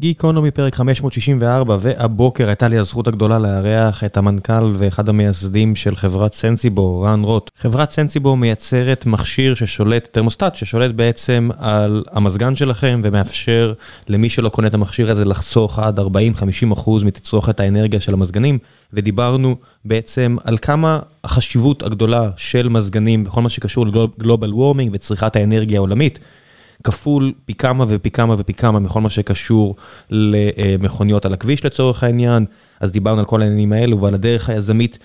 [0.00, 6.34] גיקונומי פרק 564, והבוקר הייתה לי הזכות הגדולה לארח את המנכ"ל ואחד המייסדים של חברת
[6.34, 7.50] סנסיבו, רן רוט.
[7.58, 13.72] חברת סנסיבו מייצרת מכשיר ששולט, תרמוסטט, ששולט בעצם על המזגן שלכם ומאפשר
[14.08, 16.02] למי שלא קונה את המכשיר הזה לחסוך עד 40-50%
[17.04, 18.58] מתצרוכת האנרגיה של המזגנים,
[18.92, 25.78] ודיברנו בעצם על כמה החשיבות הגדולה של מזגנים בכל מה שקשור לגלובל וורמינג וצריכת האנרגיה
[25.78, 26.18] העולמית.
[26.84, 29.76] כפול פי כמה ופי כמה ופי כמה מכל מה שקשור
[30.10, 32.44] למכוניות על הכביש לצורך העניין,
[32.80, 34.98] אז דיברנו על כל העניינים האלו ועל הדרך היזמית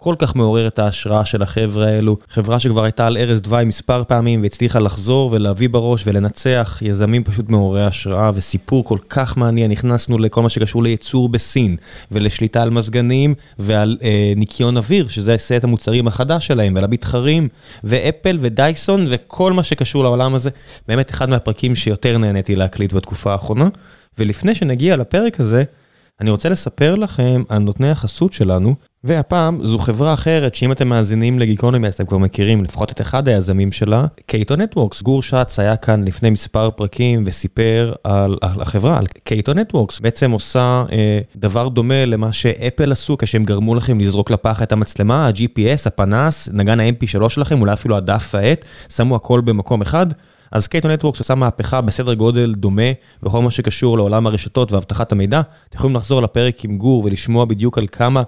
[0.00, 4.04] כל כך מעורר את ההשראה של החבר'ה האלו, חברה שכבר הייתה על ערש דווי מספר
[4.04, 10.18] פעמים והצליחה לחזור ולהביא בראש ולנצח, יזמים פשוט מעוררי השראה וסיפור כל כך מעניין, נכנסנו
[10.18, 11.76] לכל מה שקשור לייצור בסין
[12.12, 17.48] ולשליטה על מזגנים ועל אה, ניקיון אוויר, שזה סט המוצרים החדש שלהם, ועל המתחרים,
[17.84, 20.50] ו Apple ו Dyson וכל מה שקשור לעולם הזה,
[20.88, 23.68] באמת אחד מהפרקים שיותר נהניתי להקליט בתקופה האחרונה,
[24.18, 25.64] ולפני שנגיע לפרק הזה,
[26.20, 31.38] אני רוצה לספר לכם על נותני החסות שלנו, והפעם זו חברה אחרת שאם אתם מאזינים
[31.38, 35.02] לגיקונומי אז אתם כבר מכירים לפחות את אחד היזמים שלה, Cato Networks.
[35.02, 40.00] גור שץ היה כאן לפני מספר פרקים וסיפר על, על החברה, על Cato Networks.
[40.00, 44.72] בעצם עושה אה, דבר דומה למה ש Apple עשו כשהם גרמו לכם לזרוק לפח את
[44.72, 50.06] המצלמה, ה-GPS, הפנס, נגן ה-MP3 שלכם, אולי אפילו הדף העט, שמו הכל במקום אחד.
[50.52, 55.40] אז קייטו נטוורקס עושה מהפכה בסדר גודל דומה בכל מה שקשור לעולם הרשתות ואבטחת המידע.
[55.68, 58.22] אתם יכולים לחזור לפרק עם גור ולשמוע בדיוק על כמה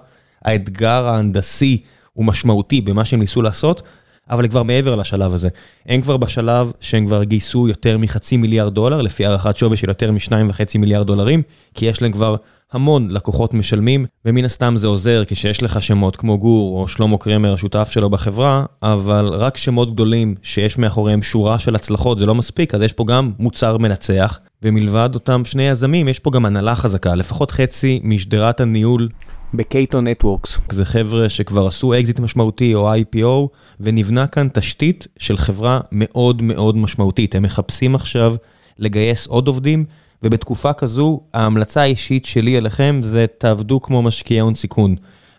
[0.45, 1.81] האתגר ההנדסי
[2.13, 3.81] הוא משמעותי במה שהם ניסו לעשות,
[4.29, 5.49] אבל כבר מעבר לשלב הזה.
[5.85, 10.11] הם כבר בשלב שהם כבר גייסו יותר מחצי מיליארד דולר, לפי הערכת שווי של יותר
[10.11, 11.41] משניים וחצי מיליארד דולרים,
[11.73, 12.35] כי יש להם כבר
[12.71, 17.53] המון לקוחות משלמים, ומן הסתם זה עוזר כשיש לך שמות כמו גור או שלמה קרמר,
[17.53, 22.75] השותף שלו בחברה, אבל רק שמות גדולים שיש מאחוריהם שורה של הצלחות זה לא מספיק,
[22.75, 27.15] אז יש פה גם מוצר מנצח, ומלבד אותם שני יזמים, יש פה גם הנהלה חזקה,
[27.15, 29.07] לפחות חצי משדרת הניהול
[29.53, 30.57] ב Cato Networks.
[30.71, 33.47] זה חבר'ה שכבר עשו אקזיט משמעותי או IPO,
[33.79, 37.35] ונבנה כאן תשתית של חברה מאוד מאוד משמעותית.
[37.35, 38.35] הם מחפשים עכשיו
[38.79, 39.85] לגייס עוד עובדים,
[40.23, 44.95] ובתקופה כזו, ההמלצה האישית שלי אליכם זה תעבדו כמו משקיעי הון סיכון.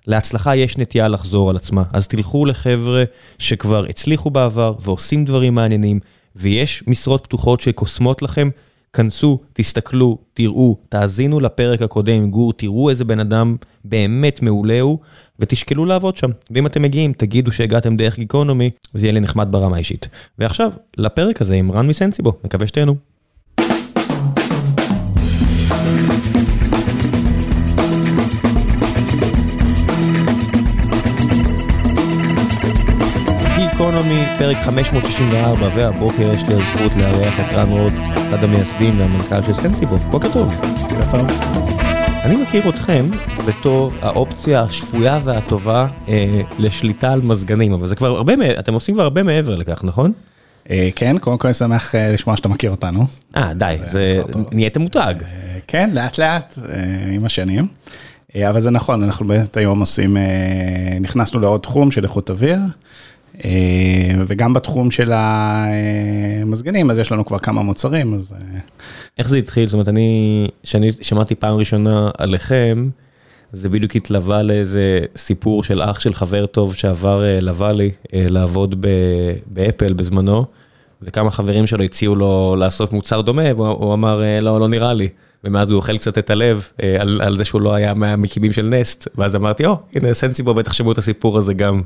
[0.07, 3.05] להצלחה יש נטייה לחזור על עצמה, אז תלכו לחבר'ה
[3.39, 6.01] שכבר הצליחו בעבר ועושים דברים מעניינים,
[6.37, 8.49] ויש משרות פתוחות שקוסמות לכם.
[8.93, 14.99] כנסו, תסתכלו, תראו, תאזינו לפרק הקודם עם גור, תראו איזה בן אדם באמת מעולה הוא,
[15.39, 16.31] ותשקלו לעבוד שם.
[16.51, 20.09] ואם אתם מגיעים, תגידו שהגעתם דרך גיקונומי, זה יהיה לי נחמד ברמה האישית.
[20.39, 23.12] ועכשיו, לפרק הזה עם רן מסנסיבו, מקווה שתהנו.
[34.43, 39.97] פרק 564, והבוקר יש לי הזכות לארח את רן רוד, אחד המייסדים והמנכ"ל של סנסיבו.
[39.97, 40.55] בוקר טוב.
[40.83, 41.27] בוקר טוב.
[42.25, 43.05] אני מכיר אתכם
[43.49, 49.05] בתור האופציה השפויה והטובה אה, לשליטה על מזגנים, אבל זה כבר הרבה, אתם עושים כבר
[49.05, 50.13] הרבה מעבר לכך, נכון?
[50.71, 53.07] אה, כן, קודם כל אני שמח אה, לשמוע שאתה מכיר אותנו.
[53.37, 54.23] אה, די, זה
[54.53, 55.15] נהייתם מותג.
[55.23, 57.67] אה, כן, לאט לאט, אה, עם השנים.
[58.37, 60.23] אה, אבל זה נכון, אנחנו באמת היום עושים, אה,
[61.01, 62.59] נכנסנו לעוד תחום של איכות אוויר.
[63.45, 68.33] אה, וגם בתחום של המזגנים, אז יש לנו כבר כמה מוצרים, אז...
[68.33, 68.59] אה,
[69.19, 69.69] איך זה התחיל?
[69.69, 72.89] זאת אומרת, אני, כשאני שמעתי פעם ראשונה עליכם,
[73.53, 78.87] זה בדיוק התלווה לאיזה סיפור של אח של חבר טוב שעבר אה, לוואלי לעבוד
[79.47, 80.45] באפל בזמנו,
[81.03, 85.09] וכמה חברים שלו הציעו לו לעשות מוצר דומה, והוא אמר, לא, לא נראה לי.
[85.45, 86.69] ומאז הוא אוכל קצת את הלב
[87.01, 90.73] על, על זה שהוא לא היה מהמקימים של נסט, ואז אמרתי, או, הנה סנסיבו בטח
[90.73, 91.83] שמעו את הסיפור הזה גם.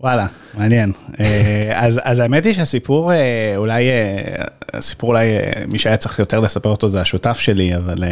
[0.00, 0.26] וואלה,
[0.58, 0.92] מעניין.
[1.20, 5.28] אה, אז, אז האמת היא שהסיפור אה, אולי, אה, הסיפור אולי,
[5.68, 8.04] מי שהיה צריך יותר לספר אותו זה השותף שלי, אבל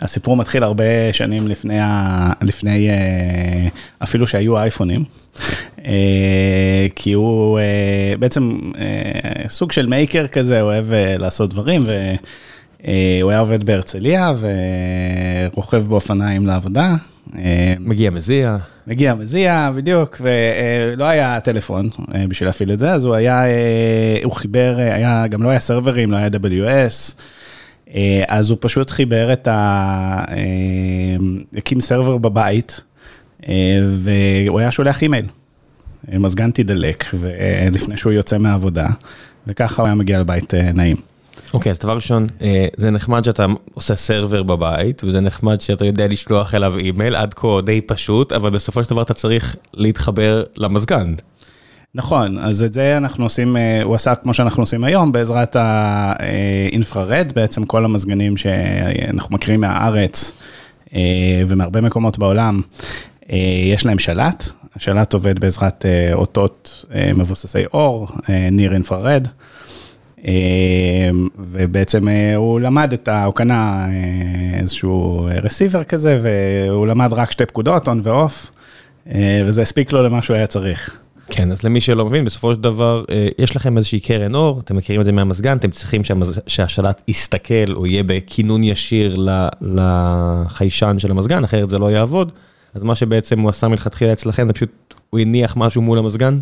[0.00, 1.78] הסיפור מתחיל הרבה שנים לפני,
[2.42, 2.90] לפני
[4.02, 5.04] אפילו שהיו אייפונים.
[6.94, 7.58] כי הוא
[8.18, 8.58] בעצם
[9.48, 10.86] סוג של מייקר כזה, אוהב
[11.18, 14.32] לעשות דברים, והוא היה עובד בהרצליה
[15.52, 16.94] ורוכב באופניים לעבודה.
[17.80, 18.58] מגיע מזיע.
[18.88, 24.18] מגיע מזיע, בדיוק, ולא היה טלפון אה, בשביל להפעיל את זה, אז הוא היה, אה,
[24.24, 27.14] הוא חיבר, אה, היה, גם לא היה סרברים, לא היה AWS,
[28.28, 30.24] אז הוא פשוט חיבר את ה...
[31.56, 32.80] הקים server בבית,
[33.98, 35.26] והוא היה שולח אימייל.
[36.12, 37.04] מזגן תדלק,
[37.72, 38.86] לפני שהוא יוצא מהעבודה,
[39.46, 40.96] וככה הוא היה מגיע לבית נעים.
[41.54, 46.06] אוקיי, אז דבר ראשון, אה, זה נחמד שאתה עושה server בבית, וזה נחמד שאתה יודע
[46.06, 51.14] לשלוח אליו אימייל, עד כה די פשוט, אבל בסופו של דבר אתה צריך להתחבר למזגן.
[51.94, 57.64] נכון, אז את זה אנחנו עושים, הוא עשה כמו שאנחנו עושים היום, בעזרת האינפרארד, בעצם
[57.64, 60.32] כל המזגנים שאנחנו מכירים מהארץ
[61.48, 62.60] ומהרבה מקומות בעולם,
[63.72, 64.44] יש להם שלט,
[64.76, 66.84] השלט עובד בעזרת אותות
[67.14, 68.08] מבוססי אור,
[68.52, 69.28] ניר אינפרארד.
[71.38, 73.24] ובעצם הוא למד את ה...
[73.24, 73.86] הוא קנה
[74.60, 78.50] איזשהו רסיבר כזה, והוא למד רק שתי פקודות, און ואוף,
[79.16, 81.02] וזה הספיק לו למה שהוא היה צריך.
[81.30, 83.04] כן, אז למי שלא מבין, בסופו של דבר,
[83.38, 86.02] יש לכם איזושהי קרן אור, אתם מכירים את זה מהמזגן, אתם צריכים
[86.46, 89.16] שהשלט יסתכל או יהיה בכינון ישיר
[89.60, 92.32] לחיישן של המזגן, אחרת זה לא יעבוד.
[92.74, 96.38] אז מה שבעצם הוא עשה מלכתחילה אצלכם, זה פשוט, הוא הניח משהו מול המזגן,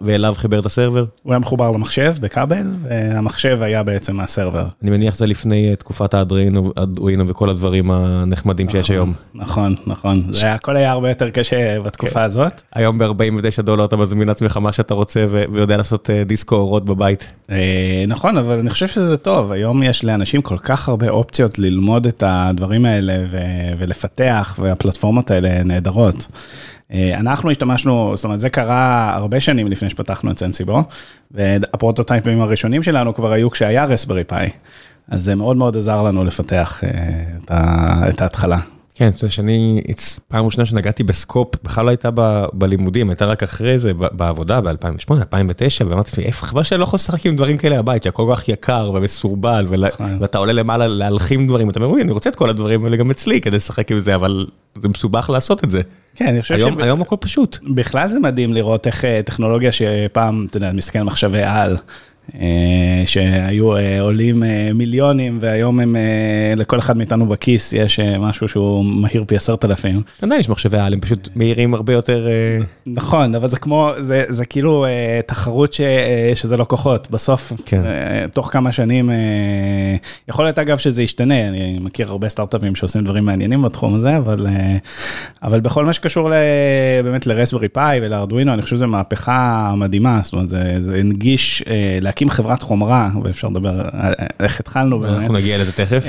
[0.00, 1.04] ואליו חיבר את הסרבר?
[1.22, 4.66] הוא היה מחובר למחשב בכבל, והמחשב היה בעצם הסרבר.
[4.82, 6.72] אני מניח זה לפני תקופת האדואינו
[7.28, 9.12] וכל הדברים הנחמדים שיש היום.
[9.34, 12.62] נכון, נכון, זה הכל היה הרבה יותר קשה בתקופה הזאת.
[12.74, 17.26] היום ב-49 דולר אתה מזמין לעצמך מה שאתה רוצה ויודע לעשות דיסקו אורות בבית.
[18.08, 22.22] נכון, אבל אני חושב שזה טוב, היום יש לאנשים כל כך הרבה אופציות ללמוד את
[22.26, 23.12] הדברים האלה
[23.78, 26.26] ולפתח, והפלטפורמות האלה נהדרות.
[26.94, 30.82] אנחנו השתמשנו, זאת אומרת, זה קרה הרבה שנים לפני שפתחנו את סנסיבו,
[31.30, 34.50] והפרוטוטייפים הראשונים שלנו כבר היו כשהיה רסברי פאי,
[35.08, 36.80] אז זה מאוד מאוד עזר לנו לפתח
[38.08, 38.58] את ההתחלה.
[38.98, 39.82] כן, אתה יודע שאני,
[40.28, 42.10] פעם ראשונה שנגעתי בסקופ, בכלל לא הייתה
[42.52, 47.26] בלימודים, הייתה רק אחרי זה בעבודה ב-2008, 2009, ואמרתי לעצמי, חבל שאני לא יכול לשחק
[47.26, 49.66] עם דברים כאלה בבית, שהכל כך יקר ומסורבל,
[50.20, 53.40] ואתה עולה למעלה להלחים דברים, אתה אומר, אני רוצה את כל הדברים האלה גם אצלי
[53.40, 54.46] כדי לשחק עם זה, אבל
[54.82, 55.80] זה מסובך לעשות את זה.
[56.14, 57.58] כן, אני חושב שהיום הכל פשוט.
[57.74, 61.76] בכלל זה מדהים לראות איך טכנולוגיה שפעם, אתה יודע, מסתכל על מחשבי על.
[63.06, 64.42] שהיו עולים
[64.74, 65.96] מיליונים והיום הם
[66.56, 70.02] לכל אחד מאיתנו בכיס יש משהו שהוא מהיר פי עשרת אלפים.
[70.22, 72.26] עדיין יש מחשבי על הם פשוט מהירים הרבה יותר.
[72.86, 74.86] נכון אבל זה כמו זה זה כאילו
[75.26, 75.76] תחרות
[76.34, 77.52] שזה לא כוחות בסוף
[78.32, 79.10] תוך כמה שנים
[80.28, 84.46] יכול להיות אגב שזה ישתנה אני מכיר הרבה סטארט-אפים שעושים דברים מעניינים בתחום הזה אבל
[85.42, 86.30] אבל בכל מה שקשור
[87.04, 91.62] באמת לרסברי פאי ולארדואינו אני חושב שזה מהפכה מדהימה זאת אומרת זה הנגיש.
[92.16, 93.82] להקים חברת חומרה, ואפשר לדבר
[94.40, 95.06] איך התחלנו.
[95.06, 96.04] אנחנו נגיע לזה תכף.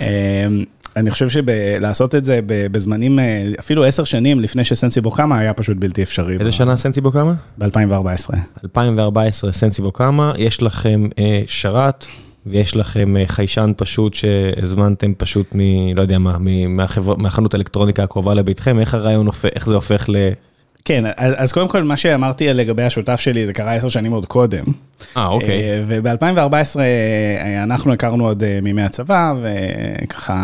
[0.95, 3.19] אני חושב שלעשות את זה בזמנים,
[3.59, 6.37] אפילו עשר שנים לפני שסנסיבו קמה, היה פשוט בלתי אפשרי.
[6.39, 7.33] איזה שנה סנסיבו קמה?
[7.57, 8.35] ב-2014.
[8.63, 11.07] 2014 סנסיבו קמה, יש לכם
[11.47, 12.05] שרת.
[12.49, 15.59] ויש לכם חיישן פשוט שהזמנתם פשוט מ...
[15.95, 16.37] לא יודע מה,
[17.17, 20.09] מהחנות האלקטרוניקה הקרובה לביתכם, איך הרעיון הופך, איך זה הופך.
[20.87, 24.63] כן, אז קודם כל מה שאמרתי לגבי השותף שלי זה קרה עשר שנים עוד קודם.
[25.17, 25.61] אה, אוקיי.
[25.87, 26.79] וב-2014
[27.63, 30.35] אנחנו הכרנו עוד מימי הצבא, וככה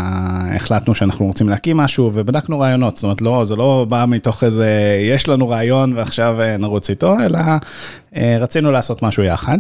[0.55, 4.67] החלטנו שאנחנו רוצים להקים משהו, ובדקנו רעיונות, זאת אומרת, לא, זה לא בא מתוך איזה,
[5.09, 7.39] יש לנו רעיון ועכשיו נרוץ איתו, אלא
[8.39, 9.57] רצינו לעשות משהו יחד.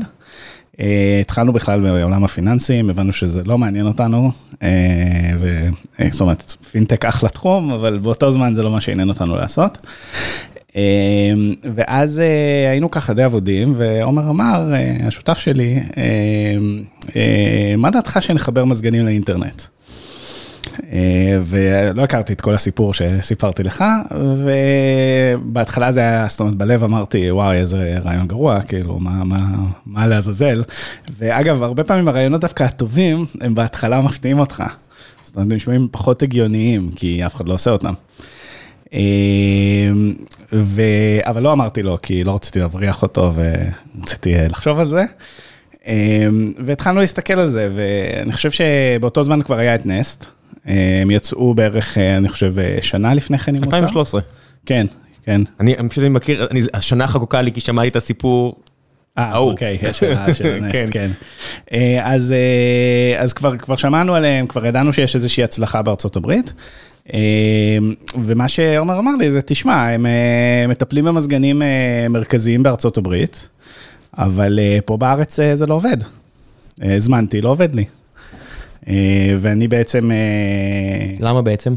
[1.21, 4.31] התחלנו בכלל בעולם הפיננסים, הבנו שזה לא מעניין אותנו,
[6.09, 9.77] זאת אומרת, פינטק אחלה תחום, אבל באותו זמן זה לא מה שעניין אותנו לעשות.
[11.75, 12.21] ואז
[12.69, 14.73] היינו ככה די עבודים, ועומר אמר,
[15.03, 15.79] השותף שלי,
[17.77, 19.61] מה דעתך שנחבר מזגנים לאינטרנט?
[21.43, 23.83] ולא הכרתי את כל הסיפור שסיפרתי לך,
[25.43, 29.39] ובהתחלה זה היה, זאת אומרת, בלב אמרתי, וואי, איזה רעיון גרוע, כאילו, מה, מה,
[29.85, 30.63] מה לעזאזל?
[31.17, 34.63] ואגב, הרבה פעמים הרעיונות דווקא הטובים, הם בהתחלה מפתיעים אותך.
[35.23, 37.93] זאת אומרת, הם נשמעים פחות הגיוניים, כי אף אחד לא עושה אותם.
[40.53, 40.81] ו...
[41.21, 45.03] אבל לא אמרתי לו, כי לא רציתי להבריח אותו ורציתי לחשוב על זה.
[46.65, 50.25] והתחלנו להסתכל על זה, ואני חושב שבאותו זמן כבר היה את נסט.
[50.65, 53.65] הם יצאו בערך, אני חושב, שנה לפני כן מוצר.
[53.65, 54.21] 2013.
[54.65, 54.85] כן,
[55.23, 55.41] כן.
[55.59, 58.55] אני פשוט מכיר, השנה חקוקה לי כי שמעתי את הסיפור.
[59.17, 61.11] אה, אוקיי, השנה של נסט, כן.
[63.19, 66.53] אז כבר שמענו עליהם, כבר ידענו שיש איזושהי הצלחה בארצות הברית.
[68.23, 70.05] ומה שעומר אמר לי זה, תשמע, הם
[70.69, 71.61] מטפלים במזגנים
[72.09, 73.49] מרכזיים בארצות הברית,
[74.17, 75.97] אבל פה בארץ זה לא עובד.
[76.81, 77.85] הזמנתי, לא עובד לי.
[79.39, 80.11] ואני בעצם...
[81.19, 81.73] למה בעצם?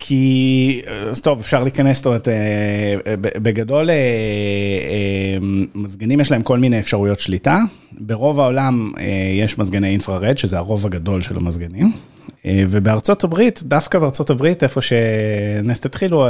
[0.00, 0.82] כי,
[1.22, 2.28] טוב, אפשר להיכנס, זאת אומרת,
[3.20, 3.90] בגדול,
[5.74, 7.58] מזגנים יש להם כל מיני אפשרויות שליטה.
[8.00, 8.92] ברוב העולם
[9.34, 11.92] יש מזגני אינפרארד, שזה הרוב הגדול של המזגנים.
[12.46, 16.26] ובארצות הברית, דווקא בארצות הברית, איפה שנסט התחילו,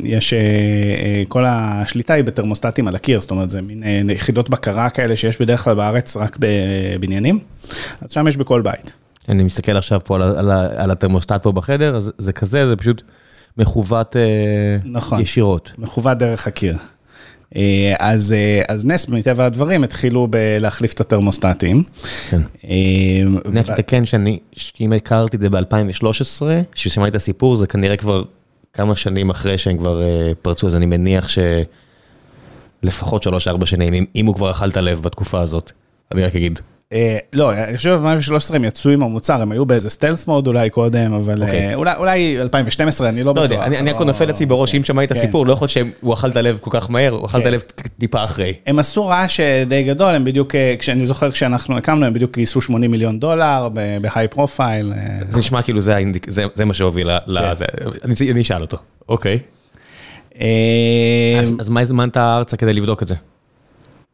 [0.00, 0.34] יש,
[1.28, 5.64] כל השליטה היא בתרמוסטטים על הקיר, זאת אומרת, זה מין יחידות בקרה כאלה שיש בדרך
[5.64, 7.38] כלל בארץ רק בבניינים,
[8.00, 8.94] אז שם יש בכל בית.
[9.28, 10.16] אני מסתכל עכשיו פה
[10.76, 13.02] על התרמוסטט פה בחדר, אז זה כזה, זה פשוט
[13.56, 14.16] מכוות
[14.84, 15.72] נכון, ישירות.
[15.78, 16.76] מכוות דרך הקיר.
[17.98, 18.34] אז,
[18.68, 20.28] אז נס, מטבע הדברים, התחילו
[20.60, 21.82] להחליף את התרמוסטטים.
[22.30, 22.40] כן.
[22.64, 24.38] אני רק אתקן שאני,
[24.80, 26.42] אם הכרתי את זה ב-2013,
[26.72, 28.22] כששמעתי את הסיפור, זה כנראה כבר
[28.72, 30.02] כמה שנים אחרי שהם כבר
[30.42, 31.28] פרצו, אז אני מניח
[32.82, 33.30] שלפחות 3-4
[33.64, 35.72] שנים, אם הוא כבר אכל את הלב בתקופה הזאת,
[36.12, 36.60] אני רק אגיד.
[37.32, 41.12] לא, אני חושב ב-2013 הם יצאו עם המוצר, הם היו באיזה סטלס מוד אולי קודם,
[41.12, 41.42] אבל
[41.96, 43.50] אולי 2012, אני לא בטוח.
[43.50, 46.14] לא יודע, אני הכל נופל אצלי בראש, אם שמעתי את הסיפור, לא יכול להיות שהוא
[46.14, 47.62] אכל את הלב כל כך מהר, הוא אכל את הלב
[47.98, 48.54] טיפה אחרי.
[48.66, 52.90] הם עשו רעש די גדול, הם בדיוק, כשאני זוכר כשאנחנו הקמנו, הם בדיוק גייסו 80
[52.90, 53.68] מיליון דולר
[54.00, 54.92] ב high profile.
[55.30, 55.80] זה נשמע כאילו
[56.54, 57.64] זה מה שהוביל לזה,
[58.30, 58.76] אני אשאל אותו,
[59.08, 59.38] אוקיי.
[61.40, 63.14] אז מה הזמנת ארצה כדי לבדוק את זה?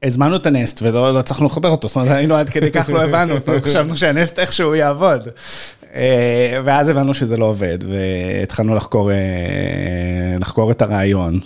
[0.03, 3.03] הזמנו את ה Nest ולא הצלחנו לחבר אותו, זאת אומרת היינו עד כדי כך לא
[3.03, 5.29] הבנו, זאת אומרת חשבנו שה Nest איכשהו יעבוד.
[6.65, 9.11] ואז הבנו שזה לא עובד והתחלנו לחקור,
[10.41, 11.41] לחקור את הרעיון.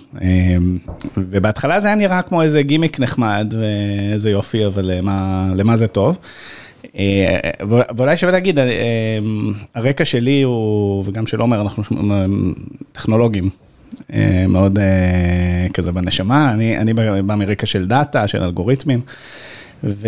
[1.17, 6.19] ובהתחלה זה היה נראה כמו איזה גימיק נחמד ואיזה יופי, אבל למה, למה זה טוב.
[7.97, 8.59] ואולי שווה להגיד,
[9.75, 11.83] הרקע שלי הוא, וגם של עומר, אנחנו
[12.93, 13.51] טכנולוגים.
[14.49, 14.79] מאוד
[15.75, 19.01] כזה בנשמה, אני, אני בא מרקע של דאטה, של אלגוריתמים,
[19.85, 20.01] ובהתחלה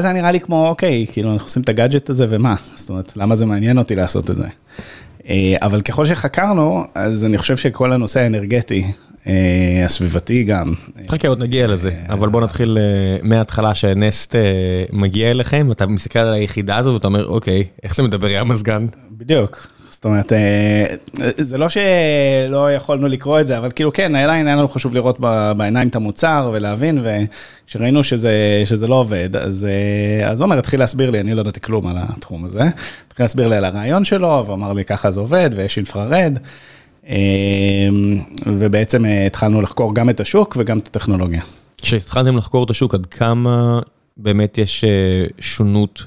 [0.00, 3.16] זה היה נראה לי כמו, אוקיי, כאילו אנחנו עושים את הגאדג'ט הזה ומה, זאת אומרת,
[3.16, 4.46] למה זה מעניין אותי לעשות את זה.
[5.62, 8.84] אבל ככל שחקרנו, אז אני חושב שכל הנושא האנרגטי,
[9.84, 10.72] הסביבתי גם.
[11.08, 12.78] חכה, עוד נגיע לזה, אבל בוא נתחיל
[13.22, 14.34] מההתחלה שנסט
[14.92, 18.86] מגיע אליכם, אתה מסתכל על היחידה הזו ואתה אומר, אוקיי, איך זה מדבר עם המזגן?
[19.10, 19.66] בדיוק.
[19.98, 20.32] זאת אומרת,
[21.36, 25.20] זה לא שלא יכולנו לקרוא את זה, אבל כאילו כן, עדיין היה לנו חשוב לראות
[25.56, 29.36] בעיניים את המוצר ולהבין, וכשראינו שזה לא עובד,
[30.24, 32.60] אז עומר התחיל להסביר לי, אני לא ידעתי כלום על התחום הזה,
[33.06, 36.38] התחיל להסביר לי על הרעיון שלו, ואמר לי ככה זה עובד, ויש אינפרארד,
[38.46, 41.42] ובעצם התחלנו לחקור גם את השוק וגם את הטכנולוגיה.
[41.82, 43.80] כשהתחלתם לחקור את השוק, עד כמה
[44.16, 44.84] באמת יש
[45.40, 46.04] שונות?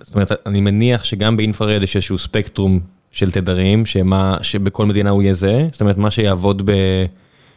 [0.00, 2.80] זאת אומרת, אני מניח שגם באינפרארד יש איזשהו ספקטרום
[3.12, 5.64] של תדרים, שמה, שבכל מדינה הוא יהיה זהה?
[5.72, 6.72] זאת אומרת, מה שיעבוד ב,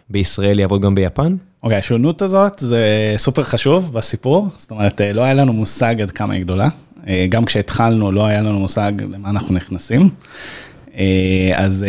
[0.10, 1.36] בישראל יעבוד גם ביפן?
[1.64, 6.12] אוקיי, okay, השונות הזאת זה סופר חשוב בסיפור, זאת אומרת, לא היה לנו מושג עד
[6.12, 6.68] כמה היא גדולה.
[7.30, 10.10] גם כשהתחלנו לא היה לנו מושג למה אנחנו נכנסים.
[11.56, 11.86] אז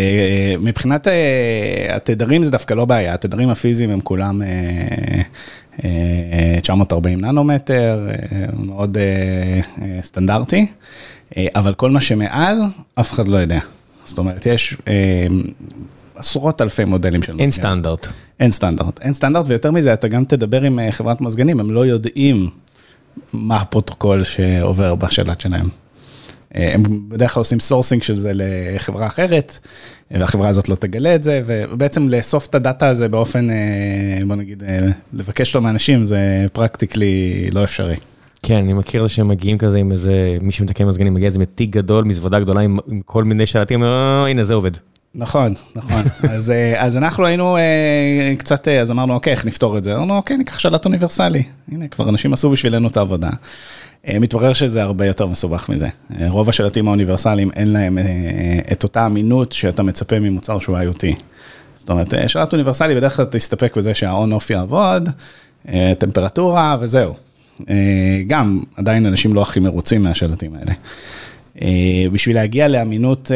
[0.61, 1.07] מבחינת
[1.89, 4.43] התדרים זה דווקא לא בעיה, התדרים הפיזיים הם כולם
[6.63, 8.09] 940 ננומטר,
[8.59, 8.97] מאוד
[10.03, 10.67] סטנדרטי.
[11.39, 12.59] אבל כל מה שמעל,
[12.95, 13.61] אף אחד לא יודע.
[14.05, 14.77] זאת אומרת, יש
[16.17, 17.43] עשרות אלפי מודלים של מזגן.
[17.43, 18.09] אין סטנדרט.
[18.41, 19.01] אין סטנדרט.
[19.01, 22.51] אין סטנדרט, ויותר מזה, אתה גם תדבר עם חברת מזגנים, הם לא יודעים
[23.33, 25.67] מה הפרוטוקול שעובר בשלט שלהם.
[26.57, 29.59] הם בדרך כלל עושים sourcing של זה לחברה אחרת,
[30.11, 33.49] והחברה הזאת לא תגלה את זה, ובעצם לאסוף את ה data הזה באופן,
[34.27, 34.63] בוא נגיד,
[35.13, 37.97] לבקש לו מאנשים, זה פרקטיקלי לא אפשרי.
[38.43, 42.05] כן, אני מכיר שהם מגיעים כזה עם איזה, מי שמתקן מזגנים מגיע איזה תיק גדול,
[42.05, 44.71] מזוודה גדולה עם כל מיני שלטים, הנה זה עובד.
[45.15, 46.03] נכון, נכון.
[46.31, 47.57] אז, אז אנחנו היינו
[48.39, 49.97] קצת, אז אמרנו, אוקיי, איך נפתור את זה?
[49.97, 51.43] אמרנו, אוקיי, ניקח שלט אוניברסלי.
[51.73, 53.31] הנה, כבר אנשים עשו בשבילנו את העבודה.
[54.15, 55.89] מתברר שזה הרבה יותר מסובך מזה.
[56.29, 57.99] רוב השלטים האוניברסליים אין להם
[58.73, 61.17] את אותה אמינות שאתה מצפה ממוצר שהוא IoT.
[61.77, 65.09] זאת אומרת, שלט אוניברסלי בדרך כלל תסתפק בזה שה on-off יעבוד,
[65.99, 67.15] טמפרטורה וזהו.
[68.27, 70.73] גם, עדיין אנשים לא הכי מרוצים מהשלטים האלה.
[72.13, 73.31] בשביל להגיע לאמינות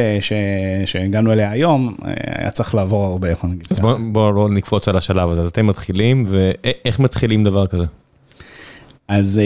[0.86, 1.96] שהגענו אליה היום,
[2.26, 3.66] היה צריך לעבור הרבה, יכול נגיד.
[3.70, 3.78] אז
[4.12, 7.84] בואו נקפוץ על השלב הזה, אז אתם מתחילים, ואיך מתחילים דבר כזה?
[9.10, 9.40] אז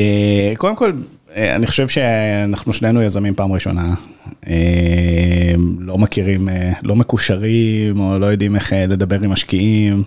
[0.56, 0.92] קודם כל,
[1.37, 3.94] אני חושב שאנחנו שנינו יזמים פעם ראשונה,
[5.78, 6.49] לא מכירים,
[6.83, 10.02] לא מקושרים, או לא יודעים איך לדבר עם משקיעים.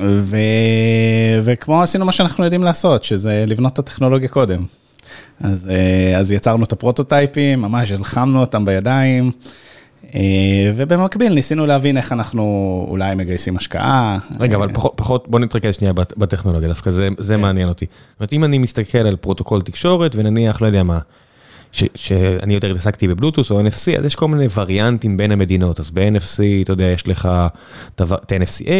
[0.00, 0.36] ו...
[1.42, 4.64] וכמו עשינו מה שאנחנו יודעים לעשות, שזה לבנות את הטכנולוגיה קודם.
[5.40, 5.70] אז,
[6.16, 9.30] אז יצרנו את הפרוטוטייפים, ממש הלחמנו אותם בידיים,
[10.74, 14.18] ובמקביל ניסינו להבין איך אנחנו אולי מגייסים השקעה.
[14.40, 17.86] רגע, אבל פחות, פחות בוא נתרכז שנייה בטכנולוגיה, דווקא זה, זה מעניין אותי.
[17.86, 20.98] זאת אומרת, אם אני מסתכל על פרוטוקול תקשורת ונניח, לא יודע מה,
[21.72, 26.42] שאני יותר התעסקתי בבלוטוס או NFC, אז יש כל מיני וריאנטים בין המדינות, אז ב-NFC,
[26.62, 27.28] אתה יודע, יש לך
[27.94, 28.70] את ה-NFC-A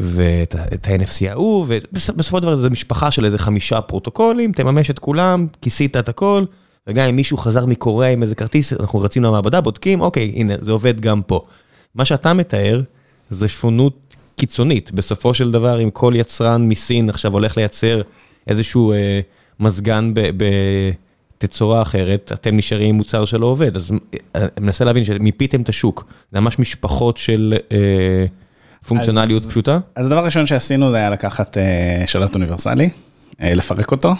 [0.00, 0.54] ואת
[0.88, 5.96] ה-NFC ההוא, ובסופו של דבר זו משפחה של איזה חמישה פרוטוקולים, תממש את כולם, כיסית
[5.96, 6.44] את הכל,
[6.86, 10.72] וגם אם מישהו חזר מקוריאה עם איזה כרטיס, אנחנו רצים למעבדה, בודקים, אוקיי, הנה, זה
[10.72, 11.40] עובד גם פה.
[11.94, 12.82] מה שאתה מתאר,
[13.30, 18.02] זה שונות קיצונית, בסופו של דבר, אם כל יצרן מסין עכשיו הולך לייצר
[18.46, 19.20] איזשהו אה,
[19.60, 20.20] מזגן ב...
[21.38, 23.92] תצורה אחרת, אתם נשארים עם מוצר שלא עובד, אז
[24.34, 27.54] אני מנסה להבין שמיפיתם את השוק, זה ממש משפחות של
[28.88, 29.78] פונקציונליות אז- פשוטה?
[29.94, 32.90] אז הדבר הראשון שעשינו זה היה לקחת אה, שלט אוניברסלי, אה,
[33.40, 34.14] לפרק אותו,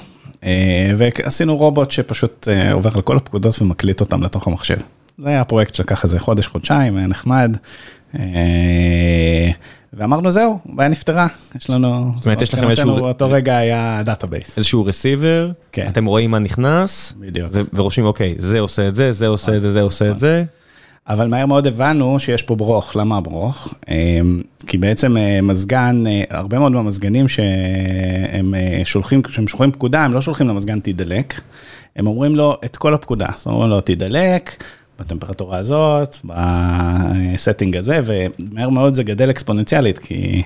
[0.45, 4.77] אה, ועשינו רובוט שפשוט אה, עובר על כל הפקודות ומקליט אותם לתוך המחשב.
[5.19, 7.57] זה היה פרויקט שלקח איזה חודש, חודשיים, היה נחמד.
[8.19, 9.51] אה,
[9.93, 11.27] ואמרנו זהו, הבעיה נפתרה,
[11.61, 12.13] יש לנו...
[12.17, 14.57] זאת אומרת, יש לכם איזשהו- באותו רגע היה database.
[14.57, 15.87] איזשהו receiver, כן.
[15.89, 17.51] אתם רואים מה נכנס, בדיוק.
[17.75, 20.45] ורושמים אוקיי, זה עושה את זה, זה עושה את זה, זה עושה את זה.
[21.09, 23.75] אבל מהר מאוד הבנו שיש פה ברוך, למה ברוך?
[23.89, 30.05] אמ, כי בעצם אה, מזגן, אה, הרבה מאוד מהמזגנים שהם אה, שולחים, כשהם שולחים פקודה,
[30.05, 31.41] הם לא שולחים למזגן תדלק,
[31.97, 34.65] הם אומרים לו את כל הפקודה, זאת אומרת לו תדלק,
[35.01, 40.43] בטמפרטורה הזאת, ב setting הזה, ומהר מאוד זה גדל אקספוננציאלית, כי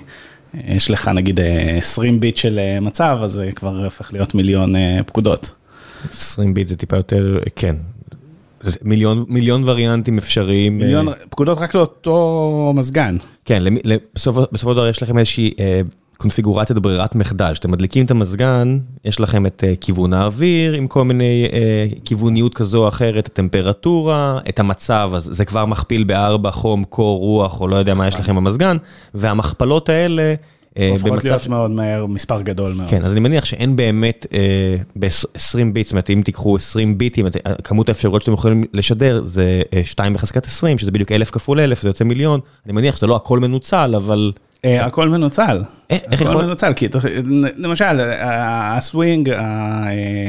[0.54, 4.74] יש לך נגיד אה, 20 ביט של מצב, אז זה כבר הופך להיות מיליון
[5.06, 5.50] פקודות.
[6.12, 7.76] 20 ביט זה טיפה יותר, כן.
[8.82, 10.78] מיליון, מיליון וריאנטים אפשריים.
[10.78, 13.16] מיליון אה, פקודות רק לאותו מזגן.
[13.44, 13.80] כן, למי-
[14.14, 15.80] בסופו בסופו של דבר יש לכם איזושהי אה,
[16.18, 17.50] קונפיגורציית ברירת מחדל.
[17.52, 21.58] כשאתם מדליקים את המזגן, יש לכם את אה, כיוון האוויר עם כל מיני אה,
[22.04, 27.60] כיווניות כזו או אחרת, הטמפרטורה, את המצב, אז זה כבר מכפיל בארבע, חום, קור, רוח,
[27.60, 28.76] או לא יודע מה יש לכם במזגן,
[29.14, 30.34] והמכפלות האלה,
[30.90, 32.90] הופכות להיות מאוד מהר מספר גדול מאוד.
[32.90, 34.38] כן, אז אני מניח שאין באמת אה,
[34.98, 35.08] ב-20
[35.72, 37.26] ביט, זאת אומרת, אם תיקחו 20 ביטים,
[37.64, 41.82] כמות האפשרויות שאתם יכולים לשדר זה אה, 2 בחזקת 20, שזה בדיוק 1,000 כפול 1,000,
[41.82, 42.40] זה יוצא מיליון.
[42.66, 44.32] אני מניח שזה לא הכל מנוצל, אבל...
[44.64, 45.62] אה, הכל מנוצל.
[45.90, 46.88] אה, איך הכל יכול- מנוצל, כי
[47.56, 49.30] למשל, הסווינג,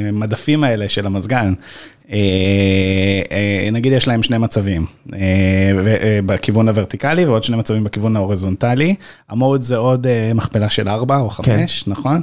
[0.10, 2.01] המדפים האלה של המזגן, אה, אה,
[3.72, 8.96] נגיד יש להם שני מצבים, אה, אה, בכיוון הוורטיקלי ועוד שני מצבים בכיוון ההורזונטלי.
[9.30, 12.22] ה mode זה עוד אה, מכפלה של 4 או 5, נכון?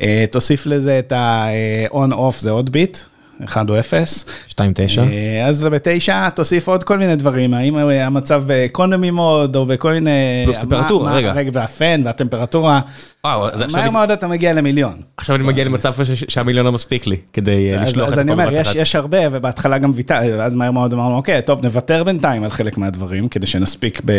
[0.00, 2.98] אה, תוסיף לזה את ה-on-off זה עוד ביט,
[3.44, 4.24] 1 או 0.
[4.48, 4.60] 2.9.
[4.98, 9.92] אה, אז בתשע תוסיף עוד כל מיני דברים, האם המצב ב economy mode או בכל
[9.92, 10.10] מיני...
[10.44, 11.50] פלוס טמפרטורה, מה- רגע.
[11.52, 12.80] והפן והטמפרטורה,
[13.24, 14.92] מהר אני- מאוד אתה מגיע למיליון.
[15.16, 15.94] עכשיו אני מגיע למצב
[16.28, 19.18] שהמיליון לא מספיק לי, כדי אה, אז לשלוח את אז הכל אני אומר, יש- הרבה,
[19.32, 23.46] ובהתחלה גם ויתר, ואז מהר מאוד אמרנו, אוקיי, טוב, נוותר בינתיים על חלק מהדברים, כדי
[23.46, 24.10] שנספיק, ב-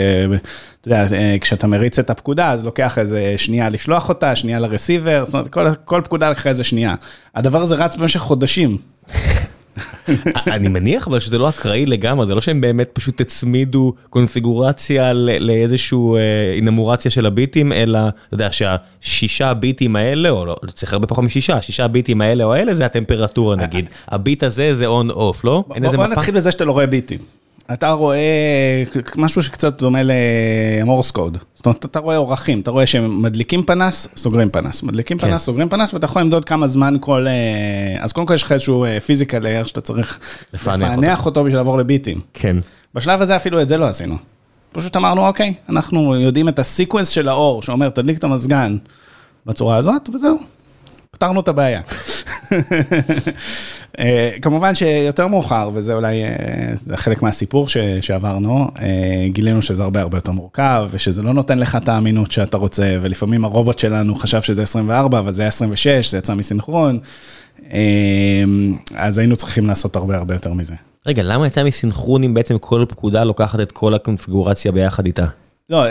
[0.82, 5.24] אתה יודע, אה, כשאתה מריץ את הפקודה, אז לוקח איזה שנייה לשלוח אותה, שנייה לרסיבר,
[5.26, 6.96] זאת אומרת, כל פקודה לקחה איזה שנייה.
[7.36, 8.78] הדבר הזה רץ במשך חודשים.
[10.56, 16.16] אני מניח אבל שזה לא אקראי לגמרי, זה לא שהם באמת פשוט הצמידו קונפיגורציה לאיזשהו
[16.16, 16.22] אה,
[16.56, 21.56] אנומרציה של הביטים, אלא, אתה יודע, שהשישה ביטים האלה, או לא, צריך הרבה פחות משישה,
[21.56, 23.90] השישה ביטים האלה או האלה זה הטמפרטורה נגיד.
[24.08, 25.64] הביט הזה זה on off, לא?
[25.68, 26.08] בוא?
[26.08, 27.20] נתחיל בזה שאתה לא רואה ביטים.
[27.74, 28.20] אתה רואה
[29.16, 31.38] משהו שקצת דומה ל Morse code.
[31.56, 35.28] זאת אומרת, אתה רואה אורכים, אתה רואה שהם מדליקים פנס, סוגרים פנס, מדליקים כן.
[35.28, 37.28] פנס, סוגרים פנס, ואתה יכול למדוד כמה זמן כל...
[37.28, 40.20] אה, אז קודם כל יש לך איזשהו physical layer שאתה צריך
[40.54, 42.20] לפענח לפענח אותו בשביל לעבור לביטים.
[42.34, 42.58] כן.
[42.96, 44.16] בשלב הזה אפילו את זה לא עשינו.
[44.72, 48.78] פשוט אמרנו, אוקיי, אנחנו יודעים את הסיקוונס של האור, שאומר, תדליק את המזגן
[49.46, 50.40] בצורה הזאת, וזהו.
[51.12, 51.82] פתרנו את הבעיה.
[54.00, 60.02] אה, כמובן שיותר מאוחר, וזה אולי אה, חלק מהסיפור ש, שעברנו, אה, גילינו שזה הרבה
[60.02, 64.42] הרבה יותר מורכב, ושזה לא נותן לך את האמינות שאתה רוצה, ולפעמים הרובוט שלנו חשב
[64.42, 67.00] שזה 24, אבל זה היה 26, זה יצא מסינכרון,
[68.96, 70.74] אז היינו צריכים לעשות הרבה הרבה יותר מזה.
[71.06, 75.26] רגע, למה יצא מסינכרון אם בעצם כל פקודה לוקחת את כל הקונפיגורציה ביחד איתה?
[75.70, 75.84] לא,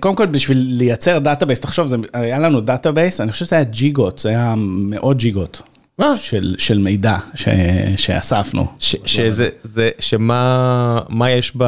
[0.00, 4.18] קודם כל בשביל לייצר database, תחשוב, זה, היה לנו database, אני חושב שזה היה ג'יגות,
[4.18, 5.62] זה היה מאות ג'יגות
[5.98, 6.16] מה?
[6.16, 7.48] של, של מידע ש,
[7.96, 8.66] שאספנו.
[8.78, 11.64] ש- שזה, זה, שמה מה יש ב...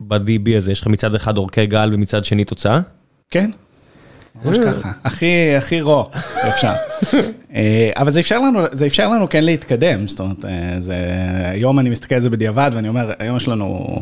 [0.00, 0.72] ב-DB הזה?
[0.72, 2.80] יש לך מצד אחד אורכי גל ומצד שני תוצאה?
[3.30, 3.50] כן,
[4.44, 6.10] ממש ככה, הכי, הכי raw
[6.48, 6.72] אפשר.
[7.54, 10.96] אה, אבל זה אפשר לנו, זה אפשר לנו כן להתקדם, זאת אומרת, אה, זה,
[11.44, 13.96] היום אני מסתכל על זה בדיעבד ואני אומר, היום יש לנו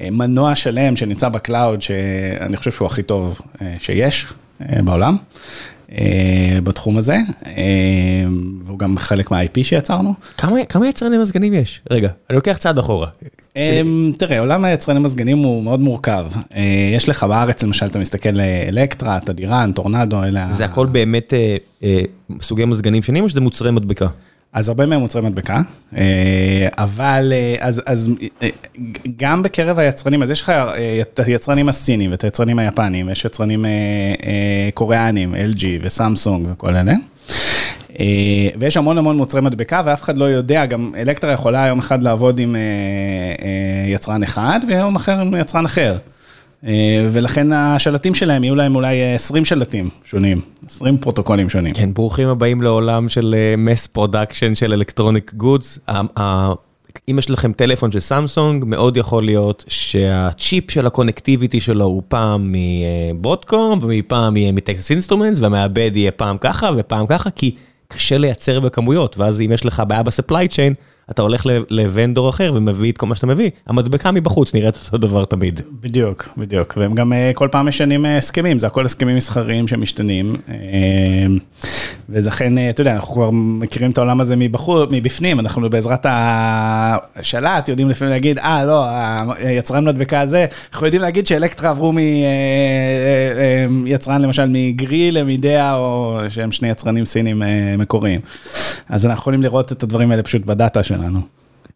[0.00, 4.26] אה, מנוע שלם שנמצא ב cloud, שאני חושב שהוא הכי טוב אה, שיש
[4.60, 5.16] אה, בעולם.
[5.92, 7.52] אה, בתחום הזה, אה,
[8.64, 10.14] והוא גם חלק מה-IP שיצרנו.
[10.36, 11.80] כמה, כמה יצרני מזגנים יש?
[11.90, 13.08] רגע, אני לוקח צעד אחורה.
[13.56, 16.26] אמ, תראה, עולם היצרני מזגנים הוא מאוד מורכב.
[16.54, 16.62] אה,
[16.96, 20.48] יש לך בארץ, למשל, אתה מסתכל אלקטרה, תדירן, טורנדו, אלה...
[20.50, 22.00] זה הכל באמת אה, אה,
[22.40, 24.06] סוגי מזגנים שונים או שזה מוצרי מדבקה?
[24.56, 25.60] אז הרבה מהם מוצרי מדבקה,
[25.96, 28.10] אה, אבל אה, אז, אז
[28.42, 28.48] אה,
[29.16, 30.52] גם בקרב היצרנים, אז יש לך
[31.00, 33.64] את היצרנים הסינים ואת היצרנים היפנים, יש יצרנים
[34.74, 36.92] קוריאנים, LG וסמסונג וכל אלה.
[38.58, 42.38] ויש המון המון מוצרי מדבקה ואף אחד לא יודע, גם אלקטרה יכולה יום אחד לעבוד
[42.38, 42.56] עם
[43.86, 45.96] יצרן אחד ויום אחר עם יצרן אחר.
[46.64, 51.74] אה, ולכן השלטים שלהם יהיו להם אולי אה, 20 שלטים שונים, 20 פרוטוקולים שונים.
[51.74, 55.78] כן, ברוכים הבאים לעולם של mass production של electronic goods.
[57.10, 62.02] אם יש לכם טלפון של סמסונג, מאוד יכול להיות שהצ'יפ של ה connectivity שלו הוא
[62.08, 67.54] פעם מ Broadcom, ופעם מ Texas Instruments, והמעבד יהיה פעם ככה ופעם ככה, כי
[67.88, 70.74] קשה לייצר בכמויות, ואז אם יש לך בעיה ב supply chain,
[71.10, 75.24] אתה הולך לוונדור אחר ומביא את כל מה שאתה מביא, המדבקה מבחוץ נראית אותו דבר
[75.24, 75.60] תמיד.
[75.80, 80.36] בדיוק, בדיוק, והם גם כל פעם משנים הסכמים, זה הכל הסכמים מסחריים שמשתנים.
[82.08, 87.68] וזה אכן, אתה יודע, אנחנו כבר מכירים את העולם הזה מבחוץ, מבפנים, אנחנו בעזרת השלט
[87.68, 88.84] יודעים לפעמים להגיד, אה, לא,
[89.38, 91.92] היצרן מדבקה הזה, אנחנו יודעים להגיד שאלקטרה עברו
[93.70, 97.42] מיצרן למשל מגריל למידע, או שהם שני יצרנים סינים
[97.78, 98.20] מקוריים.
[98.88, 101.20] אז אנחנו יכולים לראות את הדברים האלה פשוט בדאטה שלנו.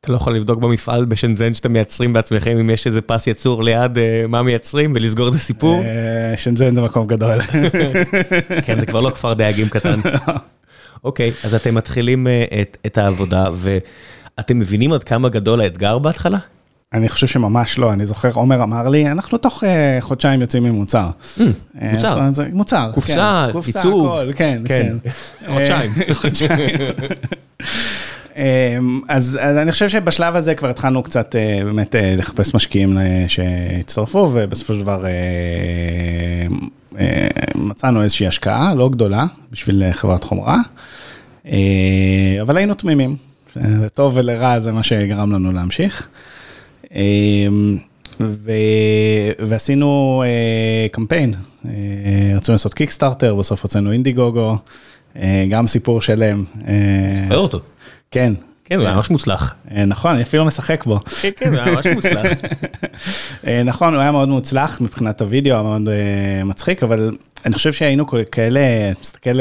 [0.01, 3.99] אתה לא יכול לבדוק במפעל בשנזן שאתם מייצרים בעצמכם אם יש איזה פס יצור ליד
[4.29, 5.83] מה מייצרים ולסגור את הסיפור?
[6.37, 7.41] שנזן זה מקום גדול.
[8.67, 10.01] כן, זה כבר לא כפר דייגים קטן.
[11.05, 12.27] אוקיי, אז אתם מתחילים
[12.87, 16.39] את העבודה ואתם מבינים עד כמה גדול האתגר בהתחלה?
[16.93, 19.65] אני חושב שממש לא, אני זוכר, עומר אמר לי, אנחנו תוך
[20.01, 21.09] חודשיים יוצאים עם מוצר.
[21.75, 22.21] מוצר?
[22.53, 24.33] מוצר, קופסה, עיצוב.
[24.33, 24.97] כן, כן.
[25.47, 25.93] חודשיים.
[29.09, 32.99] אז אני חושב שבשלב הזה כבר התחלנו קצת באמת לחפש משקיעים
[33.29, 35.05] שהצטרפו, ובסופו של דבר
[37.55, 40.59] מצאנו איזושהי השקעה לא גדולה בשביל חברת חומרה,
[42.43, 43.17] אבל היינו תמימים,
[43.57, 46.09] לטוב ולרע זה מה שגרם לנו להמשיך.
[49.39, 50.23] ועשינו
[50.93, 51.35] קמפיין,
[52.37, 54.57] רצינו לעשות Kickstarter, בסוף הוצאנו Indiegogo,
[55.51, 56.45] גם סיפור שלם.
[57.23, 57.61] זוכר אותו.
[58.11, 58.33] כן.
[58.65, 59.55] כן, הוא היה ממש מוצלח.
[59.87, 61.01] נכון, אני אפילו משחק בו.
[61.21, 62.27] כן, כן, הוא היה ממש מוצלח.
[63.71, 65.89] נכון, הוא היה מאוד מוצלח מבחינת הוידאו, היה מאוד
[66.45, 68.61] מצחיק, אבל אני חושב שהיינו כאלה,
[69.01, 69.39] מסתכל,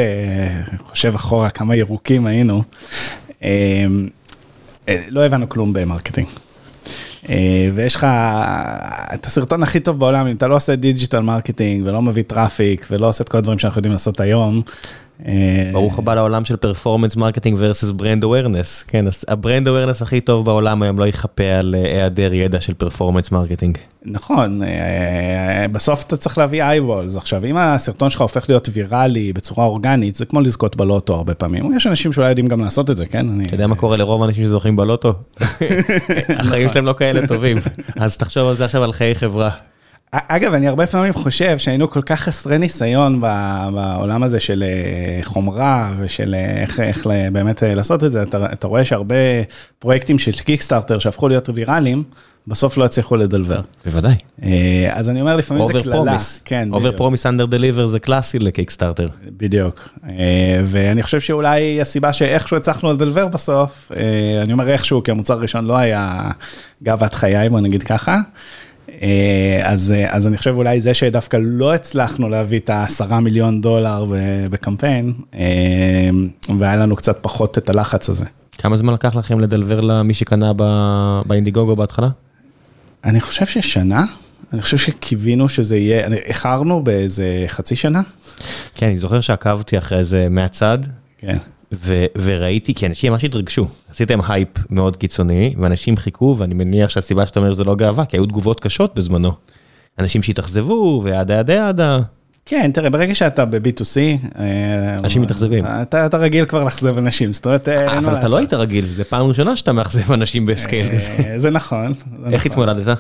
[0.86, 2.63] חושב אחורה כמה ירוקים היינו,
[4.88, 6.28] לא הבנו כלום ב marketing.
[7.73, 8.08] ויש לך
[9.13, 13.08] את הסרטון הכי טוב בעולם, אם אתה לא עושה digital marketing ולא מביא traffic ולא
[13.08, 14.62] עושה את כל הדברים שאנחנו יודעים לעשות היום.
[15.71, 20.45] ברוך הבא לעולם של performance marketing versus brand awareness, כן, ה brand awareness הכי טוב
[20.45, 23.78] בעולם היום לא יחפה על היעדר ידע של performance marketing.
[24.05, 24.62] נכון,
[25.71, 30.25] בסוף אתה צריך להביא eyeballs, עכשיו אם הסרטון שלך הופך להיות ויראלי בצורה אורגנית, זה
[30.25, 33.41] כמו לזכות בלוטו הרבה פעמים, יש אנשים שאולי יודעים גם לעשות את זה, כן?
[33.41, 35.13] אתה יודע מה קורה לרוב האנשים שזוכים בלוטו?
[36.39, 37.58] החיים שלהם לא כאלה טובים,
[38.03, 39.49] אז תחשוב על זה עכשיו על חיי חברה.
[40.12, 44.63] אגב, אני הרבה פעמים חושב שהיינו כל כך חסרי ניסיון בעולם הזה של
[45.24, 46.36] חומרה ושל
[46.80, 49.15] איך באמת לעשות את זה, אתה רואה שהרבה
[49.80, 52.04] פרויקטים של קיקסטארטר שהפכו להיות ויראליים,
[52.48, 53.62] בסוף לא הצליחו לדלבר.
[53.86, 54.15] בוודאי.
[54.91, 55.80] אז אני אומר לפעמים זה
[56.43, 56.72] קללה.
[56.72, 59.08] over promise under deliver זה קלאסי לקיקסטארטר.
[59.38, 59.89] בדיוק.
[60.65, 63.91] ואני חושב שאולי הסיבה שאיכשהו הצלחנו לדלבר בסוף,
[64.43, 66.22] אני אומר איכשהו, כי המוצר הראשון לא היה
[66.84, 68.19] גאוות חיי, בוא נגיד ככה.
[69.63, 74.06] אז, אז אני חושב אולי זה שדווקא לא הצלחנו להביא את העשרה מיליון דולר
[74.49, 75.13] בקמפיין,
[76.60, 78.25] והיה לנו קצת פחות את הלחץ הזה.
[78.58, 80.52] כמה זמן לקח לכם לדלבר למי שקנה
[81.25, 82.10] באינדיגוגו בהתחלה?
[83.06, 84.06] אני חושב ששנה,
[84.54, 88.02] אני חושב שקיווינו שזה יהיה, איחרנו באיזה חצי שנה.
[88.75, 90.80] כן, אני זוכר שעקבתי אחרי זה מהצד.
[91.17, 91.38] כן.
[92.21, 97.39] וראיתי, כי אנשים ממש התרגשו, עשיתם הייפ מאוד קיצוני, ואנשים חיכו, ואני מניח שהסיבה שאתה
[97.39, 99.32] אומר שזה לא גאווה, כי היו תגובות קשות בזמנו.
[99.99, 102.00] אנשים שהתאכזבו, ו yada yada yada.
[102.45, 103.97] כן, תראה, ברגע שאתה ב-B2C,
[104.99, 105.63] אנשים מתאכזבים.
[105.65, 109.55] אתה רגיל כבר לאכזב אנשים, זאת אומרת, אבל אתה לא היית רגיל, זה פעם ראשונה
[109.55, 111.34] שאתה מאכזב אנשים ב scale כזה.
[111.38, 111.93] זה נכון.
[112.32, 112.97] איך התמודדת?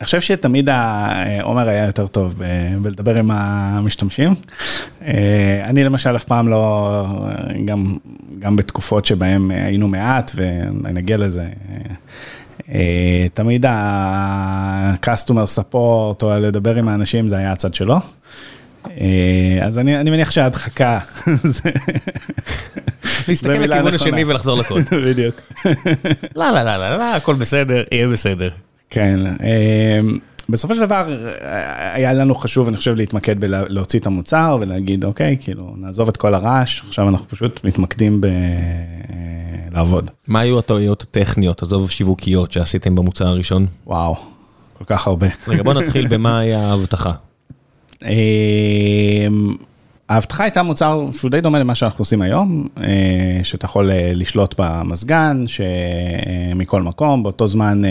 [0.00, 0.68] אני חושב שתמיד
[1.42, 2.34] עומר היה יותר טוב
[2.82, 4.34] בלדבר עם המשתמשים.
[5.64, 7.06] אני למשל אף פעם לא,
[8.38, 11.46] גם בתקופות שבהם היינו מעט, ונגיע לזה,
[13.34, 17.96] תמיד ה-customer support או לדבר עם האנשים זה היה הצד שלו.
[19.62, 20.98] אז אני מניח שההדחקה
[21.54, 21.70] זה...
[23.28, 24.82] להסתכל לכיוון השני ולחזור לקוד.
[25.06, 25.34] בדיוק.
[26.36, 28.50] לא, לא, לא, לא, הכל בסדר, יהיה בסדר.
[28.90, 29.20] כן,
[30.48, 31.06] בסופו של דבר
[31.94, 36.34] היה לנו חשוב, אני חושב, להתמקד בלהוציא את המוצר ולהגיד, אוקיי, כאילו, נעזוב את כל
[36.34, 38.20] הרעש, עכשיו אנחנו פשוט מתמקדים
[39.70, 40.10] בלעבוד.
[40.28, 43.66] מה היו הטעויות הטכניות, עזוב שיווקיות, שעשיתם במוצר הראשון?
[43.86, 44.16] וואו,
[44.78, 45.26] כל כך הרבה.
[45.48, 47.12] רגע, בוא נתחיל במה היה ההבטחה.
[50.08, 52.68] ההבטחה הייתה מוצר שהוא די דומה למה שאנחנו עושים היום,
[53.42, 57.82] שאתה יכול לשלוט במזגן, שמכל מקום, באותו זמן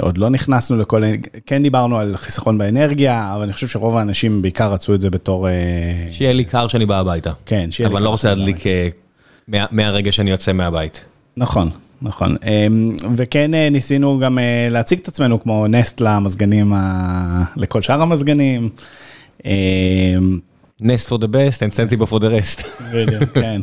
[0.00, 1.02] עוד לא נכנסנו לכל,
[1.46, 5.48] כן דיברנו על חיסכון באנרגיה, אבל אני חושב שרוב האנשים בעיקר רצו את זה בתור...
[6.10, 7.32] שיהיה לי קר שאני בא הביתה.
[7.46, 7.98] כן, שיהיה לי קר.
[7.98, 8.64] אבל לא רוצה להדליק
[9.48, 11.04] מהרגע שאני יוצא מהבית.
[11.36, 11.70] נכון,
[12.02, 12.36] נכון.
[12.44, 16.72] אמ, וכן אה, ניסינו גם אה, להציג את עצמנו כמו נסט למזגנים,
[17.56, 18.68] לכל שאר המזגנים.
[19.44, 20.38] אמ,
[20.82, 22.66] Nest for the best Sensible for the rest.
[22.94, 23.60] בדיוק, כן.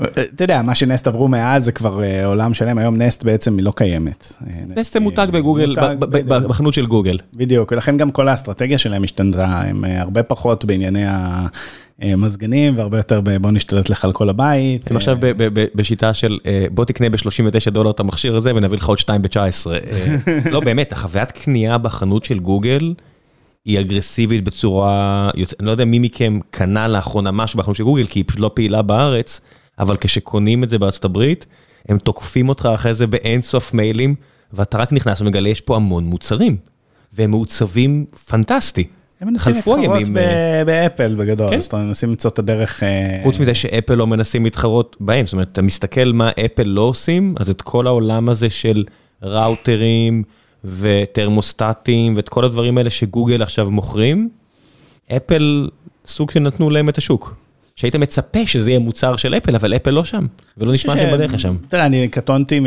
[0.00, 3.56] אה, אתה יודע, מה שנסט עברו מאז זה כבר אה, עולם שלם, היום נסט בעצם
[3.56, 4.32] היא לא קיימת.
[4.46, 6.50] אה, Nest זה מותג בגוגל, מותג, ב- ב- ב- בדיוק.
[6.50, 7.18] בחנות של גוגל.
[7.36, 11.04] בדיוק, ולכן גם כל האסטרטגיה שלהם השתנתה, הם אה, הרבה פחות בענייני
[12.00, 14.90] המזגנים והרבה יותר בוא נשתלט לך על כל הבית.
[14.90, 15.16] הם עכשיו
[15.74, 19.66] בשיטה של אה, בוא תקנה ב-39 דולר את המכשיר הזה ונביא לך עוד 2 ב-19.
[20.52, 22.94] לא באמת, החוויית קנייה בחנות של גוגל
[23.64, 25.30] היא אגרסיבית בצורה,
[25.60, 28.50] אני לא יודע מי מכם קנה לאחרונה משהו בחנות של גוגל כי היא פשוט לא
[28.54, 29.40] פעילה בארץ,
[29.78, 31.46] אבל כשקונים את זה בארצות הברית,
[31.88, 34.14] הם תוקפים אותך אחרי זה באין סוף מיילים,
[34.52, 36.56] ואתה רק נכנס ומגלה יש פה המון מוצרים,
[37.12, 38.86] והם מעוצבים פנטסטי.
[39.20, 39.78] הם מנסים להתחרות
[40.12, 41.60] ב- באפל בגדול, כן.
[41.60, 42.82] זאת אומרת, מנסים למצוא את הדרך.
[42.82, 46.80] אה, חוץ מזה שאפל לא מנסים להתחרות בהם, זאת אומרת, אתה מסתכל מה אפל לא
[46.80, 48.84] עושים, אז את כל העולם הזה של
[49.22, 50.22] ראוטרים
[50.64, 54.28] ותרמוסטטים ואת כל הדברים האלה שגוגל עכשיו מוכרים,
[55.16, 55.68] אפל
[56.06, 57.34] סוג שנתנו להם את השוק.
[57.76, 60.26] שהיית מצפה שזה יהיה מוצר של אפל, אבל אפל לא שם,
[60.58, 61.56] ולא נשמע שהם בדרך לשם.
[61.68, 62.60] תראה, אני קטונתי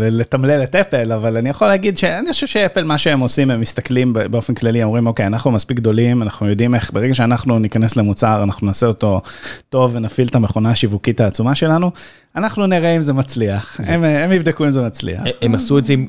[0.00, 4.12] מלתמלל את אפל, אבל אני יכול להגיד שאני חושב שאפל, מה שהם עושים, הם מסתכלים
[4.12, 8.66] באופן כללי, אומרים, אוקיי, אנחנו מספיק גדולים, אנחנו יודעים איך, ברגע שאנחנו ניכנס למוצר, אנחנו
[8.66, 9.20] נעשה אותו
[9.68, 11.90] טוב ונפעיל את המכונה השיווקית העצומה שלנו,
[12.36, 13.80] אנחנו נראה אם זה מצליח.
[13.86, 15.20] הם הם יבדקו אם זה מצליח.
[15.42, 16.06] הם עשו את זה עם,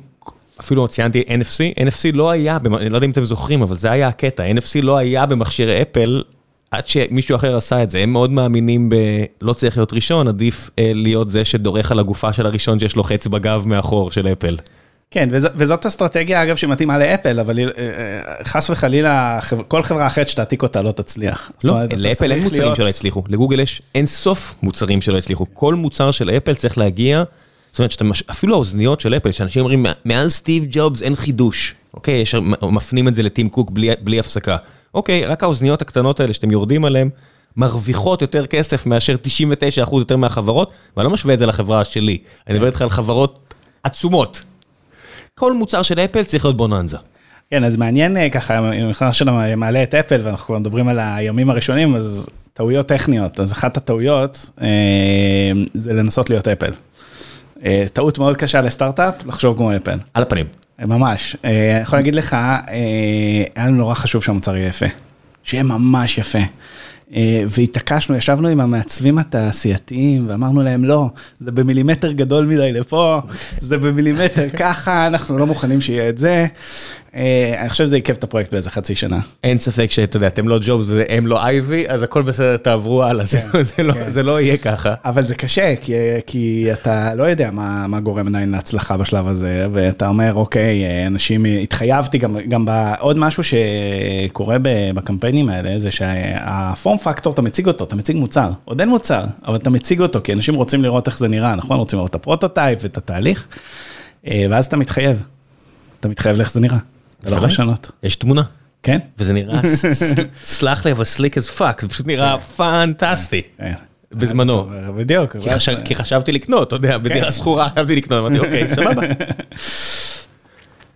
[0.59, 4.07] אפילו ציינתי NFC, NFC לא היה, אני לא יודע אם אתם זוכרים, אבל זה היה
[4.07, 6.23] הקטע, NFC לא היה במכשיר אפל
[6.73, 7.99] עד שמישהו אחר עשה את זה.
[7.99, 8.95] הם מאוד מאמינים ב...
[9.41, 13.03] לא צריך להיות ראשון, עדיף אה, להיות זה שדורך על הגופה של הראשון שיש לו
[13.03, 14.57] חץ בגב מאחור של אפל.
[15.11, 20.29] כן, וז, וזאת אסטרטגיה, אגב, שמתאימה לאפל, אבל אה, אה, חס וחלילה, כל חברה אחרת
[20.29, 21.51] שתעתיק אותה לא תצליח.
[21.63, 25.45] לא, אומרת, לאפל אין מוצרים להיות- שלא הצליחו, לגוגל יש אין סוף מוצרים שלא הצליחו.
[25.53, 27.23] כל מוצר של אפל צריך להגיע,
[27.71, 28.05] זאת אומרת, שאתה.
[28.31, 31.75] אפילו האוזניות של אפל, שאנשים אומרים, מאז סטיב ג'ובס אין חידוש.
[31.93, 32.35] אוקיי, יש...
[32.61, 34.57] מפנים את זה לטים קוק בלי, בלי הפסקה.
[34.93, 37.09] אוקיי, רק האוזניות הקטנות האלה שאתם יורדים עליהן,
[37.57, 39.15] מרוויחות יותר כסף מאשר
[39.85, 43.53] 99% יותר מהחברות, ואני לא משווה את זה לחברה שלי, אני מדבר איתך על חברות
[43.83, 44.41] עצומות.
[45.35, 46.97] כל מוצר של אפל צריך להיות בוננזה.
[47.51, 50.99] כן, אז מעניין אה, ככה, אם בכלל שאתה מעלה את אפל, ואנחנו כבר מדברים על
[50.99, 53.39] הימים הראשונים, אז טעויות טכניות.
[53.39, 54.67] אז אחת הטעויות אה,
[55.73, 56.71] זה לנסות להיות אפל.
[57.65, 59.97] אה, טעות מאוד קשה לסטארט-אפ, לחשוב כמו אפל.
[60.13, 60.45] על הפנים.
[60.87, 61.37] ממש.
[61.45, 62.59] אה, אני יכול להגיד לך, אה,
[63.55, 64.85] היה לנו נורא חשוב שהמוצר יהיה יפה.
[65.43, 66.39] שיהיה ממש יפה.
[67.15, 73.21] אה, והתעקשנו, ישבנו עם המעצבים התעשייתיים ואמרנו להם, לא, זה במילימטר גדול מדי לפה,
[73.59, 76.47] זה במילימטר ככה, אנחנו לא מוכנים שיהיה את זה.
[77.15, 79.19] אה, אני חושב שזה עיכב את הפרויקט באיזה חצי שנה.
[79.43, 83.25] אין ספק שאתה יודע, אתם לא ג'ובס והם לא אייבי, אז הכל בסדר, תעברו הלאה,
[83.25, 84.09] זה- זה לא- כן.
[84.09, 84.93] זה לא יהיה ככה.
[85.05, 85.93] אבל זה קשה, כי,
[86.27, 91.45] כי אתה לא יודע מה, מה גורם עדיין להצלחה בשלב הזה, ואתה אומר, אוקיי, אנשים,
[91.63, 94.57] התחייבתי גם, גם בעוד משהו שקורה
[94.93, 99.23] בקמפיינים האלה, זה שה form factor, אתה מציג אותו, אתה מציג מוצר, עוד אין מוצר,
[99.45, 101.77] אבל אתה מציג אותו, כי אנשים רוצים לראות איך זה נראה, נכון?
[101.77, 103.47] רוצים לראות את ה prototype ואת התהליך,
[104.27, 105.23] אה, ואז אתה מתחייב,
[105.99, 106.77] אתה מתחייב לאיך זה נראה,
[107.27, 107.47] אתה לא.
[107.47, 108.41] לשנות, יש תמונה,
[108.83, 108.99] כן?
[109.19, 109.59] וזה נראה,
[110.43, 113.41] סלח לי, אבל sleek as fuck, זה פשוט נראה פנטסטי.
[113.57, 113.73] כן.
[114.11, 114.69] בזמנו.
[114.73, 115.37] אז, בדיוק.
[115.37, 119.01] כי חשב- כי חשבתי לקנות, אתה יודע, בדירה שכורה חשבתי לקנות, אמרתי, אוקיי, סבבה.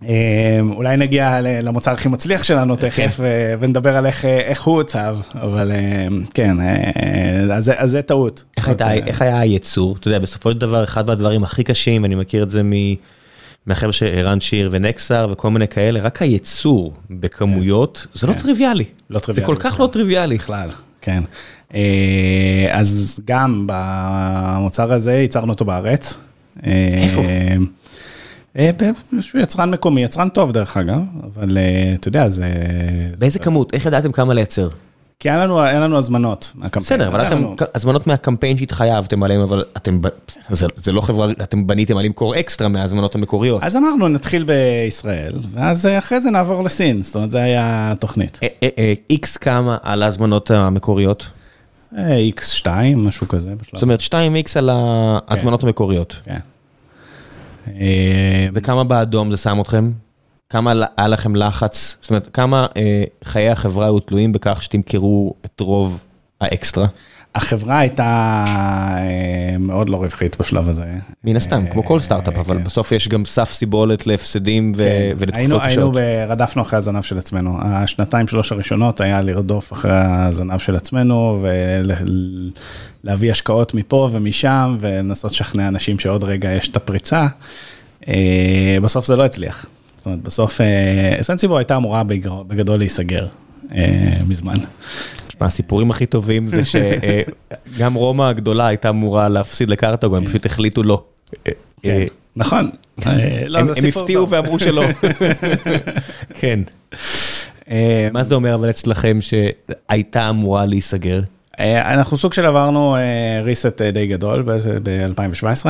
[0.08, 5.16] אה, אולי נגיע למוצר הכי מצליח שלנו תכף ו- ונדבר על איך, אה, הוא עוצב,
[5.34, 8.44] אבל אה, כן, אה, אז, זה- טעות.
[8.56, 9.96] איך הייתה- איך היה הייצור?
[10.00, 12.62] אתה יודע, בסופו של דבר, אחד מהדברים הכי קשים, ואני מכיר את זה
[13.68, 18.84] מהחבר'ה של ערן שיר ונקסר וכל מיני כאלה, רק הייצור בכמויות, זה לא טריוויאלי.
[19.10, 19.80] לא זה טריוויאלי כל כך.
[19.80, 20.36] לא טריוויאלי.
[20.36, 20.68] בכלל,
[21.00, 21.22] כן.
[21.74, 26.16] אה, אז גם במוצר הזה ייצרנו אותו בארץ.
[26.64, 27.22] איפה?
[28.58, 28.70] אה,
[29.12, 32.52] באיזשהו יצרן מקומי, יצרן טוב דרך אגב, אבל אה, אתה יודע, זה...
[33.18, 33.74] באיזה כמות?
[33.74, 34.68] איך ידעתם כמה לייצר?
[35.20, 37.00] כי היה לנו, היה לנו הזמנות מהקמפיין.
[37.00, 40.00] בסדר, אבל היה לכם לנו- הזמנות מהקמפיין שהתחייבתם עליהם, אבל אתם,
[40.50, 43.62] זה, זה לא חברה, אתם בניתם על למכור אקסטרה מההזמנות המקוריות.
[43.62, 48.38] אז אמרנו, נתחיל בישראל, ואז אה, אחרי זה נעבור לסין, זאת אומרת, זה היה התוכנית.
[48.42, 51.30] אה, אה, איקס כמה על ההזמנות המקוריות?
[51.98, 53.74] אה, X2, משהו כזה בשלב.
[53.74, 56.16] זאת אומרת 2x על ההזמנות המקוריות.
[56.24, 56.38] כן.
[58.54, 59.90] וכמה באדום זה שם אתכם?
[60.50, 61.96] כמה היה לכם לחץ?
[62.00, 66.04] זאת אומרת, כמה אה, חיי החברה היו תלויים בכך שתמכרו את רוב
[66.40, 66.86] האקסטרה?
[67.34, 68.04] החברה הייתה
[68.98, 70.84] אה, מאוד לא רווחית בשלב הזה.
[71.24, 72.64] מן הסתם, כמו כל סטארט-אפ, אבל כן.
[72.64, 75.16] בסוף יש גם סף סיבולת להפסדים ו- כן.
[75.18, 75.94] ולתקופות היינו, היינו, קשות.
[75.94, 77.58] ב- רדפנו אחרי הזנב של עצמנו.
[77.62, 81.44] השנתיים שלוש הראשונות היה לרדוף אחרי הזנב של עצמנו
[83.04, 87.26] ולהביא השקעות מפה ומשם ולנסות לשכנע אנשים שעוד רגע יש את הפריצה.
[88.08, 89.66] אה, בסוף זה לא הצליח.
[90.08, 92.02] אומרת, בסוף אה, סנסיבו הייתה אמורה
[92.46, 93.26] בגדול להיסגר
[93.74, 94.54] אה, מזמן.
[95.28, 100.82] תשמע, הסיפורים הכי טובים זה שגם רומא הגדולה הייתה אמורה להפסיד לקרתגו, הם פשוט החליטו
[100.82, 101.04] לא.
[101.48, 102.04] אה, כן,
[102.36, 102.70] נכון.
[103.06, 104.30] אה, לא, הם הפתיעו.
[104.30, 104.84] ואמרו שלא.
[106.40, 106.60] כן.
[107.70, 111.20] אה, מה זה אומר אבל אצלכם שהייתה אמורה להיסגר?
[111.60, 112.96] אה, אנחנו סוג של עברנו
[113.44, 114.42] reset די גדול
[114.82, 115.66] ב-2017,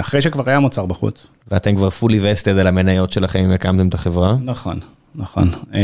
[0.00, 1.26] אחרי שכבר היה מוצר בחוץ.
[1.50, 4.36] ואתם כבר fully vested על המניות שלכם אם הקמתם את החברה?
[4.44, 4.80] נכון,
[5.14, 5.48] נכון.
[5.74, 5.80] אה,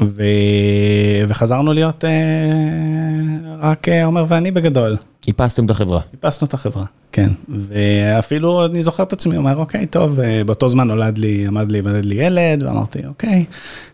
[0.00, 0.22] ו...
[1.28, 2.10] וחזרנו להיות אה,
[3.58, 4.96] רק אה, עומר ואני בגדול.
[5.26, 6.00] איפסתם את החברה.
[6.10, 7.28] חיפשנו את החברה, כן.
[7.48, 11.78] ואפילו אני זוכר את עצמי, אומר, אוקיי, טוב, אה, באותו זמן נולד לי, עמד לי,
[11.78, 13.44] עמד לי ילד, ואמרתי, אוקיי,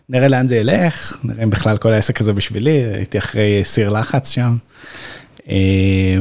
[0.09, 4.29] נראה לאן זה ילך, נראה אם בכלל כל העסק הזה בשבילי, הייתי אחרי סיר לחץ
[4.29, 4.57] שם.
[5.49, 6.17] אה,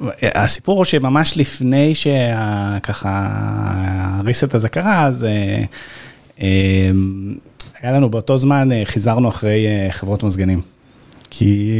[0.00, 3.28] והסיפור הוא שממש לפני שככה
[4.20, 5.62] הריסט הזה קרה, אז אה,
[6.40, 6.90] אה,
[7.80, 10.60] היה לנו באותו זמן, אה, חיזרנו אחרי חברות מזגנים.
[11.32, 11.72] כי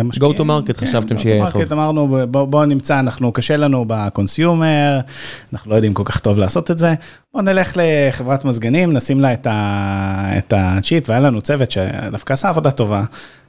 [0.00, 0.32] המשקיעים...
[0.32, 3.84] Go to market, חשבתם שיהיה go to market, אמרנו בוא, בוא נמצא, אנחנו קשה לנו
[3.88, 5.00] בקונסיומר,
[5.52, 6.94] אנחנו לא יודעים כל כך טוב לעשות את זה,
[7.34, 12.48] בוא נלך לחברת מזגנים, נשים לה את, ה, את הצ'יפ, והיה לנו צוות שדווקא עשה
[12.48, 13.04] עבודה טובה.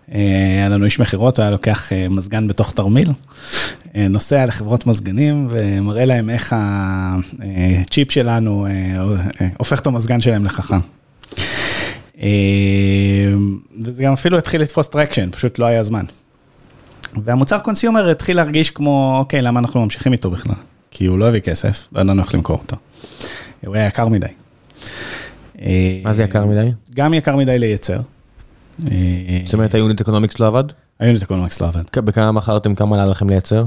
[0.07, 3.09] היה לנו איש מכירות, הוא היה לוקח מזגן בתוך תרמיל,
[3.95, 10.79] נוסע לחברות מזגנים ומראה להם איך הצ'יפ שלנו אה, הופך את המזגן שלהם לחכם.
[12.21, 13.33] אה,
[13.83, 16.05] וזה גם אפילו התחיל לתפוס traction, פשוט לא היה זמן.
[17.23, 20.55] והמוצר consumer התחיל להרגיש כמו, אוקיי, למה אנחנו ממשיכים איתו בכלל?
[20.91, 22.75] כי הוא לא הביא כסף, לא ידענו איך למכור אותו.
[23.65, 24.27] הוא היה יקר מדי.
[25.61, 26.71] אה, מה זה יקר מדי?
[26.95, 27.99] גם יקר מדי לייצר.
[28.91, 28.95] אה,
[29.45, 30.63] זאת אומרת ה unit economics לא עבד?
[30.99, 31.81] ה unit economics לא עבד.
[31.95, 33.65] בכמה מכרתם, כמה עלה לכם לייצר?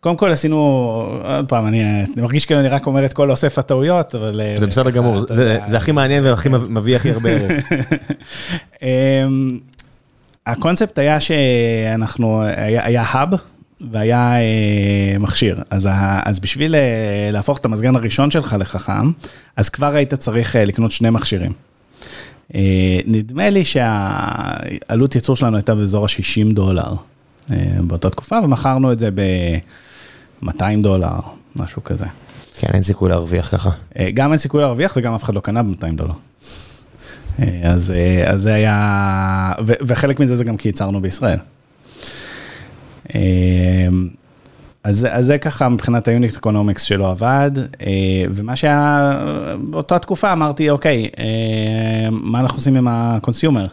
[0.00, 0.56] קודם כל עשינו,
[1.24, 4.40] עוד פעם, אני אני מרגיש כאילו אני רק אומר את כל אוסף הטעויות, אבל...
[4.40, 7.72] אה, זה בסדר גמור, זה הכי מעניין והכי מביא הכי הרבה ערך.
[8.82, 9.58] אמ,
[10.46, 13.28] הקונספט היה שאנחנו, היה, היה hub
[13.90, 16.80] והיה אה, מכשיר, אז, ה, אז בשביל אה,
[17.32, 19.10] להפוך את המזגן הראשון שלך לחכם,
[19.56, 21.52] אז כבר היית צריך אה, לקנות שני מכשירים.
[22.54, 26.92] אה, נדמה לי שהעלות ייצור שלנו הייתה באזור ה-60 דולר
[27.50, 29.10] אה, באותה תקופה, ומכרנו את זה
[30.42, 31.18] ב-200 דולר,
[31.56, 32.06] משהו כזה.
[32.60, 33.70] כן, אין סיכוי להרוויח ככה.
[33.98, 36.14] אה, גם אין סיכוי להרוויח וגם אף אחד לא קנה ב-200 דולר.
[37.38, 41.38] אה, אז, אה, אז זה היה, ו, וחלק מזה זה גם כי ייצרנו בישראל.
[44.84, 47.50] אז, אז זה ככה מבחינת ה unit economics שלא עבד,
[48.30, 49.18] ומה שהיה
[49.70, 51.08] באותה תקופה אמרתי, אוקיי,
[52.10, 53.64] מה אנחנו עושים עם ה consumer?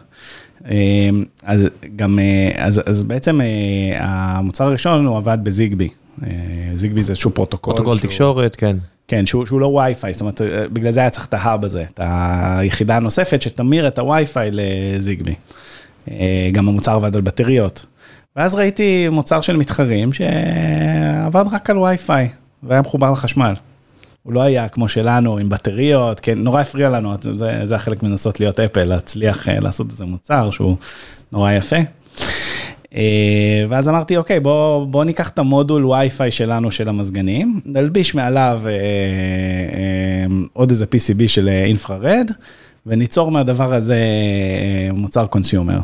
[1.42, 1.60] אז
[1.96, 2.18] גם,
[2.56, 3.40] אז, אז בעצם
[3.98, 5.88] המוצר הראשון הוא עבד ב Zigbee.
[6.26, 6.30] אה,
[6.74, 7.72] Zigbee זה איזשהו פרוטוקול.
[7.74, 8.76] פרוטוקול שהוא- תקשורת, כן.
[9.08, 10.40] כן, שהוא, שהוא לא וי-פיי, זאת אומרת,
[10.72, 14.50] בגלל זה היה צריך את ה hub הזה, את היחידה הנוספת שתמיר את ה Wi-Fi
[14.52, 15.34] ל Zigbee.
[16.10, 17.86] אה, גם המוצר עבד על בטריות.
[18.36, 22.28] ואז ראיתי מוצר של מתחרים שעבד רק על וי-פיי,
[22.62, 23.52] והיה מחובר לחשמל.
[24.22, 28.40] הוא לא היה כמו שלנו עם בטריות, כן, נורא הפריע לנו, זה, זה החלק מנסות
[28.40, 30.76] להיות אפל, להצליח אה, לעשות איזה מוצר שהוא
[31.32, 31.76] נורא יפה.
[32.94, 38.60] אה, ואז אמרתי, אוקיי, בוא, בוא ניקח את המודול וי-פיי שלנו של המזגנים, נלביש מעליו
[38.66, 38.76] אה, אה,
[40.52, 42.30] עוד איזה PCB של אינפרארד,
[42.86, 45.78] וניצור מהדבר הזה אה, מוצר קונסיומר.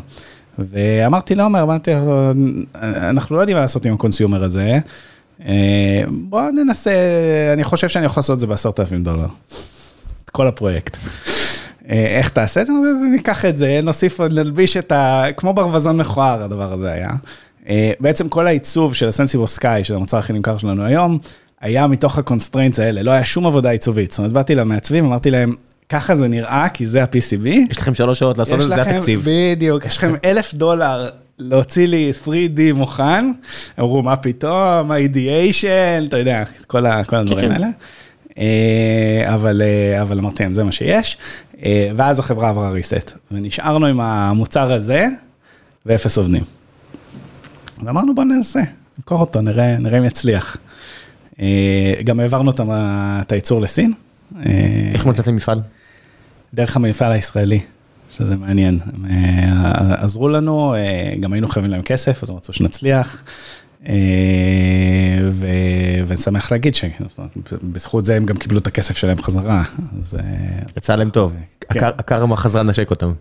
[0.59, 2.31] ואמרתי לעומר, אמרתי, לו,
[2.83, 4.79] אנחנו לא יודעים מה לעשות עם ה consumer הזה,
[5.45, 6.91] אה, בוא ננסה,
[7.53, 9.27] אני חושב שאני יכול לעשות את זה בעשרת אלפים דולר.
[10.25, 10.97] את כל הפרויקט.
[11.89, 12.73] אה, איך תעשה את זה?
[13.11, 15.23] ניקח את זה, נוסיף נלביש את ה...
[15.37, 17.09] כמו ברווזון מכוער הדבר הזה היה.
[17.69, 21.17] אה, בעצם כל העיצוב של הסנסיבו סקאי, של המוצר הכי נמכר שלנו היום,
[21.61, 24.11] היה מתוך ה constraints האלה, לא היה שום עבודה עיצובית.
[24.11, 25.55] זאת אומרת, באתי למעצבים, אמרתי להם,
[25.89, 27.47] ככה זה נראה, כי זה ה-PCB.
[27.69, 29.25] יש לכם שלוש שעות לעשות את זה, זה התקציב.
[29.25, 33.31] בדיוק, יש לכם אלף דולר להוציא לי 3D מוכן,
[33.79, 37.51] אמרו מה פתאום, ה-ideation, אתה יודע, כל ה- כל הדברים כן.
[37.51, 37.67] האלה.
[38.37, 41.17] אה, אבל, אה, אבל אמרתי להם, זה מה שיש.
[41.65, 45.07] אה, ואז החברה עברה reset, ונשארנו עם המוצר הזה,
[45.85, 46.43] ואפס עובדים.
[47.83, 48.61] ואמרנו בוא ננסה,
[48.97, 50.57] נמכור אותו, נראה, נראה אם יצליח.
[52.03, 53.93] גם העברנו את הייצור לסין.
[54.93, 55.61] איך מצאתם מפעל?
[56.53, 57.59] דרך המפעל הישראלי.
[58.09, 58.79] שזה מעניין.
[59.97, 60.75] עזרו לנו,
[61.19, 63.23] גם היינו חייבים להם כסף, אז הם רצו שנצליח.
[63.89, 63.95] אה,
[66.07, 69.63] ואני שמח להגיד שבזכות זה הם גם קיבלו את הכסף שלהם חזרה.
[70.77, 71.33] יצא להם טוב,
[71.69, 71.79] כן.
[71.83, 73.13] הקרמה חזרה לנשק אותם.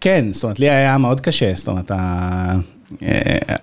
[0.00, 1.90] כן, זאת אומרת, לי היה מאוד קשה, זאת אומרת,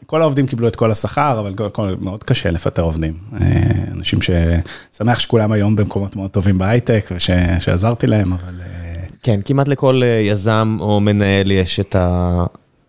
[0.05, 1.53] כל העובדים קיבלו את כל השכר, אבל
[1.99, 3.17] מאוד קשה לפטר עובדים.
[3.91, 8.61] אנשים ששמח שכולם היום במקומות מאוד טובים בהייטק ושעזרתי להם, אבל...
[9.23, 12.45] כן, כמעט לכל אה, יזם או מנהל יש את ה...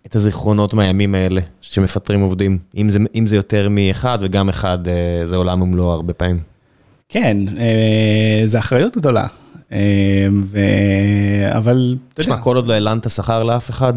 [0.07, 5.27] את הזיכרונות מהימים האלה, שמפטרים עובדים, אם זה, אם זה יותר מאחד וגם אחד, אה,
[5.27, 6.39] זה עולם ומלואו הרבה פעמים.
[7.09, 9.27] כן, אה, זה אחריות גדולה,
[10.43, 10.59] ו...
[11.51, 11.97] אבל...
[12.15, 13.93] תשמע, כל עוד לא הלנת שכר לאף אחד,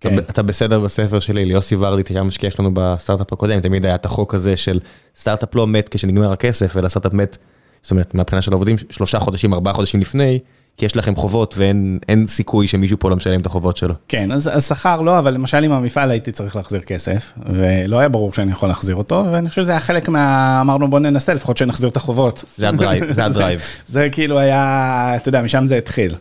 [0.00, 0.18] כן.
[0.18, 4.06] אתה, אתה בסדר בספר שלי, ליוסי ורדי, שהיה משקיע שלנו בסטארט-אפ הקודם, תמיד היה את
[4.06, 4.80] החוק הזה של
[5.16, 7.38] סטארט-אפ לא מת כשנגמר הכסף, אלא סטארט-אפ מת,
[7.82, 10.38] זאת אומרת, מהבחינה של העובדים, שלושה חודשים, ארבעה חודשים לפני,
[10.76, 13.94] כי יש לכם חובות ואין סיכוי שמישהו פה לא משלם את החובות שלו.
[14.08, 18.32] כן, אז השכר לא, אבל למשל עם המפעל הייתי צריך להחזיר כסף, ולא היה ברור
[18.32, 20.58] שאני יכול להחזיר אותו, ואני חושב שזה היה חלק מה...
[20.60, 22.44] אמרנו בוא ננסה לפחות שנחזיר את החובות.
[22.56, 23.60] זה ה drive, זה ה drive.
[23.86, 26.14] זה כאילו היה, אתה יודע, משם זה התחיל.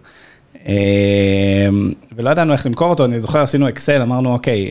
[0.65, 0.73] אמ,
[2.15, 4.69] ולא ידענו איך למכור אותו, אני זוכר עשינו אקסל, אמרנו אוקיי,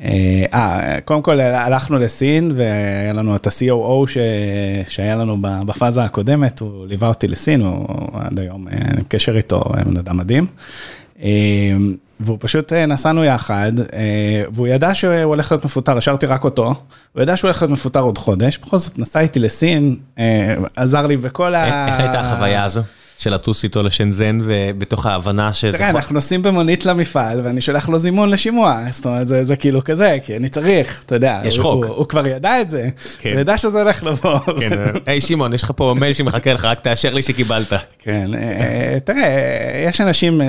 [0.00, 4.18] אה, אה, אה, קודם כל הלכנו לסין והיה לנו את ה-COO ש...
[4.88, 8.74] שהיה לנו בפאזה הקודמת, הוא ליווה אותי לסין, הוא עד היום אה,
[9.08, 10.46] קשר איתו, בן אדם מדהים.
[11.22, 11.28] אה,
[12.20, 13.72] והוא פשוט נסענו יחד,
[14.52, 16.74] והוא ידע שהוא הולך להיות מפוטר, השארתי רק אותו,
[17.12, 19.96] הוא ידע שהוא הולך להיות מפוטר עוד חודש, בכל זאת נסע איתי לסין,
[20.76, 21.86] עזר לי בכל ה...
[21.88, 22.80] איך הייתה החוויה הזו?
[23.18, 25.78] של לטוס איתו לשנזן ובתוך ההבנה שזה...
[25.78, 29.84] תראה, אנחנו נוסעים במונית למפעל ואני שולח לו זימון לשימוע, זאת אומרת זה, זה כאילו
[29.84, 31.40] כזה, כי אני צריך, אתה יודע.
[31.44, 31.84] יש הוא, חוק.
[31.84, 32.88] הוא, הוא כבר ידע את זה,
[33.18, 33.32] כן.
[33.32, 34.38] הוא ידע שזה הולך לבוא.
[34.60, 37.72] כן, היי שמעון, יש לך פה מייל שמחכה לך, רק תאשר לי שקיבלת.
[37.98, 40.46] כן, אה, תראה, יש אנשים, אה,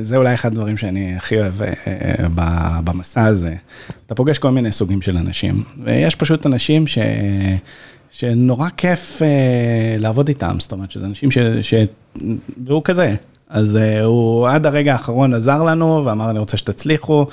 [0.00, 1.68] זה אולי אחד הדברים שאני הכי אוהב אה,
[2.84, 3.54] במסע הזה.
[4.06, 6.98] אתה פוגש כל מיני סוגים של אנשים, ויש פשוט אנשים ש...
[8.16, 11.38] שנורא כיף אה, לעבוד איתם, זאת אומרת שזה אנשים ש...
[11.62, 11.74] ש...
[12.66, 13.14] והוא כזה.
[13.48, 17.26] אז אה, הוא עד הרגע האחרון עזר לנו ואמר אני רוצה שתצליחו.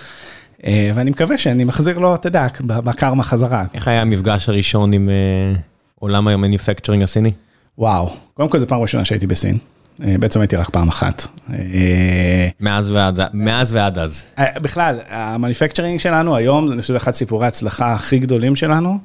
[0.65, 3.65] אה, ואני מקווה שאני מחזיר לו, אתה יודע, בקרמה חזרה.
[3.73, 5.59] איך היה המפגש הראשון עם אה,
[5.99, 7.31] עולם המניפקצ'רינג הסיני?
[7.77, 9.57] וואו, קודם כל זו פעם ראשונה שהייתי בסין.
[10.03, 11.27] אה, בעצם הייתי רק פעם אחת.
[11.53, 14.23] אה, מאז ועד, מאז ועד אז.
[14.39, 18.97] אה, בכלל, המניפקצ'רינג שלנו היום, אני חושב, אחד סיפורי ההצלחה הכי גדולים שלנו.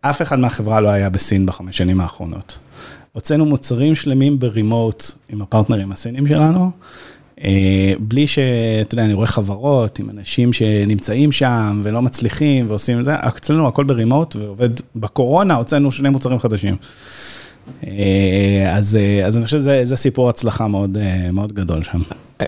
[0.00, 2.58] אף אחד מהחברה לא היה בסין בחמש שנים האחרונות.
[3.12, 6.70] הוצאנו מוצרים שלמים ברימוט עם הפרטנרים הסינים שלנו,
[7.44, 13.04] אה, בלי שאתה יודע, אני רואה חברות עם אנשים שנמצאים שם ולא מצליחים ועושים את
[13.04, 16.76] זה, אצלנו הכל ברימוט ועובד, בקורונה הוצאנו שני מוצרים חדשים.
[17.86, 20.98] אה, אז, אה, אז אני חושב שזה סיפור הצלחה מאוד,
[21.32, 22.00] מאוד גדול שם.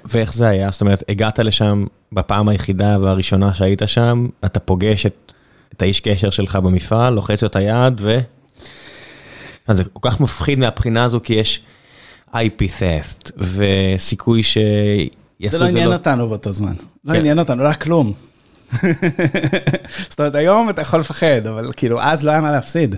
[0.05, 0.70] ואיך זה היה?
[0.70, 5.32] זאת אומרת, הגעת לשם בפעם היחידה והראשונה שהיית שם, אתה פוגש את
[5.77, 8.18] את האיש קשר שלך במפעל, לוחץ לו את היד ו...
[9.66, 11.61] אז זה כל כך מפחיד מהבחינה הזו, כי יש
[12.35, 14.66] IP theft, וסיכוי שיעשו
[15.47, 15.59] את זה לא...
[15.59, 16.75] זה לא עניין אותנו באותו זמן.
[17.05, 17.18] לא כן.
[17.18, 18.12] עניין אותנו, לא היה כלום.
[20.11, 22.97] זאת אומרת, היום אתה יכול לפחד, אבל כאילו, אז לא היה מה להפסיד.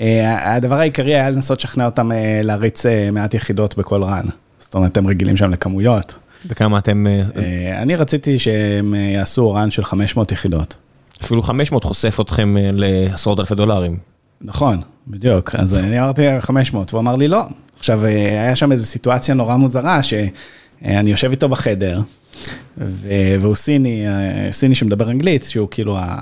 [0.00, 4.26] אה, הדבר העיקרי היה לנסות לשכנע אותם אה, להריץ אה, מעט יחידות בכל רן.
[4.58, 6.14] זאת אומרת, הם רגילים שם לכמויות.
[6.48, 7.06] וכמה אתם...
[7.76, 10.76] אני רציתי שהם יעשו רן של 500 יחידות.
[11.22, 13.98] אפילו 500 חושף אתכם אה, לעשרות אלפי דולרים.
[14.40, 15.54] נכון, בדיוק.
[15.54, 17.42] אז אני אמרתי 500, והוא אמר לי לא.
[17.78, 22.00] עכשיו, אה, היה שם איזו סיטואציה נורא מוזרה, שאני יושב איתו בחדר,
[23.40, 26.16] והוא סיני, אה, סיני שמדבר אנגלית, שהוא כאילו ה...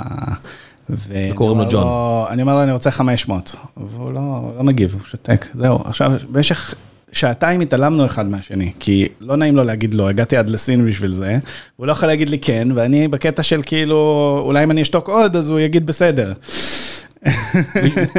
[0.90, 1.86] וקוראים לו ג'ון.
[2.30, 5.78] אני אומר לו, אני רוצה 500, והוא לא, לא מגיב, הוא שותק, זהו.
[5.84, 6.74] עכשיו, במשך
[7.14, 11.38] שעתיים התעלמנו אחד מהשני, כי לא נעים לו להגיד לא, הגעתי עד לסין בשביל זה,
[11.76, 15.36] הוא לא יכול להגיד לי כן, ואני בקטע של כאילו, אולי אם אני אשתוק עוד,
[15.36, 16.32] אז הוא יגיד בסדר.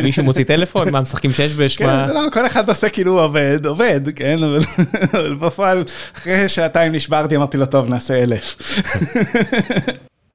[0.04, 0.89] מישהו מוציא טלפון?
[0.89, 1.78] מה, משחקים שש בש?
[1.78, 4.60] כן, לא, כל אחד עושה כאילו הוא עובד, עובד, כן, אבל
[5.41, 5.84] בפועל,
[6.16, 8.58] אחרי שעתיים נשברתי, אמרתי לו, טוב, נעשה אלף.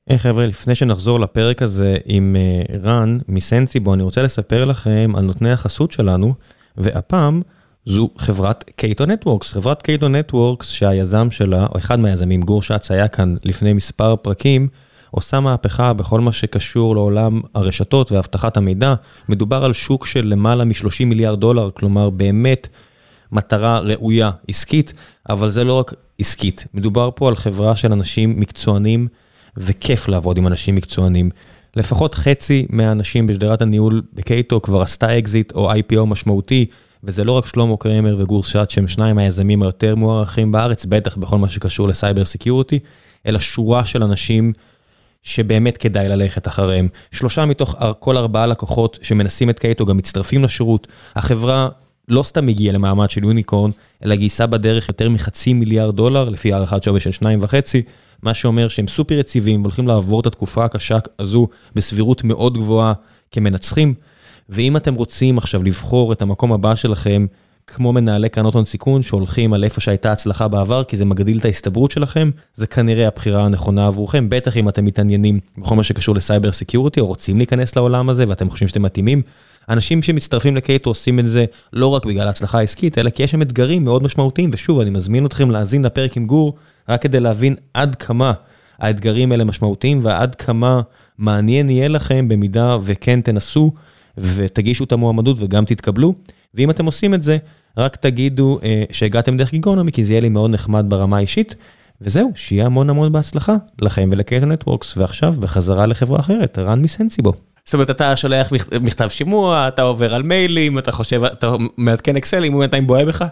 [0.08, 5.24] היי חבר'ה, לפני שנחזור לפרק הזה עם אה, רן מסנסיבו, אני רוצה לספר לכם על
[5.24, 6.34] נותני החסות שלנו,
[6.76, 7.42] והפעם,
[7.84, 13.08] זו חברת קייטו נטוורקס, חברת קייטו נטוורקס שהיזם שלה, או אחד מהיזמים, גור שץ היה
[13.08, 14.68] כאן לפני מספר פרקים,
[15.10, 18.94] עושה מהפכה בכל מה שקשור לעולם הרשתות ואבטחת המידע.
[19.28, 22.68] מדובר על שוק של למעלה מ-30 מיליארד דולר, כלומר באמת
[23.32, 24.92] מטרה ראויה עסקית,
[25.28, 29.08] אבל זה לא רק עסקית, מדובר פה על חברה של אנשים מקצוענים,
[29.56, 31.30] וכיף לעבוד עם אנשים מקצוענים.
[31.76, 36.66] לפחות חצי מהאנשים בשדרת הניהול בקייטו כבר עשתה אקזיט או IPO משמעותי,
[37.04, 41.38] וזה לא רק שלמה קרמר וגור שץ שהם שניים היזמים היותר מוערכים בארץ, בטח בכל
[41.38, 42.78] מה שקשור ל cyber security,
[43.26, 44.52] אלא שורה של אנשים
[45.22, 46.88] שבאמת כדאי ללכת אחריהם.
[47.12, 50.86] שלושה מתוך כל ארבעה לקוחות שמנסים את קייטו גם מצטרפים לשירות.
[51.16, 51.68] החברה
[52.08, 53.70] לא סתם הגיעה למעמד של unicorn,
[54.04, 57.82] אלא גייסה בדרך יותר מחצי מיליארד דולר, לפי הערכת שווי של שניים וחצי,
[58.22, 62.92] מה שאומר שהם סופר יציבים והולכים לעבור את התקופה הקשה הזו בסבירות מאוד גבוהה
[63.30, 63.94] כמנצחים.
[64.50, 67.26] ואם אתם רוצים עכשיו לבחור את המקום הבא שלכם,
[67.66, 71.44] כמו מנהלי קרנות הון סיכון שהולכים על איפה שהייתה הצלחה בעבר, כי זה מגדיל את
[71.44, 76.52] ההסתברות שלכם, זה כנראה הבחירה הנכונה עבורכם, בטח אם אתם מתעניינים בכל מה שקשור לסייבר
[76.52, 79.22] סקיורטי, או רוצים להיכנס לעולם הזה ואתם חושבים שאתם מתאימים.
[79.68, 83.42] אנשים שמצטרפים לקייטו עושים את זה לא רק בגלל ההצלחה העסקית, אלא כי יש שם
[83.42, 86.54] אתגרים מאוד משמעותיים, ושוב, אני מזמין אתכם להאזין לפרק עם גור,
[86.88, 88.32] רק כדי להבין עד כמה
[88.78, 90.80] האתגרים האלה משמעותיים, ועד כמה
[91.18, 93.72] מעניין יהיה לכם במידה וכן תנסו,
[94.18, 96.14] ותגישו את המועמדות וגם תתקבלו.
[96.54, 97.36] ואם אתם עושים את זה,
[97.76, 101.54] רק תגידו אה, שהגעתם דרך גיקונומי, כי זה יהיה לי מאוד נחמד ברמה האישית.
[102.00, 107.32] וזהו, שיהיה המון המון בהצלחה לכם ולקייטו נטוורקס, ועכשיו בחזרה לחברה אחרת, רן מסנסיבו.
[107.64, 112.44] זאת אומרת, אתה שולח מכתב שימוע, אתה עובר על מיילים, אתה חושב, אתה מעדכן אקסל,
[112.44, 113.24] אם הוא בינתיים בוהה בך?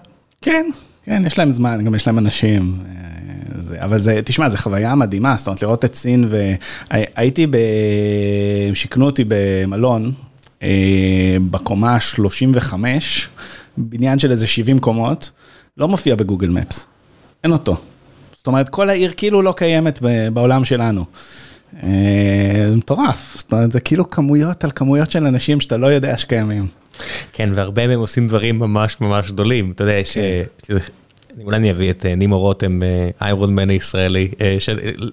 [0.42, 0.66] כן,
[1.02, 2.76] כן, יש להם זמן, גם יש להם אנשים.
[2.86, 6.28] אה, זה, אבל זה, תשמע, זו חוויה מדהימה, זאת אומרת, לראות את סין,
[6.90, 7.56] והייתי ב...
[8.74, 10.12] שיכנו אותי במלון,
[11.50, 13.28] בקומה 35,
[13.76, 15.30] בניין של איזה 70 קומות,
[15.76, 16.86] לא מופיע בגוגל מפס,
[17.44, 17.76] אין אותו.
[18.36, 19.98] זאת אומרת, כל העיר כאילו לא קיימת
[20.32, 21.04] בעולם שלנו.
[21.82, 26.18] אה, זה מטורף, זאת אומרת, זה כאילו כמויות על כמויות של אנשים שאתה לא יודע
[26.18, 26.66] שקיימים.
[27.32, 30.16] כן, והרבה מהם עושים דברים ממש ממש גדולים, אתה יודע, ש...
[31.44, 32.80] אולי אני אביא את אה, נימו רותם,
[33.20, 34.28] איירון מן הישראלי,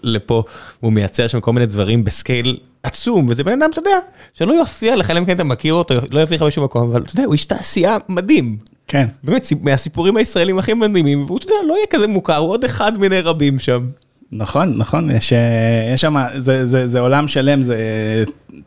[0.04, 0.44] לפה,
[0.80, 3.98] הוא מייצר שם כל מיני דברים בסקייל עצום, וזה בן אדם, אתה יודע,
[4.34, 7.02] שלא יופיע לך, אלא אם כן אתה מכיר אותו, לא יופיע לך בשום מקום, אבל
[7.02, 8.58] אתה יודע, הוא איש תעשייה מדהים.
[8.88, 9.08] כן.
[9.24, 12.98] באמת, מהסיפורים הישראלים הכי מדהימים, והוא, אתה יודע, לא יהיה כזה מוכר, הוא עוד אחד
[12.98, 13.86] מיני רבים שם.
[14.32, 17.78] נכון, נכון, יש, אה, יש שם, זה, זה, זה עולם שלם, זה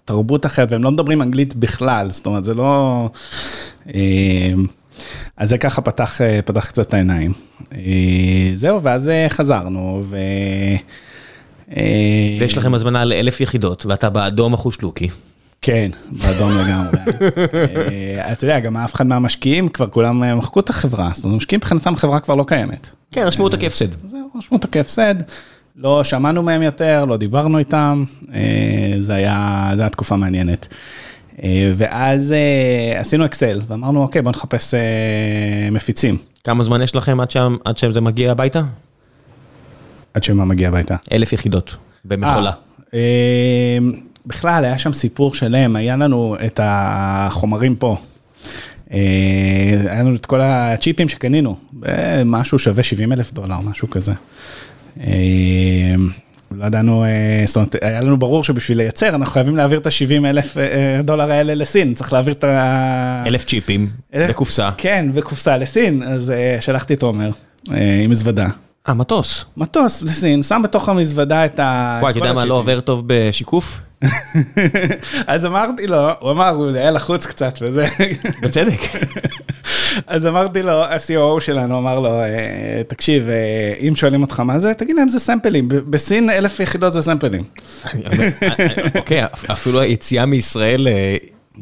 [0.05, 3.09] תרבות אחרת, והם לא מדברים אנגלית בכלל, זאת אומרת, זה לא...
[4.99, 5.05] אה,
[5.37, 7.33] אז זה ככה פתח, אה, פתח קצת את העיניים.
[8.55, 10.17] זהו, ואז חזרנו, ו...
[11.77, 15.09] אה, ויש לכם הזמנה לאלף יחידות, ואתה באדום החושלוקי.
[15.63, 16.99] כן, באדום לגמרי.
[18.19, 21.35] אה, אתה יודע, גם אף אחד מהמשקיעים, כבר כולם אה, מחקו את החברה, זאת אומרת,
[21.35, 22.91] המשקיעים מבחינתם חברה כבר לא קיימת.
[23.13, 23.89] כן, רשמו אותה כהפסד.
[24.05, 25.15] זהו, רשמו אותה כהפסד.
[25.77, 28.05] לא שמענו מהם יותר, לא דיברנו איתם,
[29.01, 30.69] זה היה, זה היה תקופה מעניינת.
[31.77, 32.35] ואז
[32.95, 34.75] עשינו אקסל, ואמרנו, אוקיי, בוא נחפש
[35.73, 36.17] מפיצים.
[36.45, 37.19] כמה זמן יש לכם
[37.65, 38.63] עד שזה מגיע הביתה?
[40.15, 40.97] עד שמה מגיע הביתה?
[41.13, 42.53] אלף יחידות במכולה.
[42.95, 43.79] אה,
[44.27, 47.97] בכלל, היה שם סיפור שלם, היה לנו את החומרים פה.
[48.93, 48.99] אה,
[49.91, 51.57] היה לנו את כל הצ'יפים שקנינו,
[52.25, 54.13] משהו שווה 70 אלף דולר, משהו כזה.
[56.53, 57.05] אה, לא ידענו,
[57.47, 60.57] זאת אומרת, היה לנו ברור שבשביל לייצר, אנחנו חייבים להעביר את ה-70 אלף
[61.05, 63.25] דולר האלה לסין, צריך להעביר את ה...
[63.27, 64.71] אלף צ'יפים, בקופסה.
[64.77, 67.31] כן, בקופסה לסין, אז שלחתי את עומר
[68.05, 68.47] עם מזוודה.
[68.89, 69.45] אה, מטוס.
[69.57, 71.99] מטוס לסין, שם בתוך המזוודה את ה...
[72.03, 73.81] וואי, אתה יודע מה לא עובר טוב בשיקוף?
[75.27, 77.87] אז אמרתי לו, הוא אמר, הוא היה לחוץ קצת וזה.
[78.43, 78.81] בצדק.
[80.07, 84.75] אז אמרתי לו, ה-COO שלנו אמר לו, אה, תקשיב, אה, אם שואלים אותך מה זה,
[84.75, 87.45] תגיד להם זה סמפלים, בסין אלף יחידות זה סמפלים.
[88.95, 90.89] אוקיי, אפילו היציאה מישראל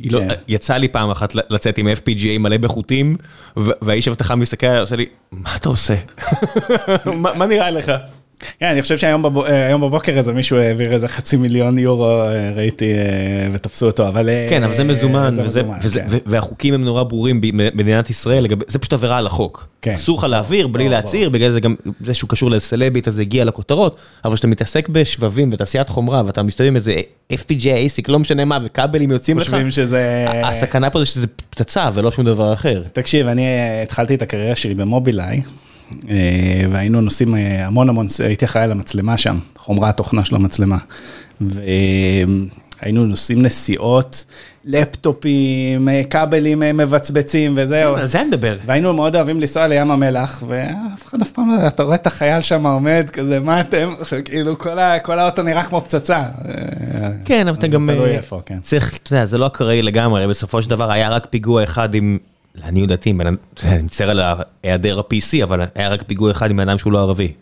[0.05, 0.29] לא, כן.
[0.49, 3.17] יצא לי פעם אחת לצאת עם FPGA מלא בחוטים,
[3.57, 5.95] והאיש אבטחה מסתכל עליי, עושה לי, מה אתה עושה?
[7.39, 7.93] מה נראה לך?
[8.61, 12.93] כן, אני חושב שהיום אה, בבוקר איזה מישהו העביר איזה חצי מיליון יורו, אה, ראיתי
[12.93, 14.29] אה, ותפסו אותו, אבל...
[14.51, 15.31] כן, אבל זה מזומן,
[15.95, 16.07] כן.
[16.27, 19.69] והחוקים הם נורא ברורים במדינת ישראל, זה פשוט עבירה על החוק.
[19.83, 19.95] כן.
[19.95, 23.45] אסור לך להעביר בלי להצהיר, בגלל זה גם, זה שהוא קשור לסלבית, אז זה הגיע
[23.45, 26.95] לכותרות, אבל כשאתה מתעסק בשבבים בתעשיית חומרה, ואתה מסתובב עם איזה
[27.33, 30.27] FPGA, ASIC, לא משנה מה, וכבלים יוצאים לך, חושבים שזה...
[30.45, 32.83] הסכנה פה זה שזה פצצה ולא שום דבר אחר.
[32.93, 33.47] תקשיב, אני
[33.83, 35.43] התחלתי את הקריירה שלי במובילאיי.
[36.09, 40.77] אה, והיינו נוסעים אה, המון המון, הייתי אחראי על המצלמה שם, חומרה התוכנה של המצלמה.
[41.41, 44.25] והיינו נוסעים נסיעות,
[44.65, 47.97] לפטופים, אה, כבלים מבצבצים וזהו.
[47.97, 48.57] על זה אני מדבר.
[48.67, 52.43] והיינו מאוד אוהבים לנסוע לים המלח, ואף אחד אף פעם לא, אתה רואה את החייל
[52.43, 53.95] שם עומד כזה, מה אתם?
[54.25, 54.59] כאילו
[55.03, 56.23] כל האוטו נראה כמו פצצה.
[57.25, 57.91] כן, אבל אתה גם
[58.47, 58.59] כן.
[58.61, 62.19] צריך, אתה יודע, זה לא אקראי לגמרי, בסופו של דבר היה רק פיגוע אחד עם...
[62.57, 64.21] לעניות דעתי, אני מצטער על
[64.63, 67.33] היעדר ה-PC, אבל היה רק פיגוע אחד עם אדם שהוא לא ערבי.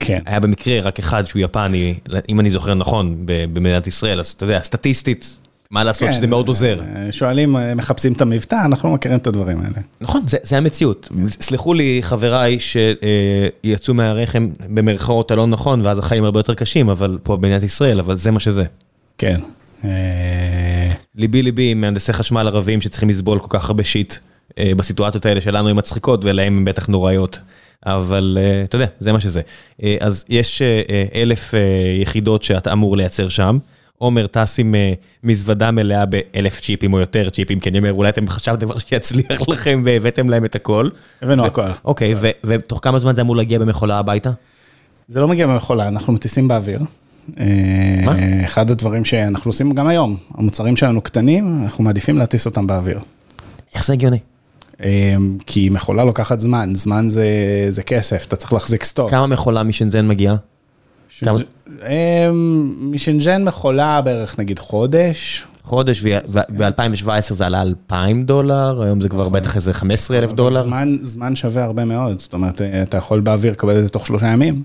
[0.00, 0.18] כן.
[0.26, 1.94] היה במקרה רק אחד שהוא יפני,
[2.28, 5.38] אם אני זוכר נכון, במדינת ישראל, אז אתה יודע, סטטיסטית,
[5.70, 6.80] מה לעשות שזה מאוד עוזר.
[6.80, 9.76] אה, שואלים, אה, מחפשים את המבטא, אנחנו לא מכירים את הדברים האלה.
[10.00, 11.08] נכון, זה, זה המציאות.
[11.28, 17.36] סלחו לי חבריי שיצאו מהרחם במרכאות הלא נכון, ואז החיים הרבה יותר קשים, אבל פה
[17.36, 18.64] במדינת ישראל, אבל זה מה שזה.
[19.18, 19.40] כן.
[19.84, 19.90] אה,
[21.14, 24.14] ליבי ליבי עם מהנדסי חשמל ערבים שצריכים לסבול כל כך הרבה שיט
[24.60, 27.38] בסיטואציות האלה שלנו הן מצחיקות ולהם הן בטח נוראיות.
[27.86, 29.40] אבל אתה יודע, זה מה שזה.
[30.00, 30.62] אז יש
[31.14, 31.54] אלף
[32.00, 33.58] יחידות שאתה אמור לייצר שם.
[33.98, 34.74] עומר טס עם
[35.24, 39.82] מזוודה מלאה באלף צ'יפים או יותר צ'יפים, כי אני אומר, אולי אתם חשבתם שיצליח לכם
[39.86, 40.88] והבאתם להם את הכל.
[41.22, 41.62] הבאנו הכל.
[41.84, 42.14] אוקיי,
[42.44, 44.30] ותוך כמה זמן זה אמור להגיע במכולה הביתה?
[45.08, 46.80] זה לא מגיע במכולה, אנחנו מטיסים באוויר.
[48.04, 48.14] מה?
[48.44, 52.98] אחד הדברים שאנחנו עושים גם היום, המוצרים שלנו קטנים, אנחנו מעדיפים להטיס אותם באוויר.
[53.74, 54.18] איך זה הגיוני?
[55.46, 57.26] כי מכולה לוקחת זמן, זמן זה,
[57.68, 59.10] זה כסף, אתה צריך להחזיק סטוק.
[59.10, 60.36] כמה מכולה משנזן מגיעה?
[61.20, 61.38] כמה-
[62.80, 65.44] משנג'ן מכולה בערך נגיד חודש.
[65.62, 66.04] חודש,
[66.58, 70.62] ב-2017 זה עלה 2,000 דולר, היום זה כבר בטח איזה 15 אלף דולר.
[70.62, 74.26] זמן, זמן שווה הרבה מאוד, זאת אומרת, אתה יכול באוויר לקבל את זה תוך שלושה
[74.26, 74.62] ימים.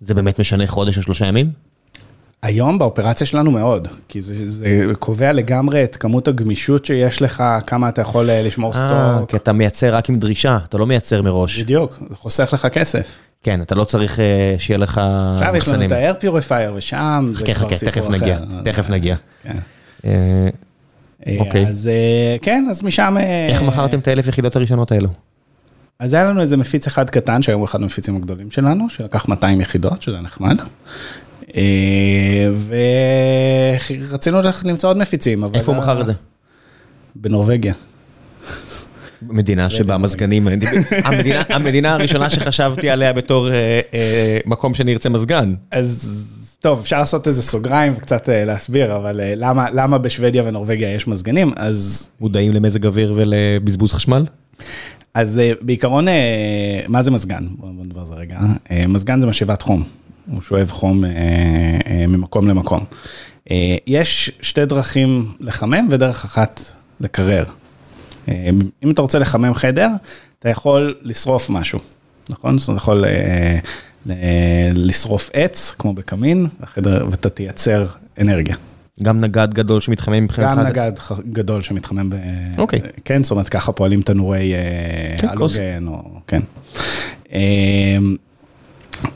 [0.00, 1.50] זה באמת משנה חודש או שלושה ימים?
[2.42, 7.88] היום באופרציה שלנו מאוד, כי זה, זה קובע לגמרי את כמות הגמישות שיש לך, כמה
[7.88, 9.30] אתה יכול אה, לשמור אה, סטוק.
[9.30, 11.60] כי אתה מייצר רק עם דרישה, אתה לא מייצר מראש.
[11.60, 13.18] בדיוק, זה חוסך לך כסף.
[13.42, 15.00] כן, אתה לא צריך אה, שיהיה לך
[15.32, 15.86] עכשיו יש לנו מחסנים.
[15.86, 18.10] את ה-air purifier ושם זה כבר סיפור תכף אחר.
[18.10, 19.16] נגיע, תכף נגיע.
[19.42, 19.58] כן.
[21.38, 21.66] אוקיי.
[21.68, 23.16] אז אה, כן, אז משם...
[23.18, 25.08] אה, איך מכרתם את האלף יחידות הראשונות האלו?
[25.98, 29.60] אז היה לנו איזה מפיץ אחד קטן, שהיום הוא אחד המפיצים הגדולים שלנו, שלקח 200
[29.60, 30.56] יחידות, שזה נחמד.
[31.56, 32.50] אה,
[34.10, 35.58] ורצינו ללכת למצוא עוד מפיצים, אבל...
[35.58, 36.12] איפה הוא מכר את זה?
[37.14, 37.74] בנורבגיה.
[39.22, 40.48] מדינה שבה מזגנים,
[41.04, 45.54] המדינה- המדינה הראשונה שחשבתי עליה בתור אה, אה, מקום שאני ארצה מזגן.
[45.70, 46.24] אז
[46.60, 51.06] טוב, אפשר לעשות איזה סוגריים וקצת אה, להסביר, אבל אה, למה, למה בשוודיה ונורבגיה יש
[51.08, 51.52] מזגנים?
[51.56, 54.26] אז, מודעים למזג אוויר ולבזבוז חשמל?
[55.14, 56.14] אז אה, בעיקרון, אה,
[56.88, 57.46] מה זה מזגן?
[57.58, 58.38] בוא נדבר על זה רגע.
[58.70, 59.84] אה, מזגן זה משאבת חום,
[60.30, 61.10] הוא שואב חום אה,
[61.86, 62.84] אה, ממקום למקום.
[63.50, 63.56] אה,
[63.86, 66.60] יש שתי דרכים לחמם ודרך אחת
[67.00, 67.44] לקרר.
[68.28, 68.50] אה,
[68.84, 69.88] אם אתה רוצה לחמם חדר,
[70.38, 71.78] אתה יכול לשרוף משהו,
[72.30, 72.58] נכון?
[72.58, 73.58] זאת אומרת, אתה יכול אה,
[74.06, 74.12] ל-
[74.88, 77.86] לשרוף עץ, כמו בקמין, החדר, ואתה תייצר
[78.20, 78.56] אנרגיה.
[79.02, 80.50] גם נגד גדול שמתחמם מבחינתך?
[80.56, 82.14] גם זה- נגד ח- גדול שמתחמם ב...
[82.58, 82.80] אוקיי.
[83.04, 85.56] כן, זאת אומרת, ככה פועלים תנורי אה, כן, כוס.
[85.58, 86.02] אלוגן, או...
[86.26, 86.40] כן.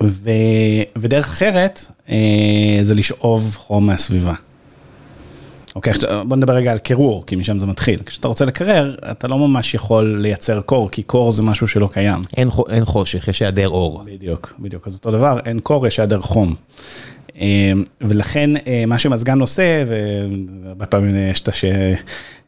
[0.03, 0.31] ו...
[0.97, 2.17] ודרך אחרת, אה,
[2.83, 4.35] זה לשאוב חום מהסביבה.
[5.77, 5.93] אוקיי,
[6.29, 8.01] בוא נדבר רגע על קירור, כי משם זה מתחיל.
[8.07, 12.21] כשאתה רוצה לקרר, אתה לא ממש יכול לייצר קור, כי קור זה משהו שלא קיים.
[12.37, 14.03] אין חו- אין חושך, יש היעדר אור.
[14.07, 14.87] בדיוק, בדיוק.
[14.87, 16.55] אז אותו דבר, אין קור, יש היעדר חום.
[17.41, 21.65] אה, ולכן אה, מה שמזגן עושה, והרבה פעמים יש את הש...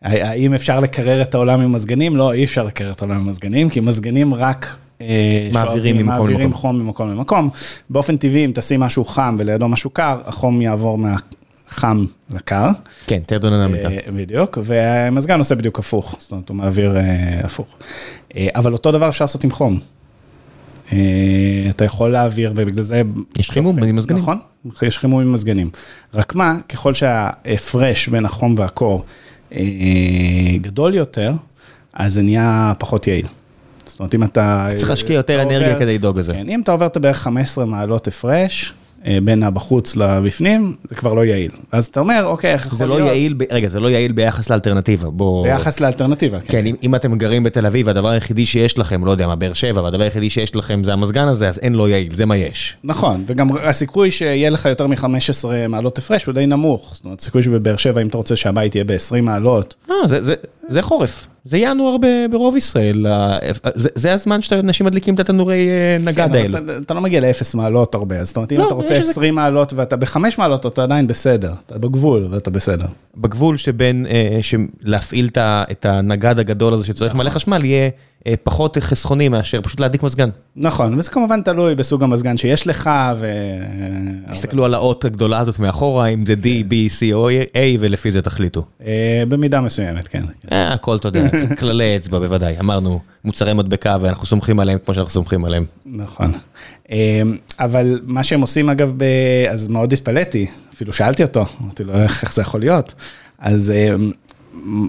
[0.03, 2.17] האם אפשר לקרר את העולם עם מזגנים?
[2.17, 4.77] לא, אי אפשר לקרר את העולם עם מזגנים, כי מזגנים רק...
[5.01, 6.61] אה, מעבירים ממקום מעבירים למקום.
[6.61, 7.51] חום ממקום למקום.
[7.91, 12.69] באופן טבעי, אם תשים משהו חם ולידו משהו קר, החום יעבור מהחם לקר.
[13.07, 13.89] כן, תרדונמיקה.
[13.89, 17.79] אה, בדיוק, והמזגן עושה בדיוק הפוך, זאת אומרת, הוא מעביר אה, הפוך.
[18.39, 19.79] אבל אותו דבר אפשר לעשות עם חום.
[21.71, 23.03] אתה יכול להעביר, ובגלל זה...
[23.39, 24.23] יש חימום עם מזגנים.
[24.23, 24.39] נכון,
[24.83, 25.71] יש חימום עם מזגנים.
[26.15, 29.05] רק מה, ככל שההפרש בין החום והקור
[30.61, 31.33] גדול יותר,
[31.93, 33.27] אז זה נהיה פחות יעיל.
[33.87, 34.69] זאת אומרת, אם אתה...
[34.75, 36.33] צריך להשקיע יותר אנרגיה עובר- כדי לדאוג לזה.
[36.33, 38.75] כן, אם אתה עובר את בערך 15 מעלות הפרש,
[39.07, 41.51] אה, בין הבחוץ לבפנים, זה כבר לא יעיל.
[41.73, 43.01] אז אתה אומר, אוקיי, איך יכול זה להיות?
[43.01, 45.45] לא יעיל, רגע, זה לא יעיל ביחס לאלטרנטיבה, בוא...
[45.45, 46.47] ביחס לאלטרנטיבה, כן.
[46.53, 49.53] כן, אם, אם אתם גרים בתל אביב, והדבר היחידי שיש לכם, לא יודע מה, באר
[49.53, 52.77] שבע, והדבר היחידי שיש לכם זה המזגן הזה, אז אין לו יעיל, זה מה יש.
[52.85, 55.05] נכון, וגם הסיכוי שיהיה לך יותר מ-15
[55.69, 56.93] מעלות הפרש הוא די נמוך.
[56.95, 60.35] זאת אומרת, הסיכוי שבבאר שבע, אם אתה רוצה שהבית יהיה ב-20 מעלות, לא, זה, זה,
[60.69, 61.27] זה חורף.
[61.45, 61.97] זה ינואר
[62.31, 63.07] ברוב ישראל.
[63.75, 66.59] זה, זה הזמן שאנשים מדליקים את התנורי אה, נגד כן, האלו.
[66.59, 69.11] אתה, אתה לא מגיע ל-0 מעלות הרבה, זאת אומרת, אם לא, אתה רוצה יש איזה-
[69.11, 72.87] 20 מעלות ואתה ב-5 מעלות, אתה עדיין בסדר, אתה בגבול ואתה בסדר.
[73.17, 74.39] בגבול שבין, אה,
[74.83, 77.91] להפעיל את הנגד הגדול הזה שצריך מלא חשמל, יהיה
[78.43, 80.29] פחות חסכוני מאשר פשוט להדליק מזגן.
[80.57, 83.27] נכון, וזה כמובן תלוי בסוג המזגן שיש לך, ו...
[84.31, 88.23] תסתכלו על האות הגדולה הזאת מאחורה, אם זה D, B, C או A, ולפי זה
[88.23, 88.65] תחליטו.
[88.87, 90.23] אה, במידה מסוימת, כן.
[90.53, 91.25] אה, הכל, אתה יודע,
[91.59, 92.59] כללי אצבע בוודאי.
[92.61, 95.65] אמרנו, מוצרי מדבקה ואנחנו סומכים עליהם כמו שאנחנו סומכים עליהם.
[95.87, 96.33] נכון.
[96.91, 97.23] אה,
[97.61, 98.95] אבל מה שהם עושים אגב.
[99.51, 102.95] אז מאוד התפלאתי, אפילו שאלתי אותו, אמרתי לו איך, זה יכול להיות.
[103.39, 103.95] אז אה,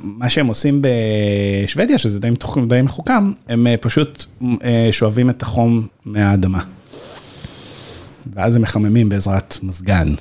[0.04, 2.30] מה שהם עושים בשוודיה, שזה די,
[2.68, 4.26] די מחוכם, הם אה, פשוט
[4.64, 6.64] אה, שואבים את החום מהאדמה.
[8.34, 10.14] ואז הם מחממים בעזרת מזגן.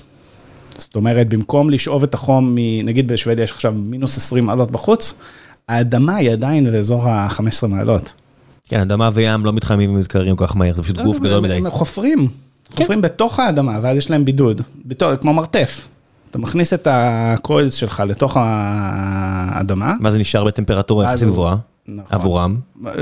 [0.76, 5.14] זאת אומרת, במקום לשאוב את החום, נגיד בשוודיה יש עכשיו מינוס 20 מעלות בחוץ,
[5.68, 8.12] האדמה היא עדיין באזור ה-15 מעלות.
[8.68, 11.54] כן, אדמה וים לא מתחממים ומתקררים כל כך מהר, זה פשוט גוף גדול מדי.
[11.54, 12.28] הם חופרים,
[12.76, 14.60] חופרים בתוך האדמה, ואז יש להם בידוד,
[15.20, 15.88] כמו מרתף.
[16.34, 19.94] אתה מכניס את הקרויז שלך לתוך האדמה.
[20.00, 21.56] מה זה נשאר בטמפרטורה יחסית גבוהה?
[21.88, 22.06] נכון.
[22.10, 22.56] עבורם?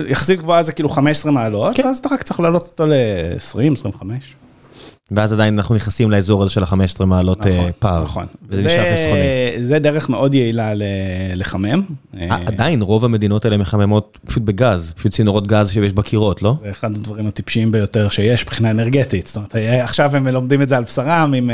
[0.07, 1.87] יחסית גבוהה זה כאילו 15 מעלות, כן.
[1.87, 4.37] ואז אתה רק צריך לעלות אותו ל-20, 25.
[5.11, 8.03] ואז עדיין אנחנו נכנסים לאזור הזה של ה-15 מעלות נכון, פער.
[8.03, 8.27] נכון.
[8.49, 9.65] וזה נשאר חסכוני.
[9.65, 10.73] זה דרך מאוד יעילה
[11.35, 11.83] לחמם.
[12.31, 16.55] עדיין רוב המדינות האלה מחממות פשוט בגז, פשוט צינורות גז שיש בקירות, לא?
[16.61, 19.27] זה אחד הדברים הטיפשיים ביותר שיש מבחינה אנרגטית.
[19.27, 21.51] זאת אומרת, עכשיו הם לומדים את זה על בשרם עם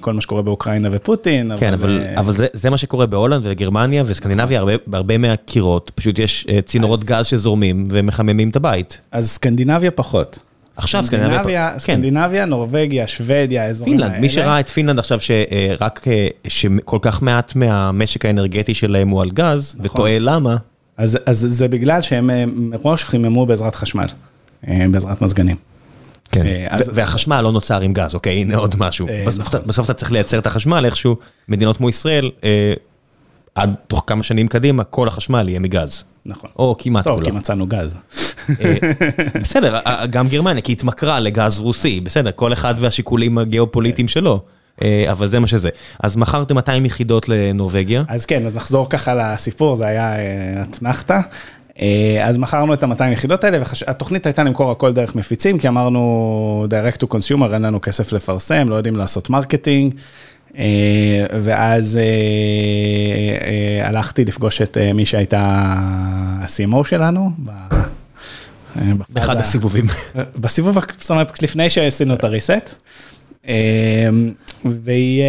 [0.00, 1.52] כל מה שקורה באוקראינה ופוטין.
[1.58, 6.46] כן, אבל, אבל זה, זה מה שקורה בהולנד וגרמניה וסקנדינביה, הרבה, בהרבה מהקירות, פשוט יש
[6.64, 7.06] צינורות אז...
[7.06, 9.00] גז שזורמים ומחממים את הבית.
[9.12, 10.38] אז סקנדינביה פחות.
[10.76, 11.78] עכשיו סקנדינביה, כן.
[11.78, 14.04] סקנדינביה, נורבגיה, שוודיה, האזורים האלה.
[14.04, 16.04] פינלנד, מי שראה את פינלנד עכשיו שרק,
[16.48, 19.86] שכל כך מעט מהמשק האנרגטי שלהם הוא על גז, נכון.
[19.90, 20.56] ותוהה למה.
[20.96, 22.30] אז, אז זה בגלל שהם
[22.70, 24.06] מראש חיממו בעזרת חשמל,
[24.90, 25.56] בעזרת מזגנים.
[26.30, 26.90] כן, אז...
[26.94, 29.06] והחשמל לא נוצר עם גז, אוקיי, הנה עוד משהו.
[29.26, 29.60] בסוף, נכון.
[29.66, 31.16] בסוף אתה צריך לייצר את החשמל איכשהו,
[31.48, 32.30] מדינות כמו ישראל,
[33.54, 36.04] עד תוך כמה שנים קדימה, כל החשמל יהיה מגז.
[36.26, 36.50] נכון.
[36.58, 37.16] או כמעט כולו.
[37.16, 37.96] טוב, כי מצאנו גז.
[38.60, 38.74] אה,
[39.40, 39.78] בסדר,
[40.10, 44.40] גם גרמניה, כי התמכרה לגז רוסי, בסדר, כל אחד והשיקולים הגיאופוליטיים שלו.
[44.82, 45.68] אה, אבל זה מה שזה.
[46.02, 48.02] אז מכרתם 200 יחידות לנורבגיה.
[48.08, 51.20] אז כן, אז נחזור ככה לסיפור, זה היה אה, אתנחתא.
[52.22, 56.96] אז מכרנו את ה-200 יחידות האלה, והתוכנית הייתה למכור הכל דרך מפיצים, כי אמרנו, direct
[56.96, 59.94] to consumer, אין לנו כסף לפרסם, לא יודעים לעשות marketing.
[60.58, 62.02] אה, ואז אה,
[63.46, 67.30] אה, הלכתי לפגוש את מי שהייתה ה-CMO שלנו.
[69.08, 69.84] באחד הסיבובים.
[70.42, 72.74] בסיבוב, זאת אומרת, לפני שעשינו את הריסט.
[74.64, 75.22] והיא,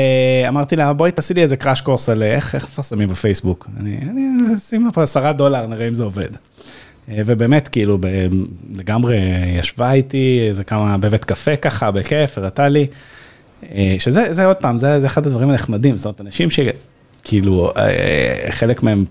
[0.48, 3.68] אמרתי לה, בואי תעשי לי איזה קראש קורס על איך מפרסמים בפייסבוק.
[3.80, 4.00] אני
[4.56, 6.30] אשים פה עשרה דולר, נראה אם זה עובד.
[7.10, 7.98] ובאמת, כאילו,
[8.76, 9.18] לגמרי
[9.60, 12.88] ישבה איתי, איזה כמה בבית קפה ככה, בכיף, הראתה לי.
[13.64, 18.48] אה, שזה זה עוד פעם, זה, זה אחד הדברים הנחמדים, זאת אומרת, אנשים שכאילו, אה,
[18.52, 19.06] חלק מהם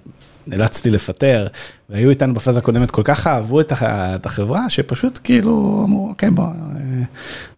[0.47, 1.47] נאלצתי לפטר,
[1.91, 6.51] והיו איתנו בפאזה הקודמת, כל כך אהבו את החברה, שפשוט כאילו אמרו, אוקיי, בוא, אה,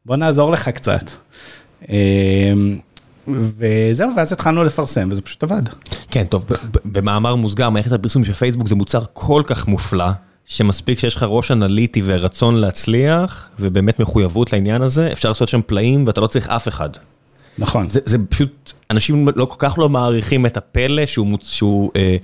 [0.06, 1.10] בוא נעזור לך קצת.
[3.28, 5.62] וזהו, ואז התחלנו לפרסם, וזה פשוט עבד.
[6.10, 6.46] כן, טוב,
[6.84, 10.08] במאמר מוסגר, מערכת הפרסום של פייסבוק זה מוצר כל כך מופלא,
[10.46, 16.06] שמספיק שיש לך ראש אנליטי ורצון להצליח, ובאמת מחויבות לעניין הזה, אפשר לעשות שם פלאים
[16.06, 16.90] ואתה לא צריך אף אחד.
[17.58, 17.88] נכון.
[17.88, 22.16] זה, זה פשוט, אנשים לא כל כך לא מעריכים את הפלא שהוא, שהוא אה,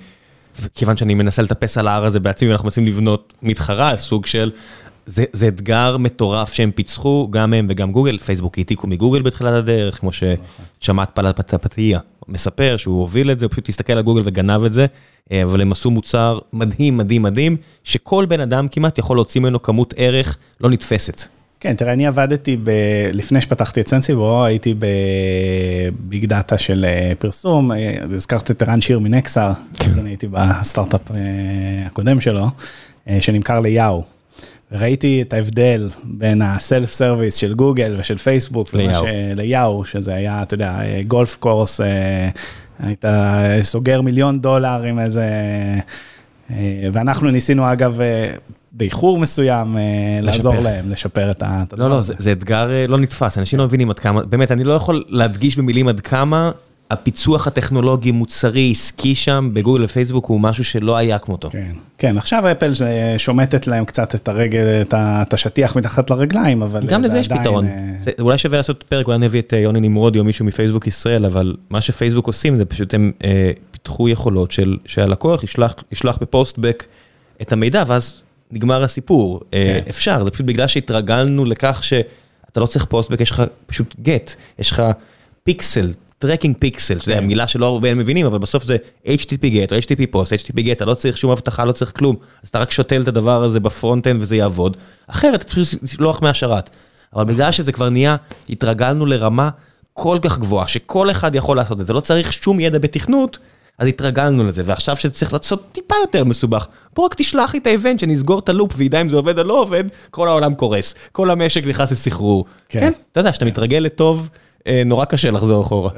[0.75, 4.51] כיוון שאני מנסה לטפס על ההר הזה בעצמי, אנחנו מנסים לבנות מתחרה, סוג של,
[5.05, 9.99] זה, זה אתגר מטורף שהם פיצחו, גם הם וגם גוגל, פייסבוק העתיקו מגוגל בתחילת הדרך,
[9.99, 14.73] כמו שצ'מאת' פליהפיטיה, מספר שהוא הוביל את זה, הוא פשוט הסתכל על גוגל וגנב את
[14.73, 14.85] זה,
[15.31, 19.61] אה, אבל הם עשו מוצר מדהים, מדהים, מדהים, שכל בן אדם כמעט יכול להוציא ממנו
[19.61, 21.23] כמות ערך לא נתפסת.
[21.59, 22.69] כן, תראה, אני עבדתי, ב...
[23.13, 28.81] לפני שפתחתי את סנסיבו, הייתי ב big data של אה, פרסום, אה, הזכרת את ערן
[28.81, 29.89] שיר מנקסר, כן.
[29.89, 31.01] אז אני הייתי בסטארט-אפ
[31.85, 32.47] הקודם שלו,
[33.19, 34.03] שנמכר ליאהו.
[34.73, 38.69] ראיתי את ההבדל בין ה self service של גוגל ושל פייסבוק
[39.35, 41.81] ליאהו, שזה היה, אתה יודע, golf course,
[42.79, 43.05] היית
[43.61, 45.25] סוגר מיליון דולר עם איזה...
[46.93, 47.99] ואנחנו ניסינו אגב,
[48.71, 49.77] באיחור מסוים,
[50.21, 51.63] לעזור להם, לשפר את ה...
[51.77, 55.03] לא, לא, זה אתגר לא נתפס, אנשים לא מבינים עד כמה, באמת, אני לא יכול
[55.07, 56.51] להדגיש במילים עד כמה
[56.93, 61.49] הפיצוח הטכנולוגי, מוצרי, עסקי שם, בגוגל ופייסבוק, הוא משהו שלא היה כמותו.
[61.49, 62.73] כן, כן, עכשיו אפל
[63.17, 67.65] שומטת להם קצת את הרגל, את השטיח מתחת לרגליים, אבל גם לזה יש פתרון.
[67.65, 70.87] אה, זה, אולי שווה לעשות פרק, אולי נביא את אה, יוני נמרודי או מישהו מפייסבוק
[70.87, 76.17] ישראל, אבל מה שפייסבוק עושים זה פשוט הם אה, פיתחו יכולות של, שהלקוח ישלח, ישלח
[76.21, 76.85] בפוסטבק
[77.41, 78.21] את המידע, ואז
[78.51, 79.41] נגמר הסיפור.
[79.53, 79.89] אה, כן.
[79.89, 84.71] אפשר, זה פשוט בגלל שהתרגלנו לכך שאתה לא צריך פוסטבק, יש לך פשוט גט, יש
[84.71, 84.83] לך
[85.43, 85.91] פיקסל,
[86.27, 90.29] tracking pixel, שזה מילה שלא הרבה מבינים, אבל בסוף זה HTTP GET או HTTP POST,
[90.29, 93.07] HTTP GET, אתה לא צריך שום אבטחה, לא צריך כלום, אז אתה רק שותל את
[93.07, 96.69] הדבר הזה ב front-end וזה יעבוד, אחרת אתה פשוט תשלוח מהשרת.
[97.15, 98.15] אבל בגלל שזה כבר נהיה,
[98.49, 99.49] התרגלנו לרמה
[99.93, 103.39] כל כך גבוהה, שכל אחד יכול לעשות את זה, לא צריך שום ידע בתכנות,
[103.77, 107.72] אז התרגלנו לזה, ועכשיו שצריך לעשות טיפה יותר מסובך, בוא רק תשלח לי את ה
[107.72, 110.53] event, שאני אסגור את ה loop וידע אם זה עובד או לא עובד, כל העולם
[110.53, 112.45] קורס, כל המשק נכנס לסחרור.
[112.69, 112.91] כן, כן?
[113.11, 114.29] אתה יודע, כשאתה מתרגל לטוב,
[114.85, 115.89] נורא קשה לחזור אחורה.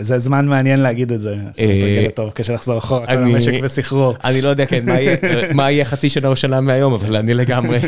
[0.00, 4.14] זה זמן מעניין להגיד את זה, אה, טוב, קשה לחזור אחורה, כל המשק בסחרור.
[4.24, 4.84] אני לא יודע, כן,
[5.56, 7.78] מה יהיה חצי שנה או שנה מהיום, אבל אני לגמרי,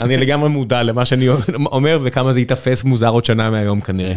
[0.00, 1.28] אני לגמרי מודע למה שאני
[1.66, 4.14] אומר, וכמה זה ייתפס מוזר עוד שנה מהיום כנראה.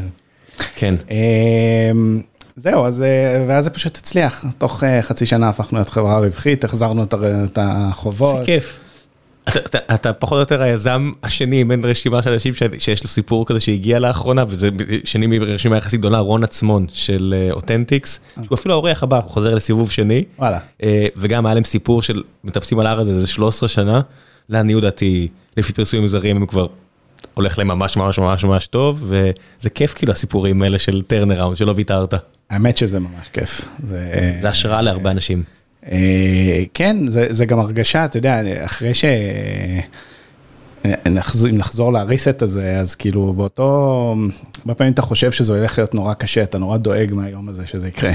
[0.76, 0.96] כן.
[1.12, 2.22] אמ,
[2.56, 4.46] זהו, אז, אה, ואז זה פשוט הצליח.
[4.58, 8.40] תוך אה, חצי שנה הפכנו להיות חברה רווחית, החזרנו את החובות.
[8.40, 8.80] זה כיף.
[9.48, 13.46] אתה- אתה- אתה פחות או יותר היזם השני בין רשימה של אנשים שיש לו סיפור
[13.46, 14.70] כזה שהגיע לאחרונה, וזה
[15.06, 19.92] שני ברשימה יחסית גדולה, רון עצמון של אותנטיקס, שהוא אפילו האורח הבא, הוא חוזר לסיבוב
[19.92, 20.24] שני.
[20.84, 24.02] אה, וגם היה להם סיפור של מטפסים על ההר הזה, זה 13 שנה,
[24.50, 25.28] לעניות דעתי,
[25.58, 26.68] לפי פרסומים זרים הם כבר
[27.34, 31.74] הולך להם ממש ממש ממש ממש טוב, וזה כיף כאילו הסיפורים האלה של turnaround, שלא
[31.76, 32.14] ויתרת.
[32.50, 33.62] האמת שזה ממש כיף.
[33.84, 35.44] זה, זה השראה להרבה אנשים.
[35.92, 39.06] אה, כן, זה, זה גם הרגשה, אתה יודע, אחרי ש...
[41.06, 44.16] נחזור, אם נחזור לריסט הזה, אז כאילו באותו,
[44.60, 47.88] הרבה פעמים אתה חושב שזה הולך להיות נורא קשה, אתה נורא דואג מהיום הזה שזה
[47.88, 48.12] יקרה.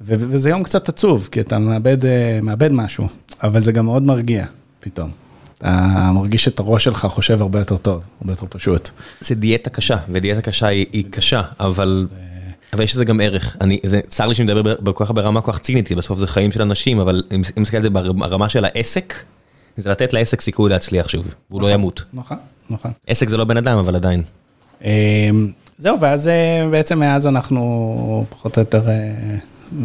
[0.00, 3.08] ו- וזה יום קצת עצוב, כי אתה מאבד, אה, מאבד משהו,
[3.42, 4.44] אבל זה גם מאוד מרגיע,
[4.80, 5.10] פתאום.
[5.58, 8.90] אתה מרגיש את הראש שלך חושב הרבה יותר טוב, הרבה יותר פשוט.
[9.20, 12.06] זה דיאטה קשה, ודיאטה קשה היא, היא קשה, אבל,
[12.72, 13.56] אבל יש לזה גם ערך.
[13.60, 16.26] אני, זה, צר לי שאני מדבר כל כך ברמה כל כך צינית, כי בסוף זה
[16.26, 19.14] חיים של אנשים, אבל אם מסתכל על זה ברמה של העסק,
[19.76, 22.04] זה לתת לעסק סיכוי להצליח שוב, והוא לא ימות.
[22.12, 22.36] נכון,
[22.70, 22.90] נכון.
[23.06, 24.22] עסק זה לא בן אדם, אבל עדיין.
[24.84, 24.88] אמ,
[25.78, 28.92] זהו, ואז אה, בעצם מאז אנחנו פחות או יותר אה,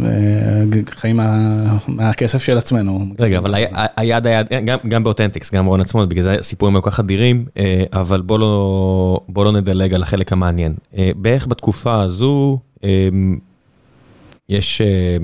[0.06, 3.06] אה, חיים מה- מהכסף של עצמנו.
[3.20, 3.56] רגע, אבל
[3.98, 7.46] היד היה, גם, גם באותנטיקס, גם רון עצמו, בגלל זה הסיפורים היו כל כך אדירים,
[7.94, 10.74] אבל בוא לא, בוא לא נדלג על החלק המעניין.
[11.16, 12.60] בערך בתקופה הזו,
[14.50, 15.18] יש אה,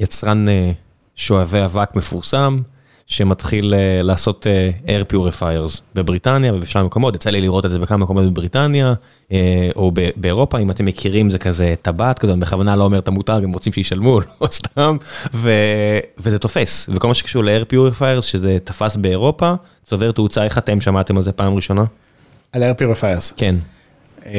[0.00, 0.72] יצרן אה,
[1.16, 2.58] שואבי אבק מפורסם,
[3.06, 7.98] שמתחיל אה, לעשות אה, air purifiers בבריטניה ובשאר מקומות, יצא לי לראות את זה בכמה
[7.98, 8.94] מקומות בבריטניה,
[9.76, 13.40] או באירופה, אם אתם מכירים זה כזה טבעת כזה, אני בכוונה לא אומר את המותג,
[13.44, 14.96] הם רוצים שישלמו, לא סתם,
[15.34, 15.50] ו,
[16.18, 21.16] וזה תופס, וכל מה שקשור ל-air purifiers, שזה תפס באירופה, צובר תאוצה, איך אתם שמעתם
[21.16, 21.84] על זה פעם ראשונה?
[22.52, 23.34] על air purifiers.
[23.36, 23.54] כן.
[24.26, 24.32] אה,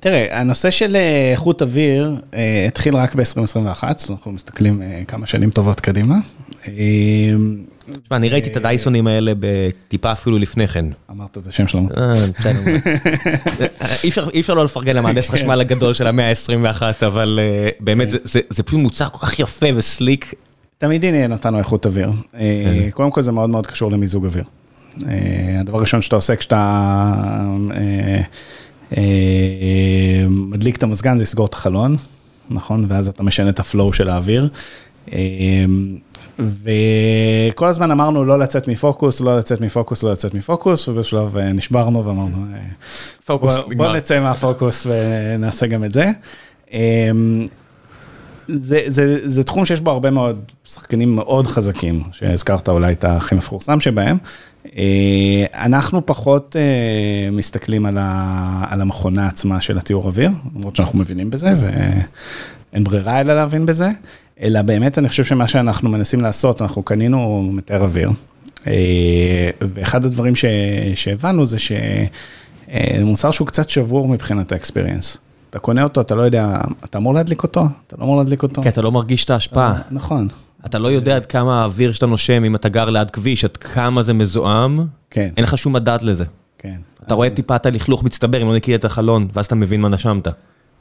[0.00, 5.50] תראה, הנושא של אה, איכות אוויר אה, התחיל רק ב-2021, אנחנו מסתכלים אה, כמה שנים
[5.50, 6.14] טובות קדימה.
[6.68, 6.72] אה,
[8.02, 10.84] תשמע, אני ראיתי את הדייסונים האלה בטיפה אפילו לפני כן.
[11.10, 11.80] אמרת את השם שלו.
[11.96, 12.12] אה.
[14.34, 18.18] אי אפשר- לא לפרגן למהנדס חשמל הגדול של המאה ה-21, אבל אה, באמת זה-
[18.64, 20.34] פשוט מוצר כל כך יפה וסליק.
[20.78, 22.08] תמיד עניין אותנו איכות אוויר.
[22.34, 22.40] אה,
[22.84, 22.90] כן.
[22.90, 24.44] קודם כל זה מאוד מאוד קשור למיזוג אוויר.
[25.08, 25.14] אה,
[25.60, 28.20] הדבר הראשון שאתה עושה כשאתה אה, אה,
[30.28, 31.96] מדליק את המזגן זה לסגור את החלון,
[32.50, 32.84] נכון?
[32.88, 34.48] ואז אתה משנה את הפלואו של האוויר.
[35.12, 35.64] אה,
[36.38, 42.04] וכל הזמן אמרנו לא לצאת מפוקוס, לא לצאת מפוקוס, לא לצאת מפוקוס, ובשלב אה, נשברנו
[42.04, 42.58] ואמרנו, אה,
[43.26, 43.74] פוקוס בוא.
[43.76, 46.10] בוא נצא מהפוקוס ונעשה גם את זה.
[48.48, 53.34] זה, זה, זה תחום שיש בו הרבה מאוד שחקנים מאוד חזקים, שהזכרת אולי את הכי
[53.34, 54.16] מפורסם שבהם.
[54.76, 60.98] אה, אנחנו פחות אה, מסתכלים על, ה, על המכונה עצמה של הטיהור אוויר, למרות שאנחנו
[60.98, 63.90] מבינים בזה ואין ברירה אלא להבין בזה,
[64.42, 68.10] אלא באמת אני חושב שמה שאנחנו מנסים לעשות, אנחנו קנינו מטהר אוויר.
[68.66, 70.44] אה, ואחד הדברים ש,
[70.94, 71.72] שהבנו זה ש...
[72.70, 75.18] אה, זה מוצר שהוא קצת שבור מבחינת האקספיריאנס.
[75.50, 77.64] אתה קונה אותו, אתה לא יודע, אתה אמור להדליק אותו?
[77.86, 78.62] אתה לא אמור להדליק אותו?
[78.62, 79.80] כי אתה לא מרגיש את ההשפעה.
[79.90, 80.28] נכון,
[80.66, 84.02] אתה לא יודע עד כמה האוויר שאתה נושם, אם אתה גר ליד כביש, עד כמה
[84.02, 86.24] זה מזוהם, כן, אין לך שום מדד לזה.
[86.58, 86.76] כן.
[87.06, 89.88] אתה רואה טיפה את הלכלוך מצטבר, אם לא ננקה את החלון, ואז אתה מבין מה
[89.88, 90.28] נשמת.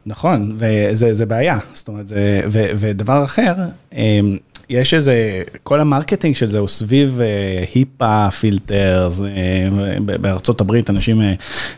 [0.05, 3.53] נכון, וזה זה בעיה, זאת אומרת, זה, ו, ודבר אחר,
[3.93, 4.37] אמ,
[4.69, 9.21] יש איזה, כל ה marketing של זה הוא סביב אה, HEPA filters,
[10.05, 11.33] בארצות הברית אנשים אה,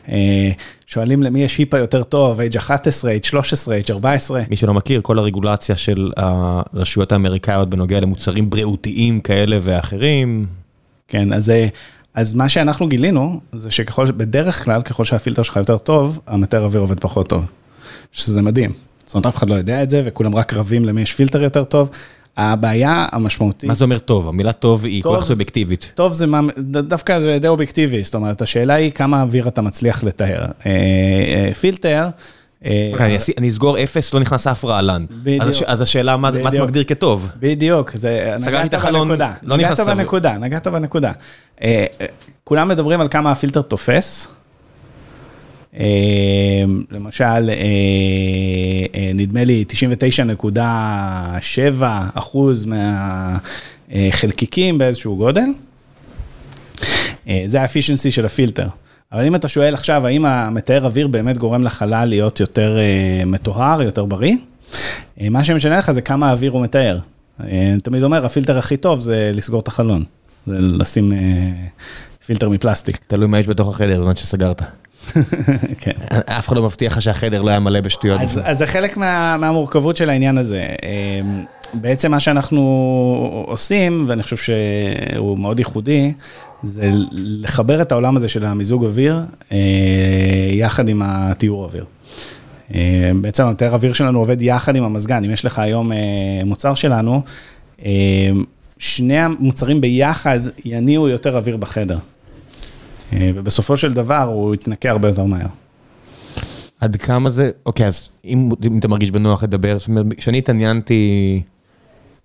[0.09, 0.51] אה,
[0.87, 4.33] שואלים למי יש HEPA יותר טוב, H11, H13, H14.
[4.49, 10.45] מי שלא מכיר, כל הרגולציה של הרשויות האמריקאיות בנוגע למוצרים בריאותיים כאלה ואחרים,
[11.07, 11.67] כן, אז, אה,
[12.13, 16.81] אז מה שאנחנו גילינו, זה שככל, בדרך כלל, ככל שהפילטר שלך יותר טוב, המטר אוויר
[16.81, 17.45] עובד פחות טוב.
[18.11, 18.71] שזה מדהים.
[19.05, 21.63] זאת אומרת, אף אחד לא יודע את זה, וכולם רק רבים למי יש פילטר יותר
[21.63, 21.89] טוב.
[22.37, 23.67] הבעיה המשמעותית...
[23.67, 24.27] מה זה אומר טוב?
[24.27, 25.91] המילה טוב היא כל כך סובייקטיבית.
[25.95, 30.03] טוב זה מה, דווקא זה די אובייקטיבי, זאת אומרת, השאלה היא כמה אוויר אתה מצליח
[30.03, 30.41] לטהר.
[30.41, 32.07] אה, אה, פילטר...
[32.65, 35.05] אה, אוקיי, אני אסגור אפס, לא נכנס אף רעלן.
[35.23, 35.43] בדיוק.
[35.43, 36.63] אז הש- אז השאלה, מה אתה.
[36.63, 37.29] מגדיר כטוב?
[37.39, 39.09] בדיוק, זה, סגרתי את החלון,
[39.43, 39.97] לא נכנס נגעת.
[39.97, 41.11] בנקודה, נגעת בנקודה.
[42.43, 44.27] כולם מדברים על כמה הפילטר תופס.
[45.77, 47.49] אה, למשל, אה,
[48.95, 52.67] אה, נדמה לי 99.7 אחוז
[53.89, 55.45] מהחלקיקים באיזשהו גודל.
[57.27, 58.67] אה, זה האפישנסי של הפילטר.
[59.11, 62.77] אבל אם אתה שואל עכשיו, האם המטהר אוויר באמת גורם לחלל להיות יותר
[63.25, 64.35] מטוהר, יותר בריא?
[65.21, 66.65] מה שמשנה לך זה כמה אוויר הוא.
[66.75, 66.91] אה,
[67.71, 70.03] אני תמיד אומר, הפילטר הכי טוב זה לסגור את החלון.
[70.47, 71.11] זה לשים
[72.25, 72.97] פילטר מפלסטיק.
[73.07, 74.61] תלוי מה יש בתוך החדר בזמן שסגרת.
[75.81, 75.91] כן.
[76.25, 78.21] אף אחד לא מבטיח לך שהחדר לא היה מלא בשטויות.
[78.21, 80.65] אז, אז זה חלק מה, מהמורכבות של העניין הזה.
[80.83, 81.43] אמ,
[81.73, 86.13] בעצם מה שאנחנו עושים, ואני חושב שהוא מאוד ייחודי,
[86.63, 89.19] זה לחבר את העולם הזה של המיזוג אוויר
[89.51, 89.57] אה,
[90.51, 91.85] יחד עם הטיהור אוויר.
[92.75, 95.23] אה, בעצם התאר אוויר שלנו עובד יחד עם המזגן.
[95.23, 95.97] אם יש לך היום אה,
[96.45, 97.21] מוצר שלנו,
[98.79, 101.97] שני המוצרים ביחד יניעו יותר אוויר בחדר.
[103.13, 105.47] ובסופו של דבר הוא יתנקה הרבה יותר מהר.
[106.79, 111.41] עד כמה זה, אוקיי, אז אם, אם אתה מרגיש בנוח לדבר, זאת אומרת, כשאני התעניינתי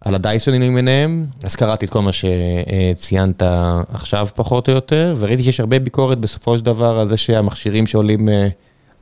[0.01, 3.43] על הדייסונים למיניהם, אז קראתי את כל מה שציינת
[3.89, 8.29] עכשיו פחות או יותר, וראיתי שיש הרבה ביקורת בסופו של דבר על זה שהמכשירים שעולים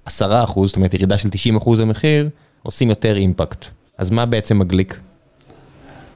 [0.05, 2.29] 10 אה, אחוז, זאת אומרת ירידה של 90 אחוז המחיר,
[2.63, 3.67] עושים יותר impact.
[3.99, 5.01] אז מה בעצם הגימיק?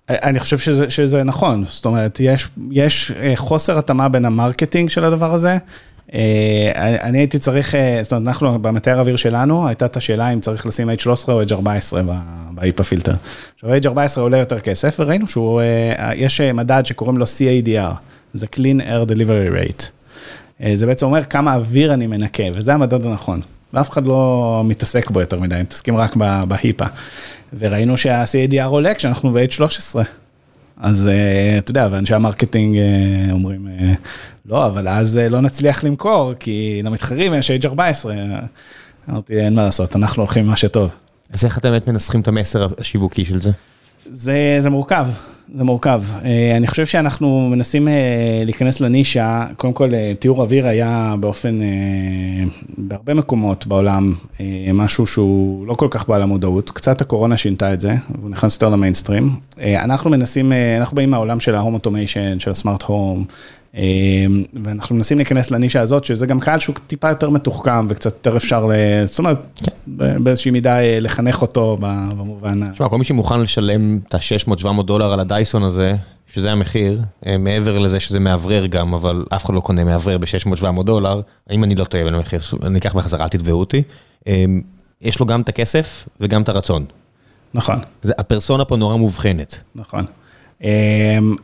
[0.08, 4.90] אני חושב שזה, שזה נכון, זאת אומרת, יש, יש אה, חוסר התאמה בין ה marketing
[4.90, 5.58] של הדבר הזה.
[6.14, 10.66] אה, אני הייתי צריך, זאת אומרת, אנחנו במטהר האוויר שלנו, הייתה את השאלה אם צריך
[10.66, 11.96] לשים H13 או H14
[12.54, 13.14] ב-HEPA filter.
[13.54, 17.94] עכשיו, H14 עולה יותר כסף, וראינו שיש מדד שקוראים לו CADR,
[18.34, 19.84] זה Clean Air Delivery Rate.
[20.74, 23.40] זה בעצם אומר כמה אוויר אני מנקה, וזה המדד הנכון.
[23.72, 26.16] ואף אחד לא מתעסק בו יותר מדי, מתעסקים רק
[26.48, 26.84] ב HEPA.
[27.58, 29.98] וראינו שה-CADR עולה כשאנחנו ב-H13.
[30.76, 33.96] אז אה, אתה יודע, ואנשי ה marketing אה, אומרים, אה,
[34.46, 38.08] לא, אבל אז לא נצליח למכור, כי למתחרים יש H14.
[39.10, 40.90] אמרתי, אין מה לעשות, אנחנו הולכים עם מה שטוב.
[41.32, 43.50] אז איך אתם באמת מנסחים את המסר השיווקי של זה?
[44.10, 45.06] זה, זה מורכב,
[45.54, 46.02] זה מורכב.
[46.24, 51.58] אה, אני חושב שאנחנו מנסים אה, להיכנס לנישה, קודם כל אה, תיאור אוויר היה באופן,
[52.78, 54.14] בהרבה מקומות בעולם,
[54.74, 58.68] משהו שהוא לא כל כך בעל המודעות, קצת הקורונה שינתה את זה, והוא נכנס יותר
[58.68, 59.30] למיינסטרים.
[59.58, 63.24] אנחנו מנסים, אנחנו באים מהעולם של ההום אוטומיישן, של הסמארט הום,
[64.64, 68.68] ואנחנו מנסים להיכנס לנישה הזאת, שזה גם קהל שהוא טיפה יותר מתוחכם וקצת יותר אפשר,
[69.04, 69.72] זאת אומרת, כן.
[70.24, 72.72] באיזושהי מידה אה, לחנך אותו במובן.
[72.72, 75.96] תשמע, כל מי שמוכן לשלם את ה-600-700 דולר על הדייסון הזה,
[76.34, 80.82] שזה המחיר, אה, מעבר לזה שזה מאוורר גם, אבל אף אחד לא קונה מאוורר ב-600-700
[80.82, 81.20] דולר,
[81.50, 83.82] אם אני לא טועה בין המחיר, אני אקח בחזרה, אל תתבעו אותי.
[84.26, 84.60] אמ,
[85.00, 86.84] יש לו גם את הכסף וגם את הרצון.
[87.54, 87.78] נכון.
[88.04, 89.58] הפרסונה פה נורא מובחנת.
[89.74, 90.04] נכון.
[90.62, 90.68] אמ,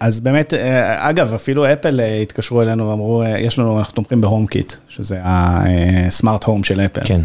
[0.01, 4.21] אז באמת, אה, אגב, אפילו אפל אה, התקשרו אלינו ואמרו, אה, יש לנו, אנחנו תומכים
[4.21, 7.01] ב HomeKit, שזה ה smart home של אפל.
[7.05, 7.21] כן.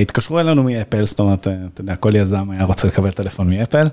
[0.00, 3.88] התקשרו אלינו מאפל, זאת אומרת, אתה יודע, כל יזם היה רוצה לקבל טלפון מאפל.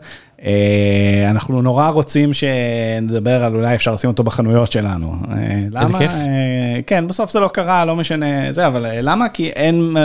[1.29, 5.15] אנחנו נורא רוצים שנדבר על אולי אפשר לשים אותו בחנויות שלנו.
[5.71, 5.81] למה?
[5.81, 6.11] איזה כיף.
[6.87, 9.29] כן, בסוף זה לא קרה, לא משנה זה, אבל למה?
[9.29, 9.97] כי אין,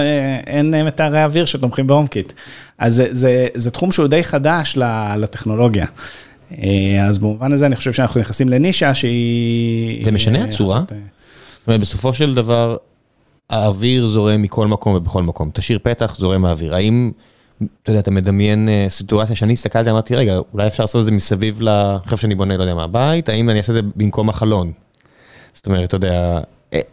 [0.46, 2.32] אין מטהרי אוויר שתומכים ב HomeKit.
[2.78, 4.78] אז זה, זה, זה תחום שהוא די חדש
[5.16, 5.86] לטכנולוגיה.
[6.62, 10.04] אה, אז במובן הזה אני חושב שאנחנו נכנסים לנישה שהיא...
[10.04, 10.78] זה משנה אה, הצורה?
[10.78, 10.96] אה,
[11.58, 12.76] זאת אומרת, בסופו של דבר,
[13.50, 15.50] האוויר זורם מכל מקום ובכל מקום.
[15.54, 16.74] תשאיר פתח, זורם האוויר.
[16.74, 17.10] האם,
[17.82, 21.62] אתה יודע, אתה מדמיין סיטואציה שאני הסתכלתי, אמרתי, רגע, אולי אפשר לעשות את זה מסביב
[21.62, 21.68] ל...
[22.04, 24.72] עכשיו שאני בונה, לא יודע מה, בית, האם אני אעשה את זה במקום החלון?
[25.54, 26.40] זאת אומרת, אתה יודע,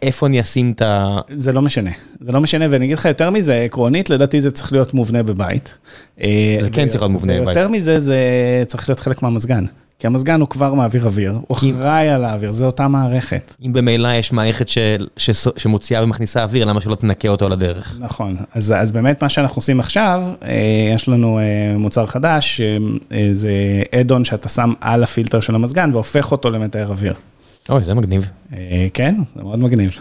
[0.02, 1.18] איפה אני אשים את ה...
[1.36, 4.72] זה לא משנה, זה לא משנה, ואני אגיד לך יותר מזה, עקרונית, לדעתי זה צריך
[4.72, 5.74] להיות מובנה בבית.
[6.22, 7.56] אה, זה כן צריך להיות מובנה בבית.
[7.56, 8.16] יותר מזה, זה
[8.66, 9.64] צריך להיות חלק מהמזגן.
[9.98, 13.54] כי המזגן הוא כבר מעביר אוויר, הוא אחראי על האוויר, זה אותה מערכת.
[13.66, 14.66] אם במילא יש מערכת
[15.56, 17.96] שמוציאה ומכניסה אוויר, למה שלא תנקה אותו על הדרך?
[18.00, 21.44] נכון, אז, אז באמת מה שאנחנו עושים עכשיו, אה, יש לנו אה,
[21.78, 22.60] מוצר חדש,
[23.32, 23.50] זה
[24.00, 27.14] אדון שאתה שם על הפילטר של המזגן והופך אותו למתאר אוויר.
[27.70, 28.30] אוי, זה מגניב.
[28.52, 29.98] אה, כן, זה מאוד מגניב.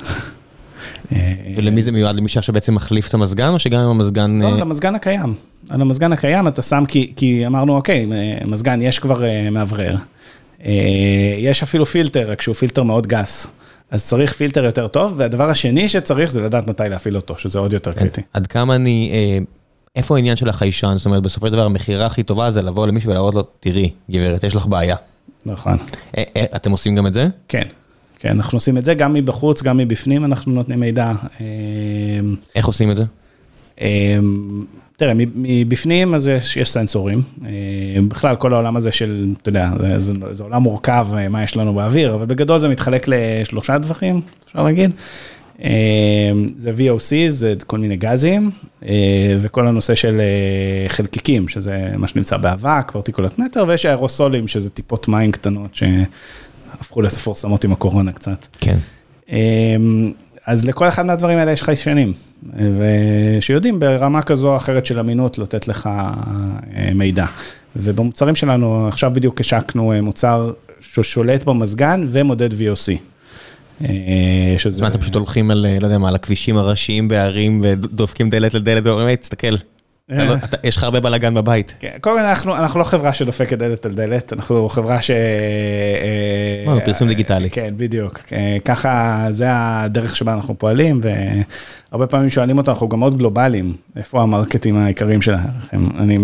[1.11, 2.15] אה, ולמי זה מיועד?
[2.15, 4.41] למי שעכשיו בעצם מחליף את המזגן, או שגם עם המזגן...
[4.41, 5.34] לא, על המזגן הקיים.
[5.70, 8.07] על המזגן הקיים אתה שם, כי, כי אמרנו, אוקיי,
[8.45, 9.95] מזגן יש כבר מאוורר.
[11.38, 13.47] יש אפילו פילטר, רק שהוא פילטר מאוד גס.
[13.91, 17.74] אז צריך פילטר יותר טוב, והדבר השני שצריך זה לדעת מתי להפעיל אותו, שזה עוד
[17.74, 17.99] יותר כן.
[17.99, 18.22] קריטי.
[18.34, 19.11] עד כמה אני...
[19.95, 20.93] איפה העניין של החיישן?
[20.97, 24.43] זאת אומרת, בסופו של דבר המכירה הכי טובה זה לבוא למישהו ולהראות לו, תראי, גברת,
[24.43, 24.95] יש לך בעיה.
[25.45, 25.77] נכון.
[26.17, 27.27] אה, אה, אתם עושים גם את זה?
[27.47, 27.63] כן.
[28.19, 31.11] כן, אנחנו עושים את זה גם מבחוץ, גם מבפנים, אנחנו נותנים מידע.
[31.41, 31.45] אה,
[32.55, 33.03] איך עושים את זה?
[34.97, 37.21] תראה, מבפנים אז יש, יש סנסורים.
[38.07, 41.73] בכלל, כל העולם הזה של, אתה יודע, זה, זה, זה עולם מורכב, מה יש לנו
[41.73, 44.91] באוויר, אבל בגדול זה מתחלק לשלושה דברים, אפשר להגיד.
[45.64, 48.51] אמ, זה VOC, זה כל מיני גזים,
[48.86, 54.70] אה, וכל הנושא של אה, חלקיקים, שזה מה שנמצא באבק, ורטיקולת נטר, ויש ארוסולים, שזה
[54.70, 58.45] טיפות מים קטנות שהפכו לתפורסמות עם הקורונה קצת.
[58.60, 58.76] כן.
[59.30, 60.12] אמ,
[60.45, 62.14] אז לכל אחד מהדברים האלה יש חיישנים,
[62.53, 65.89] ושיודעים ברמה כזו או אחרת של אמינות לתת לך
[66.76, 67.26] אה, מידע.
[67.76, 73.09] ובמוצרים שלנו, עכשיו בדיוק השקנו מוצר ששולט במזגן ומודד VOC.
[74.82, 78.86] מה אתם פשוט הולכים על, לא יודע מה, על הכבישים הראשיים בערים ודופקים דלת לדלת
[78.86, 79.55] ואומרים, היי, תסתכל.
[80.09, 81.75] לא- יש לך הרבה בלאגן בבית.
[81.80, 85.11] כן, קודם כל אנחנו לא חברה שדופקת דלת על דלת, אנחנו חברה ש...
[86.86, 87.49] פרסום דיגיטלי.
[87.49, 88.19] כן, בדיוק.
[88.65, 91.01] ככה, זה הדרך שבה אנחנו פועלים,
[91.91, 95.47] והרבה פעמים שואלים אותנו, אנחנו גם מאוד גלובליים, איפה המרקטים העיקריים שלכם?
[95.97, 96.17] אני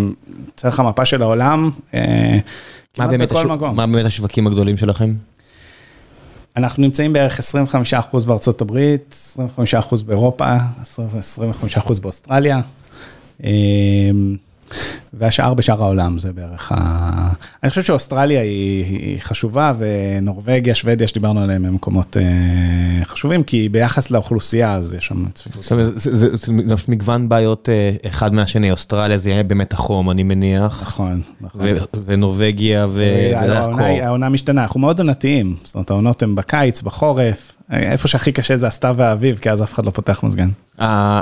[0.56, 1.70] אצא לך מפה של העולם,
[2.94, 3.76] כמעט בכל מקום.
[3.76, 5.14] מה באמת השווקים הגדולים שלכם?
[6.58, 7.40] אנחנו נמצאים בערך
[8.14, 9.36] 25% בארצות הברית,
[9.92, 12.62] 25% באירופה, 25% באוסטרליה.
[15.14, 17.30] והשאר בשאר העולם זה בערך ה...
[17.64, 22.18] אני חושב שאוסטרליה היא חשובה ונורבגיה, שוודיה שדיברנו עליהם הם מקומות
[23.04, 25.64] חשובים כי ביחס לאוכלוסייה אז יש שם צפיפות.
[25.96, 26.30] זה
[26.88, 27.70] מגוון בעיות
[28.08, 30.82] אחד מהשני, אוסטרליה זה יהיה באמת החום אני מניח.
[30.82, 31.62] נכון, נכון.
[32.06, 33.82] ונורבגיה והקור.
[33.82, 38.68] העונה משתנה, אנחנו מאוד עונתיים, זאת אומרת העונות הן בקיץ, בחורף, איפה שהכי קשה זה
[38.68, 40.50] הסתיו והאביב כי אז אף אחד לא פותח מזגן.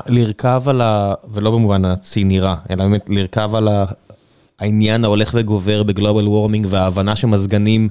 [0.07, 1.13] לרכב על ה...
[1.31, 3.67] ולא במובן הציני רע, אלא באמת לרכב על
[4.59, 7.89] העניין ההולך וגובר בגלובל וורמינג וההבנה שמזגנים